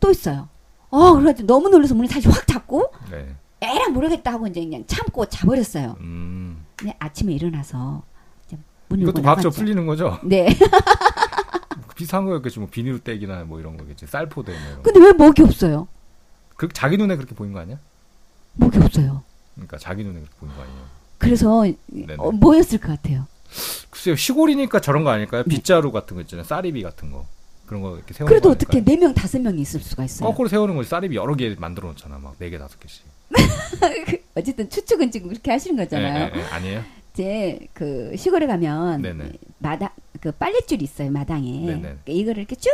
또 0.00 0.10
있어요. 0.10 0.48
어, 0.90 1.12
그래가지고 1.12 1.46
너무 1.46 1.68
놀라서 1.68 1.94
문을 1.94 2.08
다시 2.08 2.28
확 2.28 2.44
닫고 2.44 2.92
네. 3.12 3.36
에라 3.60 3.88
모르겠다 3.90 4.32
하고 4.32 4.48
이제 4.48 4.60
그냥 4.64 4.82
참고 4.88 5.26
자버렸어요. 5.26 5.96
음. 6.00 6.64
근데 6.74 6.96
아침에 6.98 7.32
일어나서 7.32 8.02
문 8.88 9.02
열고 9.02 9.20
이것도. 9.20 9.50
풀리는 9.50 9.86
거죠? 9.86 10.18
네. 10.24 10.48
비슷한 11.94 12.24
거였겠지. 12.24 12.58
뭐 12.58 12.68
비닐 12.68 12.98
떼기나 12.98 13.44
뭐 13.44 13.60
이런 13.60 13.76
거겠지. 13.76 14.06
쌀포대 14.08 14.50
뭐 14.52 14.60
이런 14.60 14.76
거. 14.76 14.82
근데 14.82 15.00
왜 15.00 15.12
목이 15.12 15.42
없어요? 15.42 15.86
그 16.56 16.68
자기 16.72 16.96
눈에 16.96 17.14
그렇게 17.16 17.34
보인 17.36 17.52
거 17.52 17.60
아니야? 17.60 17.78
목이 18.54 18.76
없어요. 18.78 19.22
그러니까 19.56 19.78
자기 19.78 20.04
눈에 20.04 20.20
보인 20.38 20.52
거 20.54 20.62
아니에요? 20.62 20.78
그래서 21.18 21.64
어, 22.18 22.30
뭐였을 22.32 22.78
것 22.78 22.88
같아요? 22.88 23.26
글쎄요. 23.90 24.16
시골이니까 24.16 24.80
저런 24.80 25.02
거 25.02 25.10
아닐까요? 25.10 25.42
네. 25.44 25.48
빗자루 25.48 25.90
같은 25.92 26.14
거 26.16 26.20
있잖아요. 26.22 26.44
쌀이비 26.44 26.82
같은 26.82 27.10
거. 27.10 27.26
그런 27.66 27.82
거 27.82 27.96
이렇게 27.96 28.14
세우는 28.14 28.28
그래도 28.28 28.50
거 28.50 28.52
어떻게? 28.54 28.84
네 28.84 28.96
명 28.96 29.12
다섯 29.14 29.40
명이 29.40 29.60
있을 29.62 29.80
수가 29.80 30.04
있어요? 30.04 30.28
거꾸로 30.28 30.48
세우는 30.48 30.76
거지. 30.76 30.88
쌀이비 30.88 31.16
여러 31.16 31.34
개 31.34 31.54
만들어 31.58 31.88
놓잖아. 31.88 32.18
막 32.18 32.36
네 32.38 32.50
개 32.50 32.58
다섯 32.58 32.78
개씩. 32.78 33.02
어쨌든 34.36 34.68
추측은 34.70 35.10
지금 35.10 35.28
그렇게 35.28 35.50
하시는 35.50 35.76
거잖아요. 35.76 36.30
예, 36.34 36.38
예, 36.38 36.40
예. 36.40 36.44
아니에요? 36.44 36.84
이제 37.14 37.58
그 37.72 38.14
시골에 38.16 38.46
가면 38.46 39.00
네네. 39.02 39.32
마당 39.58 39.88
그 40.20 40.30
빨랫줄이 40.32 40.84
있어요 40.84 41.10
마당에 41.10 41.50
네네. 41.50 41.80
그러니까 41.80 42.02
이거를 42.06 42.38
이렇게 42.40 42.56
쭉 42.56 42.70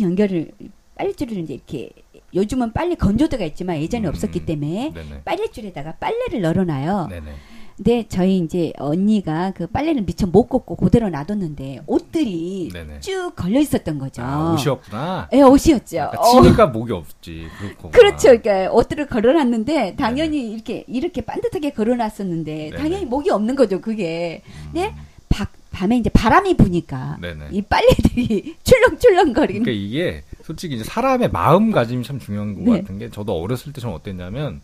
연결을 0.00 0.52
빨랫줄을 0.94 1.36
이제 1.38 1.54
이렇게 1.54 1.90
요즘은 2.34 2.72
빨래 2.72 2.94
건조대가 2.94 3.44
있지만 3.46 3.78
예전에 3.78 4.06
음, 4.06 4.10
없었기 4.10 4.46
때문에 4.46 4.92
네네. 4.94 5.22
빨랫줄에다가 5.24 5.94
빨래를 6.00 6.40
널어놔요. 6.42 7.08
네네. 7.10 7.30
근데 7.76 8.04
저희 8.08 8.36
이제 8.38 8.74
언니가 8.76 9.52
그 9.52 9.66
빨래를 9.66 10.02
미처 10.02 10.26
못 10.26 10.48
걷고 10.48 10.76
그대로 10.76 11.08
놔뒀는데 11.08 11.80
옷들이 11.86 12.68
네네. 12.74 13.00
쭉 13.00 13.32
걸려 13.34 13.58
있었던 13.58 13.98
거죠. 13.98 14.20
아, 14.22 14.52
옷이었구나. 14.52 15.30
예, 15.32 15.40
옷이었죠. 15.40 16.10
그러니까 16.10 16.20
어. 16.20 16.42
치니까 16.42 16.66
목이 16.66 16.92
없지. 16.92 17.46
그렇고. 17.58 17.90
그렇죠. 17.90 18.38
그러니까 18.38 18.70
옷들을 18.72 19.06
걸어놨는데 19.06 19.96
당연히 19.96 20.52
이렇게 20.52 20.84
이렇게 20.88 21.22
반듯하게 21.22 21.70
걸어놨었는데 21.70 22.54
네네. 22.54 22.76
음. 22.76 22.76
당연히 22.76 23.06
목이 23.06 23.30
없는 23.30 23.56
거죠. 23.56 23.80
그게. 23.80 24.42
네? 24.74 24.94
바, 25.30 25.46
밤에 25.70 25.96
이제 25.96 26.10
바람이 26.10 26.58
부니까 26.58 27.16
네네. 27.22 27.46
이 27.52 27.62
빨래들이 27.62 28.56
출렁출렁거리는. 28.62 29.62
그러니까 29.62 29.70
이게 29.70 30.22
솔직히 30.50 30.74
이제 30.74 30.82
사람의 30.82 31.30
마음가짐이 31.30 32.02
참 32.02 32.18
중요한 32.18 32.56
것 32.56 32.72
네. 32.72 32.80
같은 32.80 32.98
게 32.98 33.08
저도 33.08 33.40
어렸을 33.40 33.72
때 33.72 33.80
저는 33.80 33.94
어땠냐면 33.94 34.60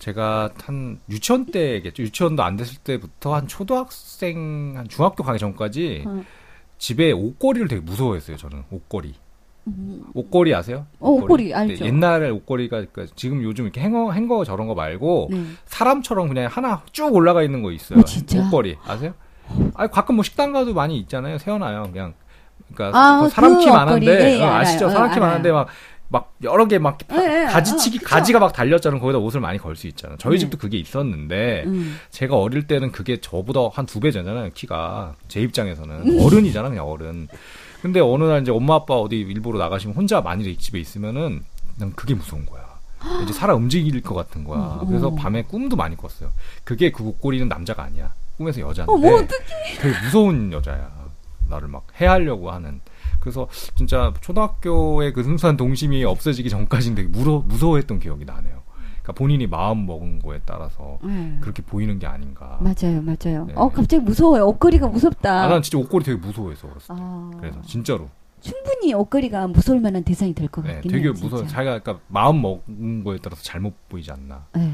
제가 0.00 0.50
한 0.64 0.98
유치원 1.08 1.46
때겠죠. 1.46 2.02
유치원도 2.02 2.42
안 2.42 2.56
됐을 2.56 2.78
때부터 2.78 3.36
한 3.36 3.46
초등학생 3.46 4.72
한 4.76 4.88
중학교 4.88 5.22
가기 5.22 5.38
전까지 5.38 6.04
어. 6.06 6.24
집에 6.78 7.12
옷걸이를 7.12 7.68
되게 7.68 7.80
무서워했어요. 7.82 8.36
저는 8.36 8.64
옷걸이. 8.68 9.14
옷걸이 10.12 10.52
아세요? 10.52 10.86
어, 10.98 11.10
옷걸이 11.10 11.44
네, 11.44 11.54
알죠. 11.54 11.84
옛날에 11.84 12.30
옷걸이가 12.30 12.84
그러니까 12.84 13.14
지금 13.14 13.44
요즘 13.44 13.64
이렇게 13.64 13.80
행어 13.80 14.10
행거 14.10 14.44
저런 14.44 14.66
거 14.66 14.74
말고 14.74 15.28
네. 15.30 15.44
사람처럼 15.66 16.26
그냥 16.28 16.48
하나 16.50 16.82
쭉 16.90 17.14
올라가 17.14 17.44
있는 17.44 17.62
거 17.62 17.70
있어요. 17.70 18.00
어, 18.00 18.04
진짜? 18.04 18.44
옷걸이 18.44 18.74
아세요? 18.84 19.14
아 19.74 19.86
가끔 19.86 20.16
뭐 20.16 20.24
식당 20.24 20.52
가도 20.52 20.74
많이 20.74 20.98
있잖아요. 20.98 21.38
세워놔요. 21.38 21.90
그냥 21.92 22.14
그러니까 22.74 22.98
아, 22.98 23.20
그 23.22 23.28
사람 23.28 23.54
그키 23.54 23.68
옷걸이. 23.68 23.76
많은데 23.84 24.38
예, 24.38 24.42
어. 24.42 24.52
아시죠? 24.54 24.86
어, 24.86 24.90
사람 24.90 25.12
키. 25.12 25.20
많은데 25.20 25.50
막막 25.52 26.32
여러 26.42 26.66
개막 26.66 26.98
예, 27.12 27.42
예, 27.42 27.44
가지치기 27.46 27.98
어. 28.02 28.06
가지가 28.06 28.38
막 28.38 28.52
달렸잖아요. 28.52 29.00
거기다 29.00 29.18
옷을 29.18 29.40
많이 29.40 29.58
걸 29.58 29.76
수 29.76 29.86
있잖아요. 29.88 30.16
저희 30.18 30.34
네. 30.34 30.38
집도 30.40 30.58
그게 30.58 30.78
있었는데 30.78 31.64
음. 31.66 31.98
제가 32.10 32.36
어릴 32.36 32.66
때는 32.66 32.92
그게 32.92 33.20
저보다 33.20 33.60
한 33.72 33.86
두 33.86 34.00
배잖아요. 34.00 34.50
키가 34.54 35.14
제 35.28 35.40
입장에서는 35.40 36.20
어른이잖아 36.24 36.68
그냥 36.68 36.88
어른. 36.88 37.28
근데 37.82 38.00
어느 38.00 38.24
날 38.24 38.40
이제 38.42 38.50
엄마 38.50 38.76
아빠 38.76 38.94
어디 38.94 39.16
일부러 39.16 39.58
나가시면 39.58 39.94
혼자 39.94 40.20
만일에 40.22 40.56
집에 40.56 40.78
있으면은 40.80 41.44
난 41.78 41.92
그게 41.94 42.14
무서운 42.14 42.46
거야. 42.46 42.62
이제 43.22 43.34
살아 43.34 43.54
움직일 43.54 44.00
것 44.00 44.14
같은 44.14 44.44
거야. 44.44 44.58
어. 44.80 44.84
그래서 44.88 45.14
밤에 45.14 45.42
꿈도 45.42 45.76
많이 45.76 45.94
꿨어요. 45.94 46.30
그게 46.64 46.90
그 46.90 47.04
옷걸이는 47.04 47.48
남자가 47.48 47.82
아니야. 47.82 48.10
꿈에서 48.38 48.60
여자인데 48.62 48.90
어머. 48.90 49.18
되게 49.78 50.00
무서운 50.04 50.50
여자야. 50.50 50.90
나를 51.54 51.68
막 51.68 51.86
해하려고 52.00 52.50
하는. 52.50 52.80
그래서 53.20 53.48
진짜 53.74 54.12
초등학교의 54.20 55.12
그 55.12 55.22
순수한 55.22 55.56
동심이 55.56 56.04
없어지기 56.04 56.50
전까지는 56.50 56.96
되게 56.96 57.08
무서, 57.08 57.38
무서워했던 57.46 58.00
기억이 58.00 58.24
나네요. 58.24 58.62
그러니까 59.02 59.12
본인이 59.12 59.46
마음 59.46 59.86
먹은 59.86 60.20
거에 60.20 60.40
따라서 60.46 60.98
네. 61.04 61.38
그렇게 61.40 61.62
보이는 61.62 61.98
게 61.98 62.06
아닌가. 62.06 62.58
맞아요, 62.60 63.02
맞아요. 63.02 63.44
네. 63.46 63.52
어, 63.54 63.68
갑자기 63.70 64.02
무서워요. 64.02 64.46
옷걸이가 64.46 64.88
무섭다. 64.88 65.44
아, 65.44 65.48
난 65.48 65.62
진짜 65.62 65.78
옷걸이 65.78 66.04
되게 66.04 66.18
무서워했어. 66.18 66.68
어렸을 66.68 66.94
때. 66.94 67.00
아, 67.02 67.30
그래서 67.38 67.60
진짜로. 67.62 68.08
충분히 68.40 68.92
옷걸이가 68.92 69.46
무서울 69.48 69.80
만한 69.80 70.04
대상이 70.04 70.34
될것 70.34 70.64
네, 70.64 70.74
같긴 70.74 70.90
되게 70.90 71.04
해요. 71.04 71.14
무서워. 71.18 71.46
자기가 71.46 71.78
그러니까 71.80 71.98
마음 72.08 72.42
먹은 72.42 73.02
거에 73.04 73.18
따라서 73.22 73.42
잘못 73.42 73.72
보이지 73.88 74.10
않나. 74.10 74.46
네. 74.54 74.70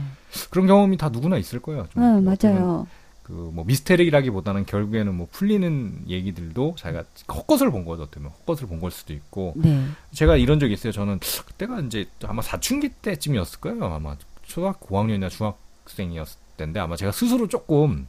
그런 0.51 0.67
경험이 0.67 0.97
다 0.97 1.09
누구나 1.09 1.37
있을 1.37 1.61
거예요. 1.61 1.87
좀. 1.91 2.03
네, 2.03 2.21
맞아요. 2.21 2.87
그 3.31 3.51
뭐 3.53 3.65
미스테리라기보다는 3.65 4.67
결국에는 4.67 5.15
뭐 5.15 5.29
풀리는 5.31 6.05
얘기들도 6.09 6.75
자기가 6.79 7.05
헛것을 7.33 7.71
본 7.71 7.85
거죠. 7.85 8.03
어쩌면 8.05 8.31
헛것을 8.31 8.67
본 8.67 8.81
걸 8.81 8.91
수도 8.91 9.13
있고. 9.13 9.55
네. 9.57 9.87
제가 10.13 10.37
이런 10.37 10.59
적이 10.61 10.75
있어요. 10.75 10.93
저는 10.93 11.19
그때가 11.47 11.81
이제 11.81 12.07
아마 12.25 12.43
사춘기 12.43 12.89
때쯤이었을 12.89 13.61
거예요. 13.61 13.85
아마 13.85 14.17
초등학교 14.43 14.87
고학년이나 14.87 15.29
중학생이었을 15.29 16.39
때인데 16.57 16.81
아마 16.81 16.97
제가 16.97 17.13
스스로 17.13 17.47
조금 17.49 18.09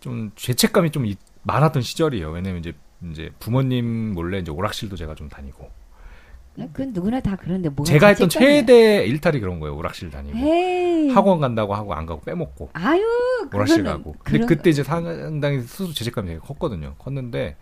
좀 0.00 0.30
죄책감이 0.36 0.90
좀 0.90 1.06
이- 1.06 1.16
많았던 1.42 1.82
시절이에요. 1.82 2.30
왜냐면 2.30 2.60
이제 2.60 2.72
이제 3.10 3.30
부모님 3.38 4.12
몰래 4.14 4.38
이제 4.38 4.50
오락실도 4.50 4.96
제가 4.96 5.14
좀 5.14 5.28
다니고 5.30 5.62
네, 5.64 5.70
그건 6.56 6.92
누구나 6.92 7.20
다 7.20 7.36
그런데 7.40 7.68
뭐가 7.70 7.84
제가 7.90 8.08
했던. 8.08 8.28
최대 8.28 9.06
일탈이 9.06 9.40
그런 9.40 9.60
거예요. 9.60 9.76
오락실 9.76 10.10
다니고 10.10 10.36
헤이. 10.36 11.10
학원 11.10 11.40
간다고 11.40 11.74
하고 11.74 11.94
안 11.94 12.04
가고 12.04 12.20
빼먹고 12.20 12.70
아유, 12.74 13.02
오락실 13.52 13.82
가고. 13.84 14.12
근데 14.18 14.30
그런- 14.40 14.46
그때 14.46 14.68
이제 14.70 14.82
상당히 14.82 15.62
스스로 15.62 15.92
죄책감이 15.92 16.28
되게 16.28 16.38
컸거든요. 16.40 16.94
컸는데 16.98 17.56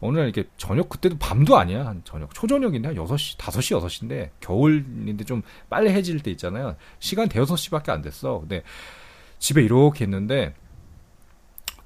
어느 0.00 0.16
날 0.18 0.28
이렇게 0.28 0.48
저녁 0.56 0.88
그때도 0.88 1.16
밤도 1.18 1.56
아니야. 1.58 1.86
한 1.86 2.02
저녁 2.04 2.34
초저녁인데 2.34 2.88
한 2.88 2.96
6시, 2.96 3.36
5시, 3.38 3.78
6시인데 3.80 4.30
겨울인데 4.40 5.24
좀 5.24 5.42
빨리 5.68 5.90
해질 5.90 6.20
때 6.20 6.30
있잖아요. 6.32 6.74
시간 6.98 7.28
대여섯 7.28 7.56
시밖에 7.58 7.92
안 7.92 8.02
됐어. 8.02 8.40
근데 8.40 8.62
집에 9.38 9.62
이렇게 9.62 10.04
있는데 10.06 10.54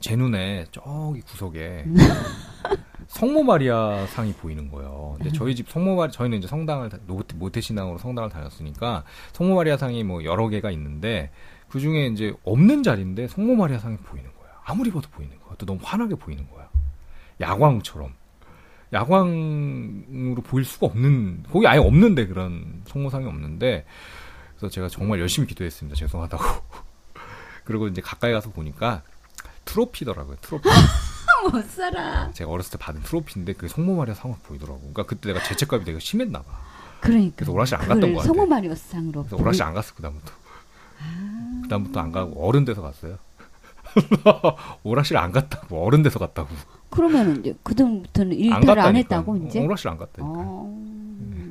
제 0.01 0.17
눈에 0.17 0.67
저기 0.73 1.21
구석에 1.23 1.85
성모 3.15 3.45
마리아 3.45 4.07
상이 4.09 4.33
보이는 4.33 4.69
거예요. 4.73 5.15
근데 5.19 5.31
저희 5.31 5.55
집 5.55 5.71
성모 5.71 5.95
마리 5.95 6.11
저희는 6.11 6.39
이제 6.39 6.49
성당을 6.49 6.91
모태 7.37 7.61
신앙으로 7.61 7.97
성당을 7.99 8.29
다녔으니까 8.29 9.05
성모 9.33 9.55
마리아 9.55 9.77
상이 9.77 10.03
뭐 10.03 10.25
여러 10.25 10.49
개가 10.49 10.73
있는데 10.73 11.31
그 11.69 11.79
중에 11.79 12.09
이제 12.09 12.35
없는 12.43 12.83
자리인데 12.83 13.29
성모 13.29 13.55
마리아 13.55 13.79
상이 13.79 13.97
보이는 13.99 14.29
거야. 14.37 14.51
아무리 14.65 14.91
봐도 14.91 15.09
보이는 15.11 15.39
거야. 15.45 15.55
또 15.59 15.65
너무 15.65 15.79
환하게 15.85 16.17
보이는 16.17 16.45
거야. 16.51 16.69
야광처럼. 17.41 18.15
야광으로 18.93 20.43
보일 20.43 20.65
수가 20.65 20.87
없는 20.87 21.45
거기 21.53 21.69
아예 21.69 21.79
없는데 21.79 22.27
그런 22.27 22.83
성모상이 22.87 23.27
없는데 23.27 23.87
그래서 24.57 24.69
제가 24.69 24.89
정말 24.89 25.21
열심히 25.21 25.47
기도했습니다. 25.47 25.95
죄송하다고. 25.95 26.45
그리고 27.63 27.87
이제 27.87 28.01
가까이 28.01 28.33
가서 28.33 28.51
보니까 28.51 29.03
트로피더라고요. 29.67 30.37
트로피. 30.41 30.69
못 31.51 31.65
살아. 31.71 32.31
제가 32.33 32.51
어렸을 32.51 32.73
때 32.73 32.79
받은 32.79 33.03
트로피인데 33.03 33.53
그게 33.55 33.69
성모 33.69 33.97
마리아 33.97 34.15
상으로 34.15 34.39
보이더라고. 34.43 34.79
그러니까 34.81 35.05
그때 35.05 35.33
내가 35.33 35.43
죄책감이 35.45 35.85
되게 35.85 35.99
심했나 35.99 36.43
봐. 36.43 36.53
그러니까. 37.01 37.35
그래서 37.37 37.53
오락실 37.53 37.77
안 37.77 37.89
갔던 37.89 38.01
것 38.13 38.19
같아. 38.19 38.27
성모 38.27 38.47
마리오상으로. 38.47 39.23
그래서 39.25 39.37
오락실 39.37 39.63
안 39.63 39.75
갔어 39.75 39.95
그다음부터. 39.95 40.33
아. 41.01 41.61
그다음부터 41.65 42.01
안 42.01 42.13
가고 42.13 42.47
어른 42.49 42.65
돼서 42.65 42.83
갔어요. 42.83 43.19
오락실 44.83 45.17
안 45.17 45.33
갔다고 45.33 45.85
어른 45.85 46.03
돼서 46.03 46.19
갔다고. 46.19 46.49
그러면 46.91 47.41
이제 47.41 47.55
그다음부터는 47.63 48.33
안 48.33 48.39
일탈을 48.39 48.69
안 48.69 48.77
갔다니까. 48.77 48.99
했다고 48.99 49.37
이제. 49.47 49.61
오락실 49.61 49.89
안 49.89 49.99
갔다니까. 49.99 50.33
어, 50.37 50.85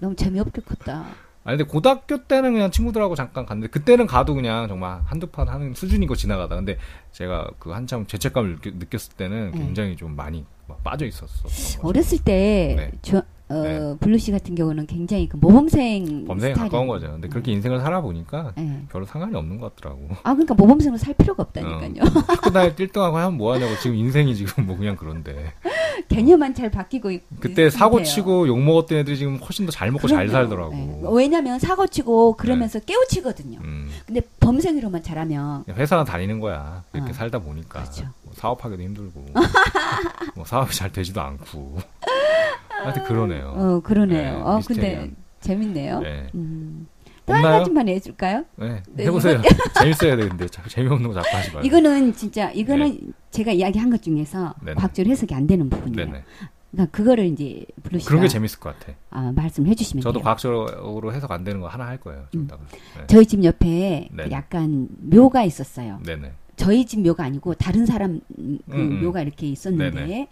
너무 0.02 0.16
재미없게 0.16 0.62
컸다. 0.62 1.06
아니 1.46 1.58
근데 1.58 1.70
고등학교 1.70 2.24
때는 2.24 2.54
그냥 2.54 2.72
친구들하고 2.72 3.16
잠깐 3.16 3.46
갔는데 3.46 3.70
그때는 3.70 4.08
가도 4.08 4.34
그냥 4.34 4.68
정말 4.68 5.02
한두 5.06 5.28
판 5.28 5.50
하는 5.50 5.74
수준이고 5.74 6.16
지나가다. 6.16 6.56
근데 6.56 6.78
제가 7.12 7.50
그 7.60 7.72
한참 7.72 8.08
죄책감을 8.08 8.56
느꼈, 8.56 8.74
느꼈을 8.78 9.14
때는 9.14 9.52
네. 9.52 9.58
굉장히 9.60 9.96
좀 9.96 10.16
많이 10.16 10.46
막 10.68 10.82
빠져 10.84 11.06
있었어. 11.06 11.82
어렸을 11.82 12.20
때 12.20 12.76
네. 12.78 12.92
저, 13.02 13.22
어, 13.54 13.62
네. 13.64 13.98
블루 14.00 14.18
씨 14.18 14.32
같은 14.32 14.56
경우는 14.56 14.86
굉장히 14.88 15.28
그 15.30 15.38
모범생 15.38 16.26
범생에 16.26 16.54
가까운 16.54 16.88
거죠. 16.88 17.08
근데 17.12 17.28
그렇게 17.28 17.52
인생을 17.52 17.80
살아보니까 17.82 18.54
예. 18.58 18.82
별로 18.90 19.06
상관이 19.06 19.36
없는 19.36 19.60
것 19.60 19.76
같더라고. 19.76 20.08
아 20.24 20.34
그러니까 20.34 20.54
모범생으로 20.56 20.98
살 20.98 21.14
필요가 21.14 21.44
없다니까요. 21.44 22.04
어. 22.04 22.24
학교 22.28 22.50
다닐 22.52 22.76
때 22.76 22.88
1등하고 22.88 23.14
하면 23.14 23.38
뭐하냐고 23.38 23.78
지금 23.82 23.96
인생이 23.96 24.36
지금 24.36 24.66
뭐 24.66 24.76
그냥 24.78 24.96
그런데 24.96 25.54
개념만 26.10 26.54
잘 26.56 26.70
바뀌고 26.72 27.12
있, 27.12 27.22
그때 27.40 27.70
사고. 27.70 28.02
치고 28.04 28.48
욕 28.48 28.60
먹었던 28.60 28.98
애들이 29.00 29.16
지금 29.18 29.38
훨씬 29.38 29.66
더 29.66 29.72
잘 29.72 29.92
먹고 29.92 30.08
잘 30.08 30.28
그럼요. 30.28 30.32
살더라고. 30.32 30.74
예. 30.76 31.08
왜냐면 31.16 31.60
사고 31.60 31.88
치고 31.88 32.36
그러면서 32.38 32.80
깨우치거든요. 32.80 33.60
음, 33.64 33.90
근데 34.06 34.22
범생이로만 34.40 35.04
잘하면 35.04 35.64
회사나 35.70 36.04
다니는 36.04 36.40
거야. 36.40 36.84
이렇게 36.94 37.12
어. 37.12 37.14
살다 37.14 37.40
보니까 37.40 37.82
그렇죠. 37.82 38.06
뭐 38.24 38.34
사업하기도 38.36 38.82
힘들고 38.82 39.26
뭐 40.36 40.46
사업이 40.46 40.76
잘 40.76 40.92
되지도 40.92 41.22
않고 41.22 41.78
하여튼 42.82 43.04
그러네요. 43.04 43.54
어 43.56 43.80
그러네요. 43.82 44.22
네, 44.22 44.42
어 44.42 44.60
근데 44.66 44.82
미스테리한. 44.82 45.16
재밌네요. 45.40 46.00
네. 46.00 46.28
음. 46.36 46.88
또한 47.26 47.44
없나요? 47.44 47.60
가지만 47.60 47.88
해줄까요? 47.88 48.44
네, 48.58 48.84
네, 48.92 49.06
해보세요. 49.06 49.42
재밌어야 49.80 50.16
되는데 50.18 50.48
자꾸 50.48 50.70
재미없는 50.70 51.08
거 51.12 51.22
자꾸 51.22 51.38
하지 51.38 51.52
말고. 51.54 51.68
이거는 51.68 52.14
진짜 52.14 52.52
이거는 52.52 53.14
제가 53.32 53.52
이야기한 53.54 53.90
것 53.90 54.02
중에서 54.02 54.54
네네. 54.62 54.76
과학적으로 54.76 55.12
해석이 55.12 55.34
안 55.34 55.48
되는 55.48 55.70
부분이에요. 55.70 56.06
네네. 56.12 56.24
그러니까 56.72 56.92
그거를 56.98 57.28
이제 57.28 57.66
블루 57.84 58.00
씨가 58.00 58.10
그런 58.10 58.24
게 58.24 58.28
재밌을 58.28 58.60
것 58.60 58.78
같아. 58.78 58.94
아, 59.12 59.32
말씀해 59.36 59.76
주시면 59.76 60.02
저도 60.02 60.20
돼요. 60.20 60.24
과학적으로 60.24 61.14
해석 61.14 61.32
안 61.32 61.44
되는 61.44 61.62
거 61.62 61.68
하나 61.68 61.86
할 61.86 61.98
거예요. 62.00 62.26
좀 62.32 62.44
이따가. 62.44 62.64
네. 62.98 63.04
저희 63.08 63.26
집 63.26 63.44
옆에 63.44 64.10
네네. 64.12 64.32
약간 64.32 64.88
묘가 65.00 65.44
있었어요. 65.44 66.00
네네. 66.04 66.32
저희 66.56 66.86
집 66.86 67.00
묘가 67.02 67.24
아니고 67.24 67.54
다른 67.54 67.86
사람 67.86 68.20
음, 68.38 68.60
그 68.70 68.76
음, 68.76 68.92
음. 68.92 69.04
묘가 69.06 69.22
이렇게 69.22 69.48
있었는데. 69.48 70.28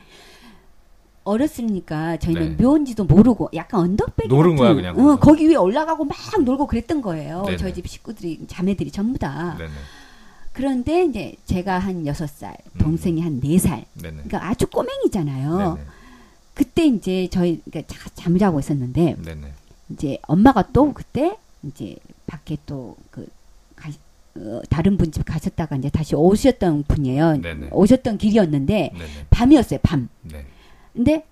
어렸으니까 1.24 2.18
저희는 2.18 2.58
네. 2.58 2.64
묘인지도 2.64 3.04
모르고 3.06 3.50
약간 3.54 3.82
언덕배기 3.82 4.28
노른 4.30 4.56
거야, 4.56 4.74
그냥 4.74 4.94
어, 4.96 4.98
거기서. 4.98 5.20
거기 5.20 5.48
위에 5.50 5.56
올라가고 5.56 6.06
막 6.06 6.18
놀고 6.44 6.68
그랬던 6.68 7.02
거예요. 7.02 7.44
네네. 7.46 7.58
저희 7.58 7.74
집 7.74 7.88
식구들이 7.88 8.46
자매들이 8.48 8.92
전부 8.92 9.20
다. 9.20 9.56
네네. 9.58 9.72
그런데 10.54 11.06
이제 11.06 11.34
제가 11.46 11.80
한 11.80 12.06
여섯 12.08 12.28
살, 12.28 12.56
동생이 12.78 13.22
한 13.22 13.40
네 13.40 13.58
살. 13.58 13.86
그러니까 13.98 14.48
아주 14.50 14.68
꼬맹이잖아요. 14.68 15.58
네네. 15.76 15.88
그때 16.54 16.86
이제 16.86 17.28
저희 17.32 17.62
그러니까 17.70 17.94
자- 17.96 18.10
잠을 18.16 18.40
자고 18.40 18.60
있었는데. 18.60 19.16
이제 19.90 20.18
엄마가 20.28 20.70
또 20.74 20.94
그때 20.94 21.38
이제 21.64 21.96
밖에 22.28 22.58
또그 22.66 23.28
어, 24.34 24.62
다른 24.70 24.98
분 24.98 25.12
집 25.12 25.26
가셨다가 25.26 25.76
이제 25.76 25.90
다시 25.90 26.16
오셨던 26.16 26.84
분이에요. 26.88 27.42
오셨던 27.72 28.18
길이었는데. 28.18 28.92
밤이었어요. 29.30 29.80
밤. 29.84 30.08
네. 30.94 31.04
근데 31.04 31.26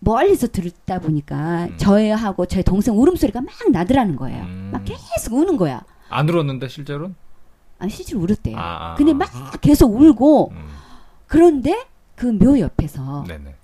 멀리서 0.00 0.48
들었다 0.48 0.98
보니까 0.98 1.66
음. 1.66 1.76
저하고 1.78 2.46
저희 2.46 2.62
동생 2.64 2.98
울음소리가 2.98 3.40
막 3.40 3.52
나더라는 3.70 4.16
거예요. 4.16 4.42
음. 4.44 4.70
막 4.72 4.84
계속 4.84 5.34
우는 5.34 5.56
거야. 5.56 5.82
안 6.08 6.28
울었는데 6.28 6.68
실제로는? 6.68 7.14
아, 7.78 7.88
실제로 7.88 8.20
울었대요. 8.20 8.56
아, 8.58 8.92
아, 8.92 8.94
근데 8.96 9.12
아. 9.12 9.14
막 9.14 9.60
계속 9.60 9.94
울고 9.94 10.52
음. 10.54 10.68
그런데 11.26 11.86
그 12.16 12.26
묘 12.32 12.58
옆에서 12.60 13.24
네네. 13.26 13.54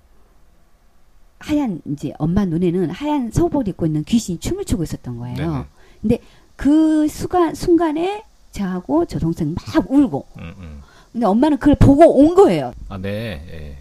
하얀 1.39 1.81
이제 1.85 2.11
엄마 2.17 2.43
눈에는 2.45 2.89
하얀 2.89 3.31
속옷 3.31 3.67
입고 3.69 3.85
있는 3.85 4.03
귀신이 4.03 4.39
춤을 4.39 4.65
추고 4.65 4.83
있었던 4.83 5.17
거예요. 5.17 5.65
네네. 6.01 6.19
그 6.57 7.07
순간 7.07 7.55
순간에 7.55 8.23
저하고 8.51 9.05
저 9.05 9.19
동생 9.19 9.53
막 9.55 9.89
울고 9.89 10.25
음, 10.39 10.53
음. 10.57 10.81
근데 11.13 11.25
엄마는 11.25 11.57
그걸 11.57 11.75
보고 11.75 12.05
온 12.19 12.35
거예요. 12.35 12.73
아, 12.89 12.97
네. 12.97 13.45
예. 13.49 13.77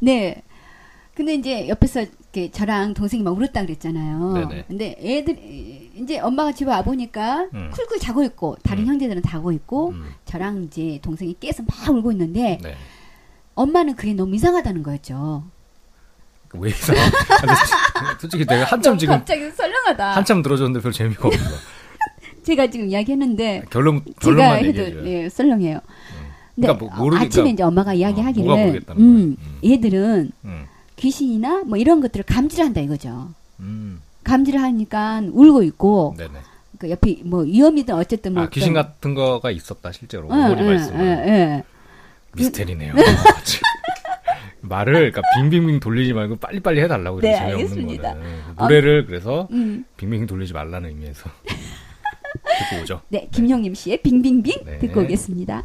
네. 0.00 0.42
근데 1.20 1.34
이제 1.34 1.68
옆에서 1.68 2.00
이렇게 2.00 2.50
저랑 2.50 2.94
동생이 2.94 3.22
막 3.22 3.36
울었다 3.36 3.60
그랬잖아요. 3.60 4.32
네네. 4.32 4.64
근데 4.68 4.96
애들 4.98 5.36
이제 5.96 6.18
엄마가 6.18 6.52
집에 6.52 6.70
와 6.70 6.80
보니까 6.80 7.46
음. 7.52 7.70
쿨쿨 7.74 7.98
자고 7.98 8.24
있고 8.24 8.56
다른 8.62 8.84
음. 8.84 8.88
형제들은 8.88 9.20
자고 9.20 9.52
있고 9.52 9.90
음. 9.90 10.14
저랑 10.24 10.64
이제 10.64 10.98
동생이 11.02 11.36
깨서 11.38 11.62
막 11.64 11.94
울고 11.94 12.12
있는데 12.12 12.58
네. 12.62 12.74
엄마는 13.54 13.96
그게 13.96 14.14
너무 14.14 14.34
이상하다는 14.34 14.82
거였죠. 14.82 15.44
왜? 16.54 16.70
근데 16.70 17.54
솔직히 18.18 18.46
내가 18.46 18.64
한참 18.64 18.96
지금 18.96 19.16
갑자기 19.16 19.50
설렁하다. 19.50 20.16
한참 20.16 20.40
들어줬는데 20.40 20.80
별 20.80 20.92
재미가 20.92 21.28
없어. 21.28 21.38
제가 22.44 22.70
지금 22.70 22.88
이야기했는데 22.88 23.64
결론 23.68 24.02
제가 24.22 24.54
해도. 24.54 25.06
예, 25.06 25.28
설렁해요. 25.28 25.80
근데 26.54 26.66
그러니까 26.66 26.74
뭐 26.86 27.04
모르니까 27.04 27.26
아침에 27.26 27.50
이제 27.50 27.62
엄마가 27.62 27.92
이야기하기를 27.92 28.48
모르겠다는 28.48 29.02
음, 29.02 29.14
거예요. 29.14 29.26
음. 29.26 29.60
얘들은 29.62 30.32
음. 30.46 30.69
귀신이나 31.00 31.62
뭐 31.64 31.78
이런 31.78 32.00
것들을 32.00 32.24
감지를 32.24 32.64
한다 32.66 32.80
이거죠. 32.80 33.30
음. 33.60 34.00
감지를 34.22 34.60
하니까 34.62 35.22
울고 35.32 35.62
있고 35.64 36.14
네네. 36.18 36.32
그 36.78 36.90
옆에 36.90 37.16
뭐 37.24 37.40
위험이든 37.42 37.94
어쨌든 37.94 38.34
뭐 38.34 38.44
아 38.44 38.48
귀신 38.50 38.72
같은 38.74 39.14
거가 39.14 39.50
있었다 39.50 39.92
실제로 39.92 40.28
응, 40.30 40.32
어머니 40.32 40.60
응, 40.62 40.66
말씀은 40.66 41.00
응, 41.00 41.24
응. 41.28 41.62
미스테리네요. 42.34 42.92
아, 42.96 43.42
참. 43.42 43.60
말을 44.62 45.10
그러니까 45.10 45.22
빙빙빙 45.36 45.80
돌리지 45.80 46.12
말고 46.12 46.36
빨리빨리 46.36 46.82
해달라고 46.82 47.20
네, 47.20 47.34
알겠습니다. 47.34 48.14
노래를 48.58 49.06
그래서 49.06 49.48
음. 49.52 49.84
빙빙 49.96 50.26
돌리지 50.26 50.52
말라는 50.52 50.90
의미에서 50.90 51.30
듣고 52.70 52.82
오죠. 52.82 53.00
네, 53.08 53.26
김용림 53.32 53.74
씨의 53.74 54.02
빙빙빙 54.02 54.64
네. 54.66 54.78
듣고 54.78 55.00
오겠습니다. 55.00 55.64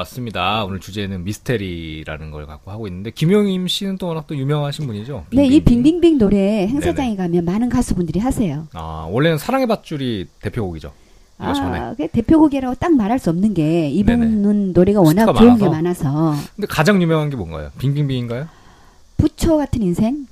왔습니다. 0.00 0.64
오늘 0.64 0.80
주제는 0.80 1.24
미스테리라는 1.24 2.30
걸 2.30 2.46
갖고 2.46 2.70
하고 2.70 2.86
있는데 2.86 3.10
김용임 3.10 3.68
씨는 3.68 3.98
또 3.98 4.08
워낙 4.08 4.26
또 4.26 4.36
유명하신 4.36 4.86
분이죠. 4.86 5.26
네, 5.32 5.46
이 5.46 5.60
빙빙빙 5.60 6.18
노래 6.18 6.66
행사장에 6.66 7.10
네네. 7.10 7.16
가면 7.16 7.44
많은 7.44 7.68
가수분들이 7.68 8.18
하세요. 8.20 8.66
아 8.72 9.06
원래는 9.10 9.38
사랑의 9.38 9.66
밧줄이 9.66 10.26
대표곡이죠. 10.42 10.92
전에. 11.38 11.78
아, 11.78 11.94
그 11.96 12.06
대표곡이라고 12.08 12.74
딱 12.78 12.92
말할 12.94 13.18
수 13.18 13.30
없는 13.30 13.54
게 13.54 13.88
이분은 13.88 14.42
네네. 14.42 14.72
노래가 14.72 15.00
워낙 15.00 15.32
좋은 15.32 15.56
게 15.56 15.68
많아서. 15.68 16.10
많아서 16.10 16.42
근데 16.54 16.66
가장 16.66 17.00
유명한 17.00 17.30
게 17.30 17.36
뭔가요? 17.36 17.70
빙빙빙인가요? 17.78 18.46
부처 19.16 19.56
같은 19.56 19.82
인생 19.82 20.26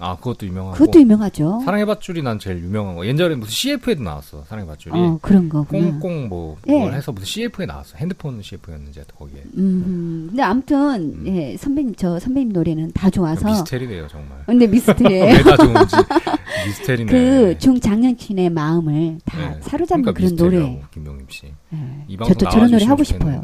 아 0.00 0.16
그것도 0.16 0.46
유명하고. 0.46 0.76
그것도 0.76 1.00
유명하죠. 1.00 1.60
사랑의 1.64 1.84
밧줄이 1.86 2.22
난 2.22 2.38
제일 2.38 2.58
유명한 2.62 2.96
거. 2.96 3.06
옛날에 3.06 3.34
무슨 3.34 3.52
CF에도 3.52 4.02
나왔어. 4.02 4.44
사랑의 4.44 4.66
밧줄이. 4.66 4.92
어 4.94 5.18
그런 5.20 5.48
거구나. 5.48 5.98
꽁꽁 5.98 6.28
뭐, 6.28 6.56
예. 6.66 6.72
뭘 6.78 6.94
해서 6.94 7.12
무슨 7.12 7.26
CF에 7.26 7.66
나왔어. 7.66 7.96
핸드폰 7.98 8.40
CF였는지 8.40 9.02
거기에. 9.16 9.42
음, 9.56 10.26
근데 10.30 10.42
아무튼 10.42 10.94
음. 10.96 11.24
예, 11.26 11.56
선배님 11.56 11.94
저 11.96 12.18
선배님 12.18 12.50
노래는 12.52 12.92
다 12.92 13.10
좋아서. 13.10 13.46
미스테리네요 13.48 14.08
정말. 14.08 14.42
근데 14.46 14.66
미스터리에 14.66 15.32
왜다 15.36 15.56
좋은지 15.56 15.96
미스테리네. 16.66 17.12
그 17.12 17.58
중장년층의 17.58 18.50
마음을 18.50 19.18
다 19.24 19.38
네. 19.50 19.60
사로잡는 19.60 20.12
그러니까 20.12 20.12
그런 20.12 20.36
노래. 20.36 20.82
김용임 20.92 21.26
씨. 21.28 21.46
예. 21.74 22.04
이 22.08 22.16
방송 22.16 22.34
저도 22.34 22.50
저런 22.50 22.70
노래 22.70 22.84
하고 22.86 23.04
싶어요. 23.04 23.40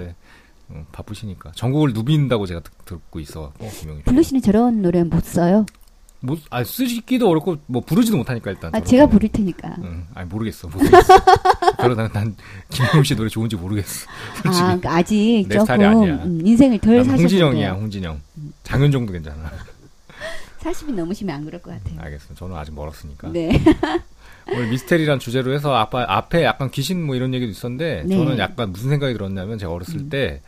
어, 0.69 0.85
바쁘시니까 0.91 1.53
전국을 1.55 1.93
누빈다고 1.93 2.45
제가 2.47 2.61
듣, 2.61 2.73
듣고 2.87 3.21
있어. 3.21 3.53
어, 3.59 3.71
김용임 3.79 4.01
씨. 4.01 4.05
블루 4.05 4.23
씨는 4.23 4.43
저런 4.43 4.83
노래 4.83 5.05
못 5.05 5.23
써요. 5.25 5.65
못, 6.21 6.41
아, 6.51 6.65
쓰기도 6.65 7.29
어렵고, 7.29 7.59
뭐, 7.67 7.83
부르지도 7.83 8.17
못하니까, 8.17 8.51
일단. 8.51 8.75
아. 8.75 8.81
제가 8.81 9.07
부를 9.07 9.29
테니까. 9.29 9.77
응, 9.83 10.07
아니, 10.15 10.29
모르겠어. 10.29 10.69
모르겠어. 10.69 11.15
그러다 11.79 12.09
난, 12.09 12.35
김영훈 12.71 13.05
씨 13.05 13.15
노래 13.15 13.29
좋은지 13.29 13.57
모르겠어. 13.57 14.07
아, 14.45 14.51
그러니까 14.51 14.97
아직 14.97 15.47
내 15.49 15.57
조금. 15.57 15.81
음, 15.81 16.47
인생을 16.47 16.79
덜난 16.79 17.05
사셨는데. 17.05 17.23
홍진영이야, 17.23 17.73
홍진영. 17.73 18.21
장윤정도 18.65 19.13
괜찮아. 19.13 19.53
40이 20.61 20.95
넘으시면 20.95 21.37
안 21.37 21.45
그럴 21.45 21.63
것 21.63 21.71
같아요. 21.71 22.01
알겠어. 22.01 22.35
저는 22.35 22.57
아직 22.57 22.75
멀었으니까. 22.75 23.29
네. 23.31 23.63
오늘 24.51 24.69
미스테리란 24.69 25.19
주제로 25.19 25.53
해서 25.53 25.75
아빠 25.75 26.05
앞에 26.09 26.45
약간 26.45 26.71
귀신 26.71 27.05
뭐 27.05 27.17
이런 27.17 27.35
얘기도 27.35 27.51
있었는데 27.51 28.05
네. 28.07 28.17
저는 28.17 28.39
약간 28.39 28.71
무슨 28.71 28.91
생각이 28.91 29.13
들었냐면 29.13 29.59
제가 29.59 29.73
어렸을 29.73 29.97
음. 30.01 30.09
때 30.09 30.41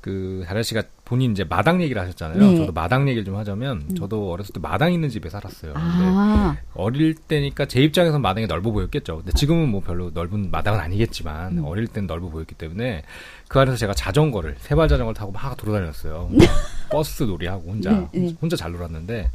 그 0.00 0.44
다라 0.46 0.62
씨가 0.62 0.82
본인 1.04 1.32
이제 1.32 1.44
마당 1.44 1.82
얘기를 1.82 2.00
하셨잖아요. 2.00 2.38
네. 2.38 2.56
저도 2.56 2.72
마당 2.72 3.06
얘기를 3.08 3.24
좀 3.24 3.36
하자면 3.36 3.86
음. 3.90 3.94
저도 3.96 4.32
어렸을 4.32 4.52
때 4.54 4.60
마당 4.60 4.92
있는 4.92 5.08
집에 5.08 5.28
살았어요. 5.28 5.74
근데 5.74 6.04
아, 6.06 6.56
어릴 6.74 7.14
때니까 7.14 7.66
제 7.66 7.82
입장에선 7.82 8.22
마당이 8.22 8.46
넓어 8.46 8.70
보였겠죠. 8.70 9.18
근데 9.18 9.32
지금은 9.32 9.68
뭐 9.68 9.80
별로 9.80 10.10
넓은 10.10 10.50
마당은 10.50 10.80
아니겠지만 10.80 11.58
음. 11.58 11.64
어릴 11.64 11.86
땐 11.86 12.06
넓어 12.06 12.28
보였기 12.28 12.54
때문에 12.54 13.02
그 13.48 13.58
안에서 13.58 13.76
제가 13.76 13.92
자전거를 13.92 14.56
세발 14.60 14.88
자전거를 14.88 15.14
타고 15.14 15.32
막 15.32 15.56
돌아다녔어요. 15.56 16.30
버스 16.90 17.24
놀이하고 17.24 17.70
혼자 17.70 17.90
네, 17.90 18.08
네. 18.12 18.36
혼자 18.40 18.56
잘 18.56 18.72
놀았는데 18.72 19.30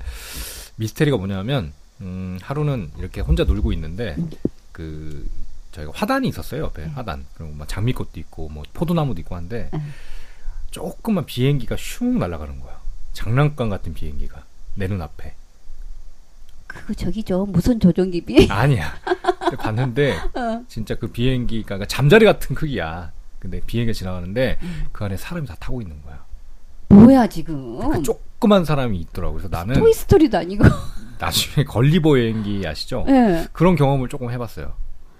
미스테리가 0.78 1.18
뭐냐면 1.18 1.74
음, 2.01 2.38
하루는 2.41 2.91
이렇게 2.97 3.22
혼자 3.22 3.43
놀고 3.43 3.72
있는데 3.74 4.16
음. 4.18 4.30
그 4.72 5.26
저희가 5.72 5.91
화단이 5.93 6.28
있었어요 6.28 6.63
옆에 6.63 6.86
화단 6.86 7.26
그리고 7.36 7.53
막 7.53 7.68
장미꽃도 7.68 8.20
있고 8.20 8.49
뭐 8.49 8.63
포도나무도 8.74 9.20
있고 9.22 9.36
한데 9.36 9.70
음. 9.74 9.93
조금만 10.76 11.26
비행기가 11.26 11.78
슝 11.80 12.19
날아가는 12.19 12.59
거야. 12.59 12.78
장난감 13.13 13.69
같은 13.69 13.93
비행기가 13.93 14.43
내 14.76 14.88
눈앞에. 14.88 15.34
그거 16.67 16.93
저기죠. 16.93 17.45
무선 17.45 17.80
조종기비. 17.80 18.47
아니야. 18.51 18.93
근데 19.39 19.55
봤는데 19.55 20.17
진짜 20.67 20.95
그 20.95 21.07
비행기가 21.07 21.65
그러니까 21.65 21.88
잠자리 21.88 22.26
같은 22.26 22.55
크기야. 22.55 23.13
근데 23.39 23.61
비행기가 23.65 23.93
지나가는데 23.93 24.59
그 24.91 25.05
안에 25.05 25.15
사람이 25.15 25.47
다 25.47 25.55
타고 25.57 25.82
있는 25.82 26.01
거야. 26.01 26.26
뭐야 26.89 27.28
지금? 27.28 27.80
그 27.89 28.03
조그만 28.03 28.65
사람이 28.65 28.97
있더라고. 28.99 29.36
그래서 29.36 29.47
나는 29.49 29.76
토이 29.76 29.93
스토리도 29.93 30.38
아니고. 30.38 30.65
나중에 31.19 31.63
걸리버 31.63 32.13
비행기 32.15 32.67
아시죠? 32.67 33.05
예. 33.07 33.47
그런 33.53 33.78
경험을 33.78 34.09
조금 34.09 34.30
해봤어요. 34.30 34.73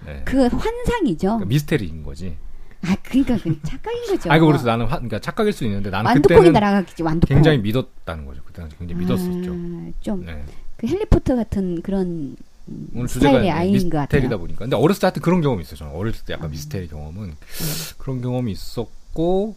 네. 0.06 0.22
그 0.26 0.48
환상이죠. 0.48 1.28
그러니까 1.28 1.46
미스테리인 1.46 2.04
거지. 2.04 2.36
아, 2.84 2.96
그러니까 3.04 3.38
그 3.38 3.60
착각인 3.64 4.06
거죠. 4.08 4.32
아, 4.32 4.40
그 4.40 4.46
그래서 4.46 4.66
나는 4.66 4.86
화, 4.86 4.96
그러니까 4.98 5.20
착각일 5.20 5.54
수 5.54 5.64
있는데 5.66 5.90
나는 5.90 6.06
완두콩이 6.06 6.52
날아가겠지. 6.52 7.04
완두콩. 7.04 7.36
굉장히 7.36 7.58
믿었다는 7.60 8.26
거죠. 8.26 8.42
그때 8.46 8.62
당시 8.62 8.78
굉장히 8.78 9.02
믿었었죠. 9.04 9.52
아, 9.54 9.92
좀그 10.02 10.26
네. 10.32 10.44
헬리포터 10.88 11.36
같은 11.36 11.82
그런 11.82 12.36
음, 12.68 12.88
오늘 12.96 13.08
주제가 13.08 13.32
스타일의 13.32 13.52
아이인 13.52 13.90
것 13.90 13.98
같아요. 13.98 14.06
미스테리다 14.22 14.38
보니까. 14.38 14.60
근데 14.60 14.76
어렸을 14.76 15.02
때 15.02 15.08
하여튼 15.08 15.22
그런 15.22 15.42
경험이 15.42 15.64
있어요. 15.64 15.78
저는 15.78 15.94
어렸을 15.94 16.26
때 16.26 16.34
약간 16.34 16.52
미스테리 16.52 16.88
경험은 16.88 17.34
그런 17.98 18.22
경험이 18.22 18.52
있었고 18.52 19.56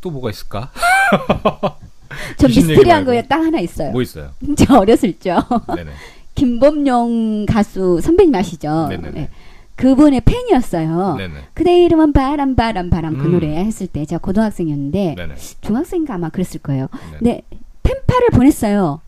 또 0.00 0.10
뭐가 0.10 0.30
있을까? 0.30 0.70
얘기 2.44 2.60
미스테리한. 2.60 3.04
거에 3.04 3.22
딱 3.26 3.40
하나 3.40 3.60
있어요. 3.60 3.90
뭐 3.92 4.02
있어요? 4.02 4.30
저 4.56 4.78
어렸을 4.78 5.18
적 5.18 5.46
네네. 5.74 5.90
김범용 6.34 7.46
가수 7.46 8.00
선배님 8.00 8.34
아시죠? 8.34 8.88
네네네. 8.88 9.10
네. 9.10 9.30
그분의 9.78 10.22
팬이었어요. 10.22 11.14
네네. 11.16 11.34
그대 11.54 11.84
이름은 11.84 12.12
바람 12.12 12.56
바람 12.56 12.90
바람 12.90 13.16
그 13.16 13.26
음. 13.26 13.32
노래 13.32 13.56
했을 13.56 13.86
때 13.86 14.04
제가 14.04 14.20
고등학생이었는데 14.20 15.14
네네. 15.16 15.34
중학생인가 15.60 16.14
아마 16.14 16.28
그랬을 16.28 16.60
거예요. 16.60 16.88
네. 17.12 17.18
네 17.20 17.58
팬파를 17.84 18.30
보냈어요. 18.32 19.00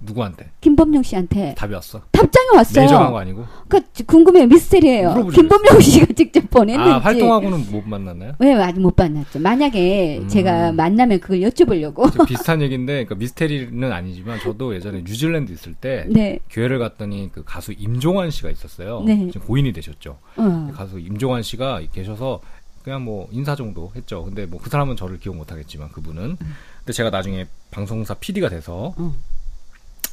누구한테? 0.00 0.50
김범용 0.60 1.02
씨한테 1.02 1.54
답이 1.56 1.74
왔어? 1.74 2.00
답장이 2.12 2.48
왔어요. 2.56 2.84
매정한 2.84 3.12
거 3.12 3.18
아니고? 3.18 3.44
그러니까 3.68 3.90
궁금해요. 4.06 4.46
미스테리예요. 4.46 5.26
김범용 5.28 5.80
씨가 5.80 6.06
직접 6.16 6.48
보냈는지. 6.50 6.90
아, 6.90 6.98
활동하고는 6.98 7.70
못 7.70 7.86
만났나요? 7.86 8.32
왜 8.38 8.54
아직 8.54 8.80
못 8.80 8.94
만났죠. 8.96 9.40
만약에 9.40 10.18
음. 10.22 10.28
제가 10.28 10.72
만나면 10.72 11.20
그걸 11.20 11.40
여쭤보려고. 11.40 12.12
좀 12.12 12.24
비슷한 12.26 12.62
얘기인데, 12.62 12.92
그러니까 13.04 13.14
미스테리는 13.16 13.92
아니지만 13.92 14.40
저도 14.40 14.74
예전에 14.74 15.02
뉴질랜드 15.02 15.52
있을 15.52 15.74
때 15.74 16.06
네. 16.08 16.38
교회를 16.50 16.78
갔더니 16.78 17.30
그 17.32 17.42
가수 17.44 17.72
임종환 17.72 18.30
씨가 18.30 18.50
있었어요. 18.50 19.02
네. 19.06 19.28
지금 19.30 19.46
고인이 19.46 19.72
되셨죠. 19.72 20.18
어. 20.36 20.70
가수 20.74 20.98
임종환 20.98 21.42
씨가 21.42 21.82
계셔서 21.92 22.40
그냥 22.82 23.04
뭐 23.04 23.28
인사 23.30 23.54
정도 23.54 23.92
했죠. 23.94 24.24
근데 24.24 24.46
뭐 24.46 24.58
그 24.62 24.70
사람은 24.70 24.96
저를 24.96 25.18
기억 25.18 25.36
못 25.36 25.52
하겠지만 25.52 25.90
그분은. 25.90 26.36
근데 26.38 26.92
제가 26.94 27.10
나중에 27.10 27.46
방송사 27.70 28.14
PD가 28.14 28.48
돼서 28.48 28.94
음. 28.98 29.12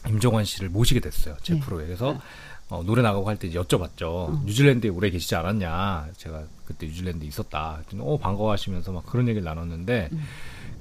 임종환 0.07 0.45
씨를 0.45 0.69
모시게 0.69 0.99
됐어요. 0.99 1.35
제 1.41 1.53
네. 1.53 1.59
프로에. 1.59 1.85
그래서 1.85 2.19
어, 2.69 2.83
노래 2.85 3.01
나가고 3.01 3.27
할 3.29 3.37
때 3.37 3.49
여쭤봤죠. 3.49 4.43
뉴질랜드에 4.45 4.89
오래 4.89 5.09
계시지 5.09 5.35
않았냐. 5.35 6.07
제가 6.17 6.43
그때 6.65 6.85
뉴질랜드에 6.87 7.27
있었다. 7.27 7.81
어, 7.99 8.17
반가워하시면서 8.17 8.91
막 8.91 9.05
그런 9.05 9.27
얘기를 9.29 9.43
나눴는데 9.45 10.09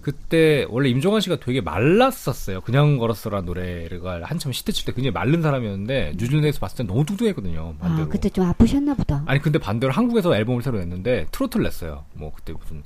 그때 0.00 0.64
원래 0.68 0.88
임종환 0.88 1.20
씨가 1.20 1.36
되게 1.40 1.60
말랐었어요. 1.60 2.60
그냥 2.60 2.96
걸었어라 2.98 3.40
노래가 3.42 4.20
한참 4.24 4.52
시대 4.52 4.70
칠 4.72 4.84
때 4.86 4.92
굉장히 4.92 5.12
마른 5.12 5.42
사람이었는데 5.42 6.12
뉴질랜드에서 6.16 6.60
봤을 6.60 6.78
때 6.78 6.82
너무 6.84 7.04
뚱뚱했거든요. 7.04 7.74
반대로. 7.80 8.06
아, 8.06 8.08
그때 8.08 8.28
좀 8.30 8.44
아프셨나 8.46 8.94
보다. 8.94 9.22
아니 9.26 9.40
근데 9.40 9.58
반대로 9.58 9.92
한국에서 9.92 10.34
앨범을 10.34 10.62
새로 10.62 10.78
냈는데 10.78 11.26
트로트를 11.32 11.64
냈어요. 11.64 12.04
뭐 12.14 12.32
그때 12.34 12.52
무슨 12.52 12.82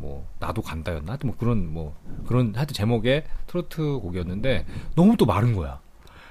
뭐 0.00 0.26
나도 0.38 0.62
간다였나? 0.62 1.12
하여튼 1.12 1.28
뭐 1.28 1.36
그런 1.38 1.72
뭐 1.72 1.94
그런 2.26 2.54
하여튼 2.56 2.74
제목의 2.74 3.24
트로트 3.46 3.98
곡이었는데 4.00 4.66
너무 4.96 5.16
또 5.16 5.26
마른 5.26 5.54
거야. 5.54 5.80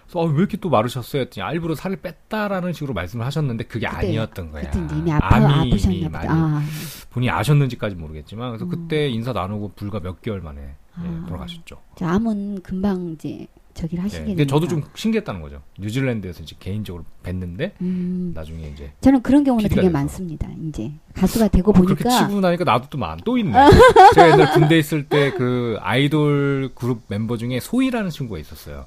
그래서 0.05 0.28
아, 0.28 0.32
왜 0.32 0.39
이렇게 0.39 0.57
또 0.57 0.70
마르셨어요? 0.70 1.22
했더니 1.22 1.45
아, 1.45 1.51
일부러 1.53 1.76
살을 1.76 1.97
뺐다라는 1.97 2.74
식으로 2.74 2.93
말씀을 2.93 3.26
하셨는데 3.28 3.65
그게 3.65 3.88
그때, 3.88 4.07
아니었던 4.07 4.51
거야. 4.51 4.63
그때 4.72 4.95
이미 4.95 5.11
아파, 5.11 5.36
암이 5.36 5.72
아프셨나 5.72 6.07
보다. 6.07 6.34
아, 6.34 6.63
본인이 7.11 7.30
아셨는지까지 7.30 7.95
모르겠지만 7.95 8.49
그래서 8.49 8.65
그때 8.65 9.07
인사 9.07 9.34
나누고 9.34 9.74
불과 9.76 9.99
몇 9.99 10.22
개월 10.22 10.41
만에 10.41 10.61
예, 10.61 10.76
아. 10.95 11.26
돌아가셨죠. 11.28 11.80
저 11.95 12.05
암은 12.07 12.63
금방 12.63 13.11
이제 13.11 13.45
저기를 13.80 14.00
예, 14.00 14.04
하시게 14.04 14.26
근데 14.26 14.46
저도. 14.46 14.68
좀 14.68 14.84
신기했다는 14.96 15.42
거죠. 15.42 15.62
뉴질랜드에서 15.80 16.44
이제 16.44 16.56
개인적으로 16.60 17.06
뵀는데 17.24 17.72
음, 17.82 18.32
나중에 18.36 18.68
이제 18.74 18.92
저는 19.02 19.22
그런 19.22 19.44
경우는 19.44 19.70
되게 19.70 19.82
돼서. 19.82 19.92
많습니다. 19.92 20.48
이제 20.68 20.92
가수가 21.14 21.48
되고 21.50 21.72
어, 21.72 21.74
그렇게 21.74 22.04
보니까 22.04 22.28
치고 22.28 22.39
나니까 22.42 22.64
나도 22.66 22.88
또 22.89 22.97
많, 22.97 23.18
또 23.24 23.38
있네. 23.38 23.51
제가 24.16 24.32
옛날 24.32 24.51
군대 24.54 24.78
있을 24.78 25.06
때 25.08 25.32
그 25.32 25.78
아이돌 25.82 26.72
그룹 26.76 27.01
멤버 27.08 27.38
중에 27.38 27.60
소이라는 27.59 28.09
친구가 28.10 28.39
있었어요. 28.39 28.86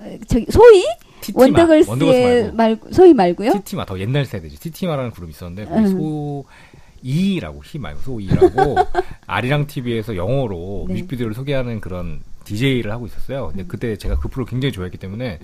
어, 0.00 0.18
저기 0.28 0.46
소희. 0.50 0.84
원더걸스 1.34 1.88
원더걸스의. 1.90 2.52
말고 2.52 2.92
소희 2.92 3.14
말고요. 3.14 3.52
티티마 3.52 3.84
더 3.86 3.98
옛날 4.00 4.24
세대지. 4.26 4.58
티티마라는 4.58 5.12
그룹이 5.12 5.30
있었는데 5.30 5.70
음. 5.70 5.74
거기 5.94 6.42
소이라고 7.04 7.62
희 7.64 7.78
말고 7.78 8.00
소이라고 8.00 8.76
아리랑 9.26 9.66
TV에서 9.66 10.16
영어로 10.16 10.84
네. 10.88 10.94
뮤직비디오를 10.94 11.34
소개하는 11.34 11.80
그런 11.80 12.20
DJ를 12.44 12.90
하고 12.90 13.06
있었어요. 13.06 13.48
근데 13.48 13.64
그때 13.64 13.96
제가 13.96 14.18
그 14.18 14.28
프로 14.28 14.44
굉장히 14.44 14.72
좋아했기 14.72 14.98
때문에 14.98 15.38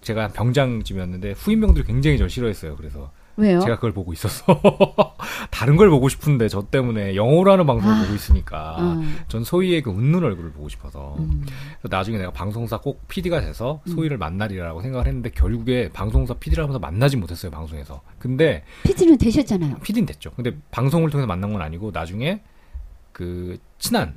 제가 0.00 0.28
병장쯤이었는데 0.28 1.32
후임병들이 1.32 1.84
굉장히 1.84 2.16
저를 2.16 2.30
싫어했어요. 2.30 2.76
그래서 2.76 3.10
왜요? 3.36 3.60
제가 3.60 3.76
그걸 3.76 3.92
보고 3.92 4.12
있었어. 4.12 4.44
다른 5.50 5.76
걸 5.76 5.88
보고 5.88 6.08
싶은데 6.08 6.48
저 6.48 6.62
때문에 6.62 7.16
영어로 7.16 7.52
하는 7.52 7.66
방송을 7.66 7.94
아. 7.94 8.02
보고 8.02 8.14
있으니까 8.14 8.76
음. 8.80 9.18
전 9.28 9.44
소희의 9.44 9.82
그 9.82 9.90
웃는 9.90 10.22
얼굴을 10.22 10.52
보고 10.52 10.68
싶어서 10.68 11.16
음. 11.18 11.44
나중에 11.84 12.18
내가 12.18 12.30
방송사 12.32 12.78
꼭 12.78 13.06
PD가 13.08 13.40
돼서 13.40 13.80
소희를 13.86 14.18
만나리라고 14.18 14.82
생각을 14.82 15.06
했는데 15.06 15.30
결국에 15.30 15.88
방송사 15.92 16.34
PD를 16.34 16.64
하면서 16.64 16.78
만나지 16.78 17.16
못했어요 17.16 17.50
방송에서. 17.50 18.02
근데 18.18 18.64
PD는 18.84 19.16
되셨잖아요. 19.16 19.78
PD는 19.78 20.06
됐죠. 20.06 20.32
근데 20.32 20.56
방송을 20.70 21.10
통해서 21.10 21.26
만난 21.26 21.52
건 21.52 21.62
아니고 21.62 21.90
나중에 21.92 22.42
그 23.12 23.58
친한 23.78 24.14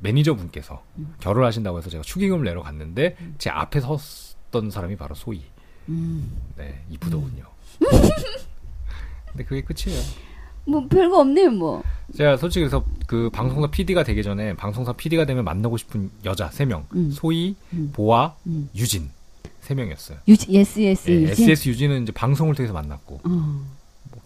매니저 0.00 0.34
분께서 0.34 0.82
결혼하신다고 1.20 1.78
해서 1.78 1.90
제가 1.90 2.02
축의금을 2.02 2.44
내러 2.44 2.62
갔는데 2.62 3.16
제 3.38 3.50
앞에 3.50 3.80
섰던 3.80 4.70
사람이 4.70 4.96
바로 4.96 5.14
소이. 5.14 5.42
음. 5.88 6.36
네 6.56 6.82
이쁘더군요. 6.90 7.44
근데 9.30 9.44
그게 9.44 9.62
끝이에요. 9.62 10.00
뭐 10.66 10.86
별거 10.88 11.20
없네요, 11.20 11.50
뭐. 11.50 11.82
제가 12.14 12.36
솔직히 12.36 12.64
그래서 12.64 12.84
그 13.06 13.30
방송사 13.32 13.70
PD가 13.70 14.04
되기 14.04 14.22
전에 14.22 14.54
방송사 14.54 14.92
PD가 14.92 15.24
되면 15.24 15.44
만나고 15.44 15.76
싶은 15.76 16.10
여자 16.24 16.48
세 16.50 16.64
명, 16.64 16.86
음. 16.94 17.10
소이, 17.10 17.56
음. 17.72 17.90
보아, 17.92 18.34
음. 18.46 18.68
유진 18.74 19.10
세 19.60 19.74
명이었어요. 19.74 20.18
유지, 20.28 20.50
예스, 20.50 20.80
예스, 20.80 21.10
예, 21.10 21.14
유진. 21.22 21.30
SES 21.30 21.68
유진은 21.70 22.02
이제 22.02 22.12
방송을 22.12 22.54
통해서 22.54 22.72
만났고 22.74 23.20
어, 23.24 23.64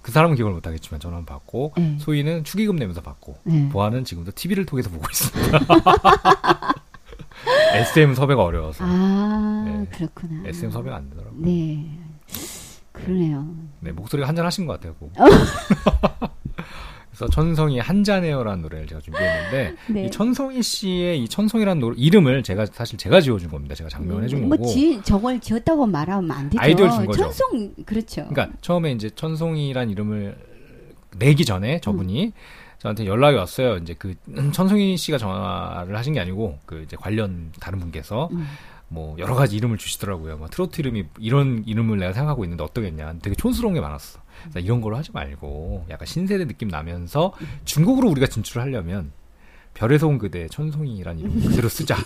그 0.05 0.13
사람은 0.13 0.37
기억을 0.37 0.53
못하겠지만 0.53 1.01
전화는 1.01 1.25
받고 1.25 1.73
네. 1.79 1.97
소이는 1.99 2.45
축의금 2.45 2.77
내면서 2.77 3.01
받고 3.01 3.39
네. 3.45 3.71
보아는 3.71 4.05
지금도 4.05 4.33
TV를 4.35 4.67
통해서 4.67 4.91
보고 4.91 5.07
있습니다. 5.11 5.61
SM 7.73 8.15
섭외가 8.15 8.45
어려워서 8.45 8.85
아, 8.87 9.65
네. 9.67 9.87
그렇구나. 9.97 10.47
SM 10.47 10.71
섭외가 10.71 10.97
안 10.97 11.09
되더라고요. 11.09 11.41
네. 11.41 11.99
그러네요. 12.93 13.49
네, 13.81 13.93
목소리가 13.93 14.29
한잔 14.29 14.45
하신 14.45 14.67
것 14.67 14.79
같아요. 14.79 14.95
꼭. 17.15 17.19
그래서 17.19 17.29
천송이 17.29 17.79
한잔해요라는 17.79 18.63
노래를 18.63 18.87
제가 18.87 19.01
준비했는데 19.01 19.75
네. 19.89 20.07
이 20.07 20.11
천송이 20.11 20.63
씨의 20.63 21.23
이 21.23 21.29
천송이라는 21.29 21.81
노래 21.81 21.97
이름을 21.99 22.43
제가 22.43 22.67
사실 22.67 22.99
제가 22.99 23.21
지어준 23.21 23.51
겁니다. 23.51 23.75
제가 23.75 23.89
장명을 23.89 24.25
해준 24.25 24.49
뭐 24.49 24.57
거고. 24.57 24.69
지, 24.69 25.01
저걸 25.03 25.41
지었다고 25.41 25.87
말하면 25.87 26.31
안 26.31 26.51
되죠. 26.51 26.61
아이디어를 26.61 26.93
준 26.93 27.07
거죠. 27.07 27.23
천송 27.23 27.75
그렇죠. 27.87 28.27
그러니까 28.29 28.57
처음에 28.61 28.93
이제 28.93 29.11
천송이란 29.11 29.91
이름을 29.91 30.37
내기 31.19 31.45
전에 31.45 31.81
저분이 31.81 32.33
저한테 32.79 33.07
연락이 33.07 33.37
왔어요. 33.37 33.77
이제 33.79 33.95
그 33.99 34.15
음, 34.29 34.53
천송이 34.53 34.97
씨가 34.97 35.17
전화를 35.19 35.97
하신 35.97 36.13
게 36.15 36.21
아니고 36.21 36.59
그 36.67 36.83
이제 36.83 36.97
관련 36.97 37.53
다른 37.61 37.79
분께서 37.81 38.29
음. 38.33 38.47
뭐 38.89 39.17
여러 39.19 39.35
가지 39.35 39.57
이름을 39.57 39.79
주시더라고요. 39.79 40.37
뭐 40.37 40.49
트로트 40.49 40.81
이름이 40.81 41.05
이런 41.19 41.65
이름을 41.67 41.99
내가 41.99 42.13
생각하고 42.13 42.45
있는데 42.45 42.63
어떠겠냐. 42.63 43.15
되게 43.23 43.35
촌스러운 43.35 43.75
게 43.75 43.81
많았어. 43.81 44.21
이런 44.57 44.81
걸로 44.81 44.97
하지 44.97 45.11
말고 45.13 45.87
약간 45.91 46.07
신세대 46.07 46.47
느낌 46.47 46.69
나면서 46.69 47.33
중국으로 47.65 48.09
우리가 48.11 48.27
진출을 48.27 48.63
하려면 48.63 49.13
별에서 49.75 50.07
온 50.07 50.19
그대 50.19 50.47
천송이란 50.49 51.19
이름 51.19 51.41
그대로 51.41 51.69
쓰자. 51.69 51.97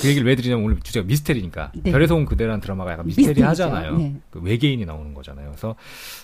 그 0.00 0.06
얘기를 0.06 0.26
왜 0.26 0.36
드리냐면 0.36 0.64
오늘 0.66 0.80
주제가 0.80 1.06
미스테리니까 1.06 1.72
네. 1.74 1.90
별에서 1.90 2.14
온 2.14 2.26
그대라는 2.26 2.60
드라마가 2.60 2.92
약간 2.92 3.06
미스테리 3.06 3.28
미스테리죠. 3.28 3.48
하잖아요. 3.48 3.96
네. 3.96 4.16
그 4.30 4.40
외계인이 4.40 4.84
나오는 4.84 5.14
거잖아요. 5.14 5.48
그래서 5.48 5.76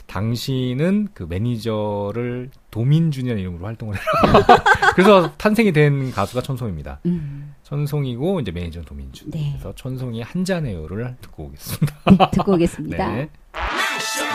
당신은 0.06 1.09
그 1.14 1.24
매니저를 1.24 2.51
도민준이라는 2.70 3.40
이름으로 3.40 3.64
활동을 3.64 3.97
해요. 3.97 4.05
그래서 4.94 5.32
탄생이 5.36 5.72
된 5.72 6.10
가수가 6.12 6.43
천송입니다. 6.43 7.01
음, 7.06 7.55
천송이고 7.62 8.40
이제 8.40 8.51
매니저는 8.51 8.85
도민준. 8.85 9.31
네. 9.31 9.52
그래서 9.55 9.74
천송이 9.74 10.20
한잔해요를 10.22 11.16
듣고 11.22 11.44
오겠습니다. 11.44 12.31
듣고 12.32 12.52
오겠습니다. 12.52 13.26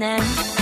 네. 0.00 0.59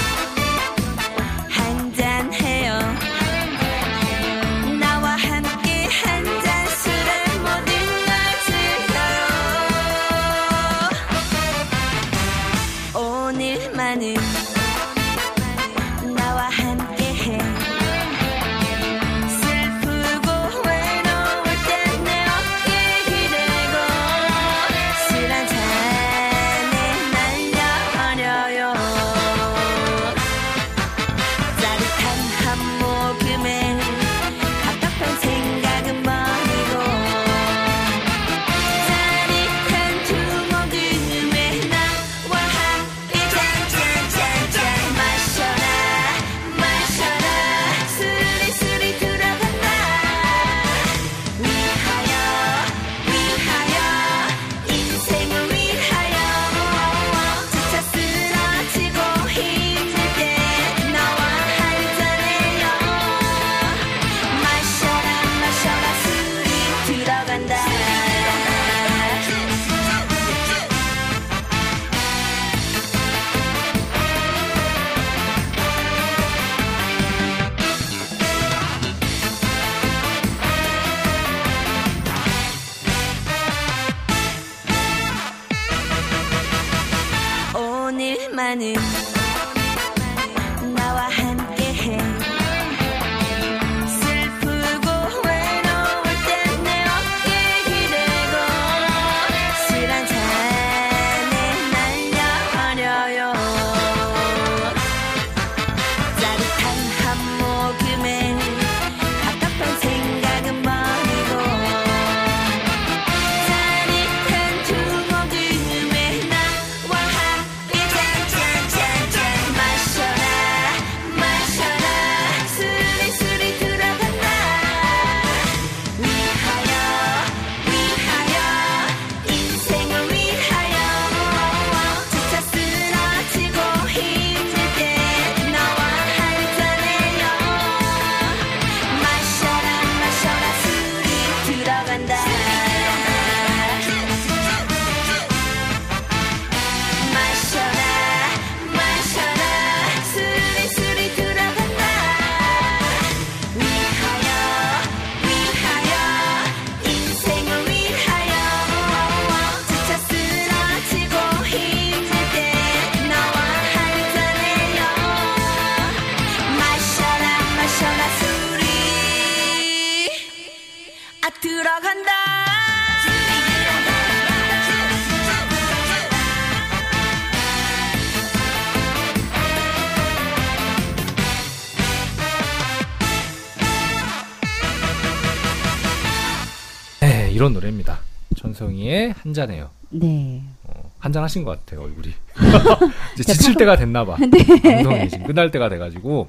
천송이의 188.89 189.15
한잔해요. 189.23 189.71
네. 189.91 190.43
어, 190.65 190.91
한잔 190.99 191.23
하신 191.23 191.45
것 191.45 191.59
같아요, 191.65 191.85
얼굴이. 191.85 192.13
이제 193.19 193.33
지칠 193.33 193.55
때가 193.55 193.77
됐나 193.77 194.05
봐. 194.05 194.17
네. 194.19 194.61
방송이 194.63 195.09
지금 195.09 195.27
끝날 195.27 195.51
때가 195.51 195.69
돼가지고 195.69 196.29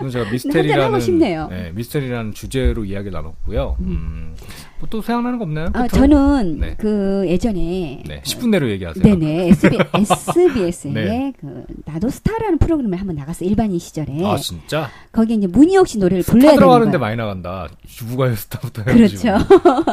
오늘 0.00 0.10
제가 0.12 0.30
미스테리라는. 0.30 1.18
네, 1.50 1.72
미스테리라는 1.74 2.32
주제로 2.34 2.84
이야기를 2.84 3.12
나눴고요. 3.12 3.76
음, 3.80 4.34
뭐 4.78 4.88
또 4.88 5.02
생각나는 5.02 5.38
거 5.38 5.44
없나요? 5.44 5.68
아? 5.74 5.88
저는 5.88 6.60
네. 6.60 6.74
그 6.78 7.24
예전에 7.26 8.02
네, 8.06 8.22
10분 8.22 8.48
내로 8.50 8.70
얘기하세요. 8.70 9.02
네네 9.04 9.48
SB, 9.48 9.78
SBS에 9.94 10.92
네. 10.92 11.32
그 11.38 11.64
나도 11.84 12.08
스타라는 12.08 12.58
프로그램에 12.58 12.96
한번 12.96 13.16
나갔어 13.16 13.44
일반인 13.44 13.78
시절에 13.78 14.24
아 14.24 14.36
진짜? 14.36 14.90
거기 15.12 15.34
이제 15.34 15.46
문희옥 15.46 15.88
씨 15.88 15.98
노래를 15.98 16.22
불러야 16.22 16.50
되는 16.52 16.56
들어가는데 16.56 16.98
거예요. 16.98 17.00
많이 17.00 17.16
나간다. 17.16 17.68
주부가요 17.86 18.34
스타부터 18.36 18.84
그렇죠. 18.84 19.28
해가지고. 19.28 19.84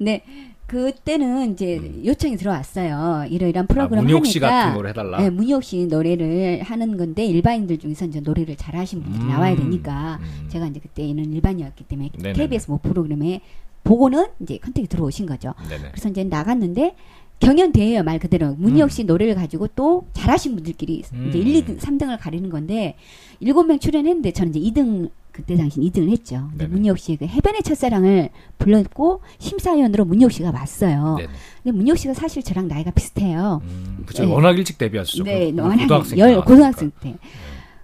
네. 0.00 0.24
그때는 0.72 1.52
이제 1.52 1.78
요청이 2.02 2.38
들어왔어요. 2.38 3.26
이러이러한 3.28 3.66
프로그램 3.66 3.98
아, 3.98 4.02
문희옥 4.04 4.24
씨 4.24 4.38
하니까 4.38 4.64
같은 4.64 4.74
노래 4.74 4.88
해달라. 4.88 5.18
네, 5.18 5.28
문희옥 5.28 5.62
씨 5.62 5.86
노래를 5.86 6.62
하는 6.62 6.96
건데 6.96 7.26
일반인들 7.26 7.76
중에서 7.76 8.06
이제 8.06 8.20
노래를 8.20 8.56
잘하신 8.56 9.02
분들이 9.02 9.22
음. 9.22 9.28
나와야 9.28 9.54
되니까 9.54 10.18
음. 10.22 10.48
제가 10.48 10.68
이제 10.68 10.80
그때는 10.80 11.30
일반이었기 11.30 11.84
때문에 11.84 12.08
네네네. 12.16 12.38
KBS 12.38 12.70
모 12.70 12.78
프로그램에 12.78 13.42
보고는 13.84 14.28
이제 14.40 14.56
컨택이 14.56 14.88
들어오신 14.88 15.26
거죠. 15.26 15.52
네네. 15.68 15.90
그래서 15.90 16.08
이제 16.08 16.24
나갔는데 16.24 16.94
경연 17.40 17.72
대회예요 17.72 18.02
말 18.02 18.18
그대로 18.18 18.56
음. 18.58 18.88
씨 18.88 19.04
노래를 19.04 19.34
가지고 19.34 19.68
또 19.76 20.06
잘하신 20.14 20.54
분들끼리 20.54 21.02
음. 21.12 21.26
이제 21.28 21.38
1, 21.38 21.66
2등, 21.66 21.78
3등을 21.78 22.16
가리는 22.18 22.48
건데 22.48 22.94
일곱 23.40 23.64
명 23.64 23.78
출연했는데 23.78 24.30
저는 24.32 24.54
이제 24.54 24.70
2등 24.70 25.10
그때 25.32 25.56
당시 25.56 25.80
2등을 25.80 26.10
했죠. 26.10 26.50
문희옥 26.68 26.98
씨의 26.98 27.16
그 27.18 27.24
해변의 27.26 27.62
첫사랑을 27.62 28.28
불렀고 28.58 29.22
심사위원으로 29.38 30.04
문희옥 30.04 30.30
씨가 30.30 30.50
왔어요. 30.50 31.16
네네. 31.18 31.32
근데 31.62 31.76
문희옥 31.76 31.98
씨가 31.98 32.14
사실 32.14 32.42
저랑 32.42 32.68
나이가 32.68 32.90
비슷해요. 32.90 33.60
음, 33.64 34.02
그쵸. 34.06 34.24
네. 34.26 34.32
워낙 34.32 34.58
일찍 34.58 34.76
데뷔하셨죠. 34.78 35.24
네, 35.24 35.50
그 35.52 35.60
워낙 35.60 35.76
고등학생 35.82 36.18
열때 36.18 36.40
고등학생. 36.42 36.90
때. 37.00 37.16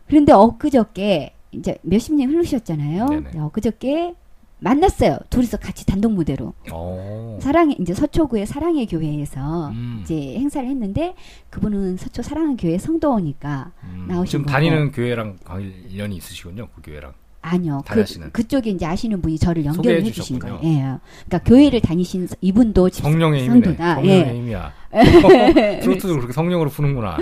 그런데 0.07 0.33
엊그저께 0.33 1.35
이제 1.53 1.79
몇십 1.83 2.15
년 2.15 2.31
흐르셨잖아요. 2.31 3.07
네네. 3.07 3.31
네, 3.33 3.39
엊그저께 3.41 4.15
만났어요. 4.61 5.19
둘이서 5.31 5.57
같이 5.59 5.87
단독 5.87 6.13
무대로. 6.13 6.53
어. 6.73 7.39
사랑의 7.41 7.77
이제 7.81 7.95
서초구의 7.95 8.45
사랑의 8.45 8.87
교회에서 8.87 9.69
음. 9.69 10.01
이제 10.03 10.35
행사를 10.35 10.69
했는데 10.69 11.15
그분은 11.49 11.97
서초 11.97 12.23
사랑의 12.23 12.57
교회 12.59 12.77
성도니까 12.77 13.71
음, 13.85 14.07
나오신 14.09 14.31
지금 14.31 14.45
거고. 14.45 14.53
다니는 14.53 14.91
교회랑 14.93 15.39
관련이 15.45 16.17
있으시군요. 16.17 16.69
그 16.75 16.83
교회랑. 16.83 17.13
아니요. 17.41 17.83
그. 17.89 18.05
그쪽에 18.33 18.71
이제 18.71 18.85
아시는 18.85 19.23
분이 19.23 19.39
저를 19.39 19.65
연결을 19.65 20.05
해주신 20.05 20.39
주셨군요. 20.41 20.59
거예요. 20.61 20.75
예. 20.75 20.81
그러니까 21.27 21.39
교회를 21.49 21.81
다니신 21.81 22.29
이분도 22.41 22.91
집 22.91 23.03
성령의. 23.03 23.47
성도다. 23.47 23.95
성령의 23.97 24.27
예. 24.29 24.35
힘이야. 24.35 24.73
어, 24.91 24.99
트로트도 25.83 26.15
그렇게 26.17 26.33
성령으로 26.33 26.69
푸는구나. 26.71 27.17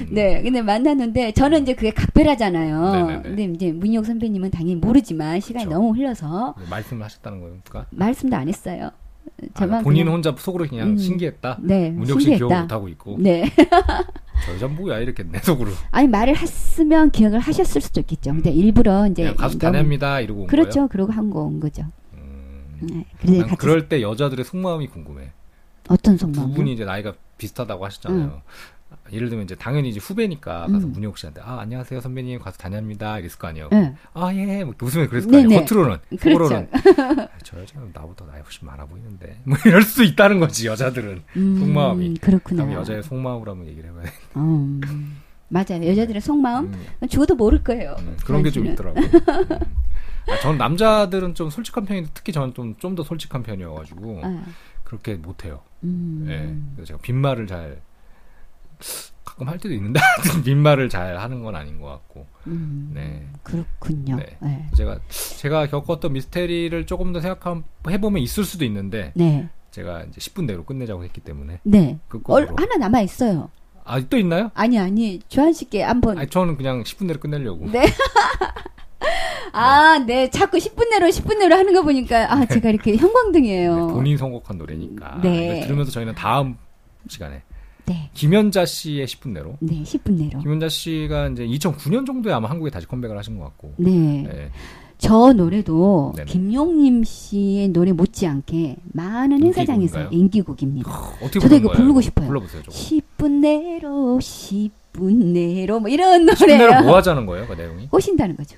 음. 0.00 0.06
네, 0.10 0.42
근데 0.42 0.60
만났는데 0.60 1.32
저는 1.32 1.62
이제 1.62 1.74
그게 1.74 1.90
각별하잖아요. 1.90 2.92
네네네. 2.92 3.22
근데 3.22 3.44
이제 3.44 3.72
문희옥 3.72 4.04
선배님은 4.06 4.50
당연히 4.50 4.76
모르지만 4.76 5.40
시간이 5.40 5.64
그쵸. 5.66 5.76
너무 5.76 5.92
흘러서 5.94 6.54
네, 6.58 6.64
말씀을 6.68 7.04
하셨다는 7.04 7.40
겁니까? 7.40 7.86
말씀도 7.90 8.36
안 8.36 8.48
했어요. 8.48 8.90
아, 8.90 9.46
저만 9.54 9.84
본인 9.84 10.04
그냥- 10.04 10.14
혼자 10.16 10.34
속으로 10.36 10.66
그냥 10.68 10.88
음. 10.90 10.98
신기했다. 10.98 11.58
네, 11.62 11.90
문혁 11.90 12.20
씨 12.20 12.26
신기했다. 12.26 12.48
기억 12.48 12.62
못 12.62 12.72
하고 12.72 12.88
있고. 12.88 13.16
네. 13.20 13.44
저 14.44 14.54
여자 14.54 14.66
뭐야 14.68 14.98
이렇게 14.98 15.22
내 15.22 15.38
속으로. 15.40 15.70
아니 15.90 16.08
말을 16.08 16.36
했으면 16.36 17.10
기억을 17.10 17.38
하셨을 17.38 17.80
수도 17.80 18.00
있겠죠. 18.00 18.32
근데 18.32 18.50
일부러 18.50 19.06
이제 19.06 19.32
가수 19.34 19.58
다녀입니다 19.58 20.20
이러고 20.20 20.42
온 20.42 20.46
그렇죠. 20.48 20.88
그러고 20.88 21.12
한 21.12 21.30
거 21.30 21.40
온 21.44 21.60
거죠. 21.60 21.84
음, 22.14 22.76
네. 22.80 23.04
그래서 23.20 23.38
난 23.40 23.48
같이 23.48 23.60
그럴 23.60 23.88
때 23.88 24.02
여자들의 24.02 24.44
속마음이 24.44 24.88
궁금해. 24.88 25.30
어떤 25.88 26.16
두 26.16 26.26
속마음? 26.26 26.54
분이 26.54 26.72
이제 26.72 26.84
나이가 26.84 27.14
비슷하다고 27.38 27.84
하셨잖아요. 27.86 28.42
예를 29.12 29.28
들면 29.28 29.44
이제 29.44 29.54
당연히 29.54 29.90
이제 29.90 30.00
후배니까 30.00 30.66
가서 30.68 30.86
음. 30.86 30.92
문혁 30.92 31.18
씨한테 31.18 31.42
아 31.42 31.60
안녕하세요 31.60 32.00
선배님 32.00 32.38
가수 32.40 32.56
다녀입니다 32.58 33.18
이랬을 33.18 33.38
거 33.38 33.46
아니에요. 33.48 33.68
네. 33.70 33.94
아예 34.14 34.64
뭐 34.64 34.74
웃으면 34.80 35.08
그랬을 35.08 35.30
거 35.30 35.36
아니에요. 35.36 35.48
네네. 35.50 35.64
겉으로는 35.66 35.98
그렇죠. 36.18 36.48
속으로는 36.48 36.68
아, 37.24 37.28
저 37.44 37.60
여자는 37.60 37.90
나보다 37.92 38.24
나이 38.26 38.40
훨씬 38.40 38.66
많아 38.66 38.86
보이는데 38.86 39.40
뭐 39.44 39.58
이럴 39.66 39.82
수 39.82 40.02
있다는 40.02 40.40
거지 40.40 40.66
여자들은 40.66 41.22
음, 41.36 41.58
속마음이. 41.58 42.14
그렇구나. 42.20 42.72
여자의 42.72 43.02
속마음으로 43.02 43.50
한번 43.52 43.68
얘기를 43.68 43.90
해봐야 43.90 44.04
돼. 44.04 44.10
어, 44.34 44.40
음. 44.40 45.20
맞아요. 45.48 45.86
여자들의 45.86 46.20
속마음 46.22 46.72
음, 47.02 47.08
죽어도 47.08 47.34
모를 47.34 47.62
거예요. 47.62 47.94
음, 47.98 48.16
그런 48.24 48.42
게 48.42 48.50
좀 48.50 48.64
있더라고요. 48.66 49.04
음. 49.04 49.58
아, 50.28 50.38
전 50.40 50.56
남자들은 50.56 51.34
좀 51.34 51.50
솔직한 51.50 51.84
편인데 51.84 52.10
특히 52.14 52.32
저는 52.32 52.54
좀 52.54 52.76
좀 52.78 52.94
더 52.94 53.02
솔직한 53.02 53.42
편이어가지고 53.42 54.20
아, 54.24 54.44
그렇게 54.84 55.14
못해요. 55.16 55.60
음. 55.84 56.24
예. 56.28 56.54
그래서 56.76 56.88
제가 56.88 57.00
빈말을 57.02 57.46
잘 57.46 57.80
가끔 59.24 59.48
할 59.48 59.58
때도 59.58 59.74
있는데 59.74 60.00
빈말을 60.44 60.88
잘 60.90 61.18
하는 61.18 61.42
건 61.42 61.54
아닌 61.56 61.80
것 61.80 61.88
같고. 61.88 62.26
음, 62.46 62.90
네. 62.94 63.26
그렇군요. 63.42 64.16
네. 64.16 64.36
네. 64.40 64.66
제가 64.76 64.98
제가 65.38 65.66
겪었던 65.68 66.12
미스테리를 66.12 66.86
조금 66.86 67.12
더 67.12 67.20
생각해 67.20 68.00
보면 68.00 68.22
있을 68.22 68.44
수도 68.44 68.64
있는데 68.64 69.12
네. 69.14 69.48
제가 69.70 70.02
이제 70.04 70.20
10분 70.20 70.44
내로 70.44 70.64
끝내자고 70.64 71.04
했기 71.04 71.20
때문에 71.20 71.60
네. 71.62 71.98
그 72.08 72.20
얼, 72.26 72.48
하나 72.56 72.76
남아 72.78 73.00
있어요. 73.02 73.50
아 73.84 74.00
또 74.00 74.16
있나요? 74.18 74.50
아니 74.54 74.78
아니 74.78 75.18
조한 75.28 75.52
씨께 75.52 75.82
한번 75.82 76.18
아니 76.18 76.28
저는 76.28 76.56
그냥 76.56 76.82
10분 76.84 77.06
내로 77.06 77.18
끝내려고. 77.18 77.66
네. 77.70 77.84
아, 79.54 79.98
네. 80.06 80.30
자꾸 80.30 80.56
10분 80.56 80.88
내로 80.90 81.08
10분 81.08 81.38
내로 81.38 81.54
하는 81.56 81.74
거 81.74 81.82
보니까 81.82 82.32
아, 82.32 82.46
제가 82.46 82.70
이렇게 82.70 82.96
형광등이에요. 82.96 83.86
네, 83.86 83.92
본인 83.92 84.16
선곡한 84.16 84.56
노래니까. 84.58 85.20
네. 85.22 85.60
들으면서 85.60 85.90
저희는 85.90 86.14
다음 86.14 86.56
시간에 87.08 87.42
네. 87.86 88.10
김연자 88.14 88.64
씨의 88.64 89.06
10분 89.06 89.30
내로. 89.30 89.56
네, 89.60 89.82
10분 89.82 90.12
내로. 90.12 90.38
김연자 90.40 90.68
씨가 90.68 91.28
이제 91.28 91.46
2009년 91.46 92.06
정도에 92.06 92.32
아마 92.32 92.48
한국에 92.48 92.70
다시 92.70 92.86
컴백을 92.86 93.16
하신 93.18 93.38
것 93.38 93.44
같고. 93.44 93.74
네. 93.76 93.90
네. 93.90 94.50
저 94.98 95.32
노래도 95.32 96.12
네네. 96.14 96.30
김용림 96.30 97.02
씨의 97.02 97.70
노래 97.70 97.90
못지않게 97.90 98.76
많은 98.92 99.42
행사장에서? 99.42 100.10
인기곡입니다. 100.10 100.90
저도 101.32 101.56
이거? 101.56 101.72
부르고 101.72 102.00
싶어요. 102.00 102.28
불러보세요. 102.28 102.62
조금. 102.62 102.78
10분 102.78 103.40
내로 103.40 104.18
10분 104.20 105.32
내로 105.32 105.80
뭐 105.80 105.88
이런 105.88 106.26
10분 106.26 106.46
내로. 106.46 106.84
뭐 106.84 106.96
하자는 106.98 107.26
거예요? 107.26 107.48
그 107.48 107.54
내용이? 107.54 107.88
꼬신다는 107.88 108.36
거죠. 108.36 108.56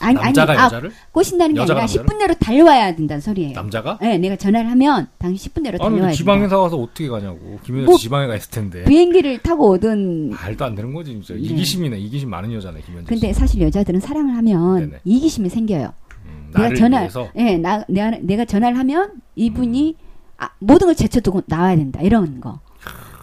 아니 0.00 0.14
남자가 0.14 0.52
아니 0.52 0.60
아, 0.60 0.64
여자를? 0.64 0.92
꼬신다는 1.12 1.54
게 1.54 1.60
아니라 1.60 1.78
남자를? 1.80 2.06
10분 2.06 2.18
내로 2.18 2.34
달려와야 2.34 2.96
된다는 2.96 3.20
소리예요. 3.20 3.52
남자가? 3.54 3.98
네, 4.00 4.18
내가 4.18 4.36
전화를 4.36 4.70
하면 4.70 5.08
당신 5.18 5.50
10분 5.52 5.62
내로 5.62 5.78
달려와야 5.78 6.12
지방에 6.12 6.40
된다. 6.40 6.56
가서 6.56 6.76
어떻게 6.76 7.08
가냐고. 7.08 7.58
김연자 7.64 7.86
뭐, 7.86 7.96
씨 7.96 8.04
지방에 8.04 8.26
가 8.26 8.36
있을 8.36 8.50
텐데. 8.50 8.84
비행기를 8.84 9.38
타고 9.38 9.68
오든 9.70 10.30
말도 10.30 10.64
안 10.64 10.74
되는 10.74 10.92
거지 10.92 11.12
진짜. 11.12 11.34
네. 11.34 11.40
이기심이네. 11.40 11.98
이기심 11.98 12.30
많은 12.30 12.52
여자네 12.52 12.80
씨. 12.80 12.86
근데 13.06 13.32
사실 13.32 13.60
여자들은 13.60 14.00
사랑을 14.00 14.36
하면 14.36 14.78
네네. 14.80 15.00
이기심이 15.04 15.48
생겨요. 15.48 15.92
음, 16.26 16.50
내가 16.54 16.74
전화. 16.74 17.08
예, 17.36 17.56
나 17.58 17.84
내가 17.88 18.10
내가 18.22 18.44
전화를 18.44 18.78
하면 18.78 19.12
이분이 19.36 19.96
아, 20.38 20.50
모든 20.58 20.86
걸 20.88 20.94
제쳐두고 20.96 21.42
나와야 21.46 21.76
된다 21.76 22.00
이런 22.02 22.40
거. 22.40 22.60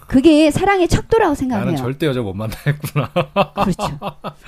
그게 0.09 0.49
사랑의 0.51 0.87
척도라고 0.87 1.35
생각해요. 1.35 1.65
나는 1.65 1.77
절대 1.77 2.07
여자 2.07 2.21
못 2.21 2.33
만나겠구나. 2.33 3.11
그렇죠. 3.53 3.99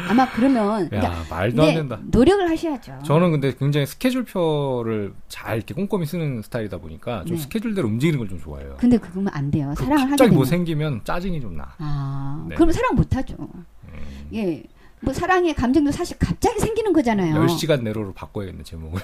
아마 0.10 0.30
그러면 0.32 0.90
그러니까 0.90 1.14
야 1.14 1.24
말도 1.30 1.62
안 1.64 1.74
된다. 1.76 2.00
노력을 2.12 2.50
하셔야죠. 2.50 3.00
저는 3.06 3.32
근데 3.32 3.54
굉장히 3.58 3.86
스케줄표를 3.86 5.14
잘 5.28 5.58
이렇게 5.58 5.74
꼼꼼히 5.74 6.06
쓰는 6.06 6.42
스타일이다 6.42 6.78
보니까 6.78 7.24
좀 7.26 7.38
네. 7.38 7.42
스케줄대로 7.44 7.88
움직이는 7.88 8.18
걸 8.20 8.28
좀 8.32 8.40
좋아해요. 8.40 8.76
근데 8.80 8.98
그거면 8.98 9.30
안 9.34 9.52
돼요. 9.52 9.74
그 9.76 9.84
사랑을 9.84 10.00
하게 10.04 10.10
갑자기 10.12 10.30
되면. 10.30 10.36
뭐 10.36 10.46
생기면 10.46 11.02
짜증이 11.04 11.42
좀 11.42 11.58
나. 11.58 11.74
아, 11.80 12.46
네. 12.48 12.56
그러면 12.56 12.74
사랑 12.74 12.96
못 12.96 13.14
하죠. 13.16 13.36
음, 13.40 14.30
예. 14.34 14.64
뭐 15.02 15.14
사랑의 15.14 15.54
감정도 15.54 15.92
사실 15.92 16.18
갑자기 16.18 16.60
생기는 16.60 16.94
거잖아요. 16.94 17.36
10시간 17.46 17.82
내로로 17.84 18.14
바꿔야겠네 18.14 18.64
제목을. 18.64 19.02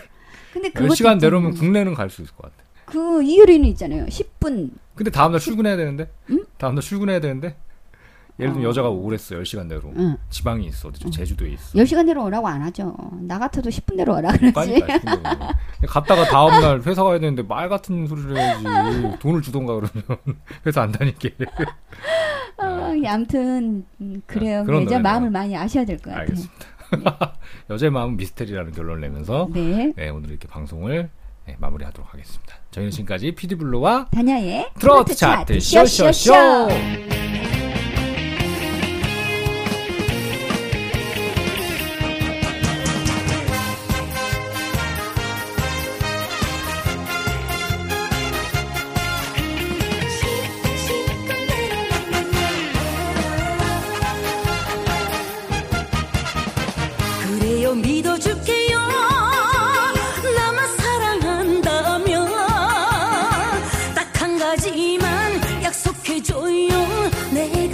근데 0.54 0.70
그것 0.70 0.88
10시간 0.94 0.98
자체는 0.98 1.18
내로면 1.20 1.54
국내는 1.56 1.94
갈 1.94 2.10
수 2.10 2.22
있을 2.22 2.34
것 2.36 2.44
같아. 2.44 2.67
그 2.88 3.22
이유리는 3.22 3.68
있잖아요. 3.70 4.06
10분. 4.06 4.72
근데 4.96 5.12
다음날 5.12 5.40
출근해야 5.42 5.76
되는데? 5.76 6.10
응? 6.32 6.44
다음날 6.58 6.82
출근해야 6.82 7.20
되는데? 7.20 7.56
예를 8.40 8.54
들면 8.54 8.66
어. 8.66 8.70
여자가 8.70 8.90
오랬어 8.90 9.36
10시간 9.36 9.66
내로. 9.68 9.92
응. 9.98 10.16
지방이 10.30 10.66
있어. 10.68 10.88
어디 10.90 11.10
제주도에 11.12 11.50
있어. 11.50 11.78
10시간 11.78 12.06
내로 12.06 12.24
오라고 12.24 12.48
안 12.48 12.62
하죠. 12.62 12.96
나 13.22 13.40
같아도 13.40 13.70
10분 13.70 13.96
내로 13.96 14.16
오라 14.16 14.32
그러지. 14.38 14.76
싶은 14.76 14.88
거예요. 15.24 15.52
갔다가 15.88 16.24
다음날 16.26 16.82
회사 16.84 17.04
가야 17.04 17.20
되는데 17.20 17.42
말 17.44 17.68
같은 17.68 18.08
소리를 18.08 18.38
해야지. 18.38 18.64
돈을 19.20 19.42
주던가 19.42 19.74
그러면 19.74 20.20
회사 20.66 20.84
안 20.84 20.92
다닐게. 20.92 21.34
어, 22.58 22.94
아무튼 23.08 23.86
음, 24.00 24.22
그래요. 24.26 24.64
그런 24.66 24.84
여자. 24.84 25.00
마음을 25.00 25.30
많이 25.30 25.56
아셔야 25.58 25.84
될 25.84 25.98
것 25.98 26.06
같아요. 26.12 26.22
알겠습니다. 26.22 27.34
여자의 27.70 27.92
마음은 27.92 28.18
미스테리라는 28.18 28.72
결론을 28.72 29.02
내면서 29.02 29.50
네. 29.52 29.92
네, 29.96 30.10
오늘 30.10 30.30
이렇게 30.30 30.48
방송을 30.48 31.10
네, 31.48 31.56
마무리하도록 31.60 32.14
하겠습니다. 32.14 32.56
저희는 32.72 32.92
지금까지 32.92 33.32
피디블루와 33.32 34.08
다냐의 34.12 34.70
트로트 34.80 35.16
차트 35.16 35.60
쇼쇼쇼! 35.62 36.34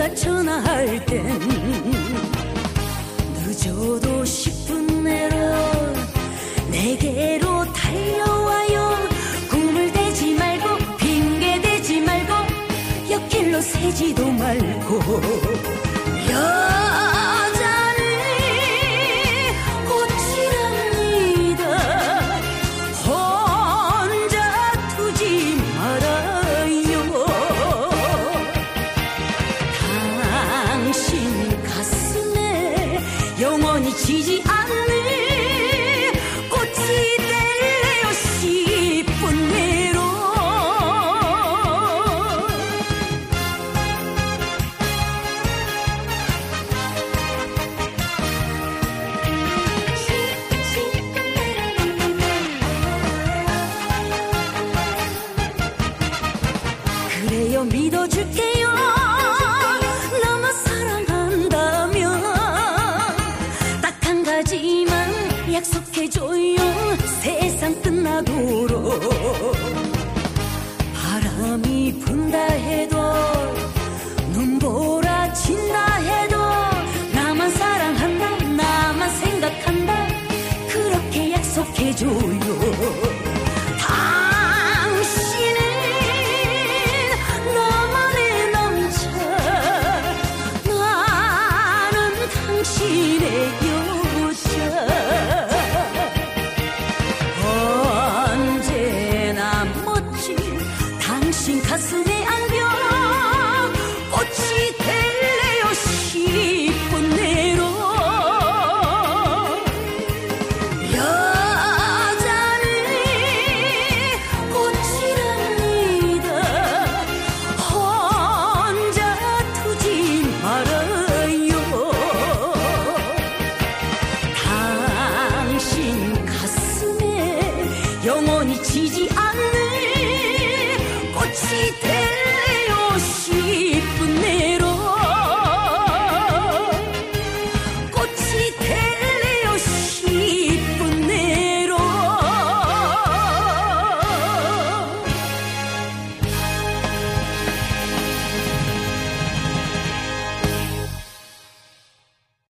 내가 0.03 0.15
전화할 0.15 1.05
땐 1.05 1.23
늦어도 3.35 4.23
10분 4.23 5.03
내로 5.03 5.37
내게로 6.69 7.71
달려와요. 7.71 8.97
꿈을 9.49 9.91
대지 9.93 10.33
말고 10.35 10.97
핑계 10.97 11.61
대지 11.61 12.01
말고 12.01 12.33
옆길로 13.11 13.61
새지도 13.61 14.29
말고. 14.31 15.82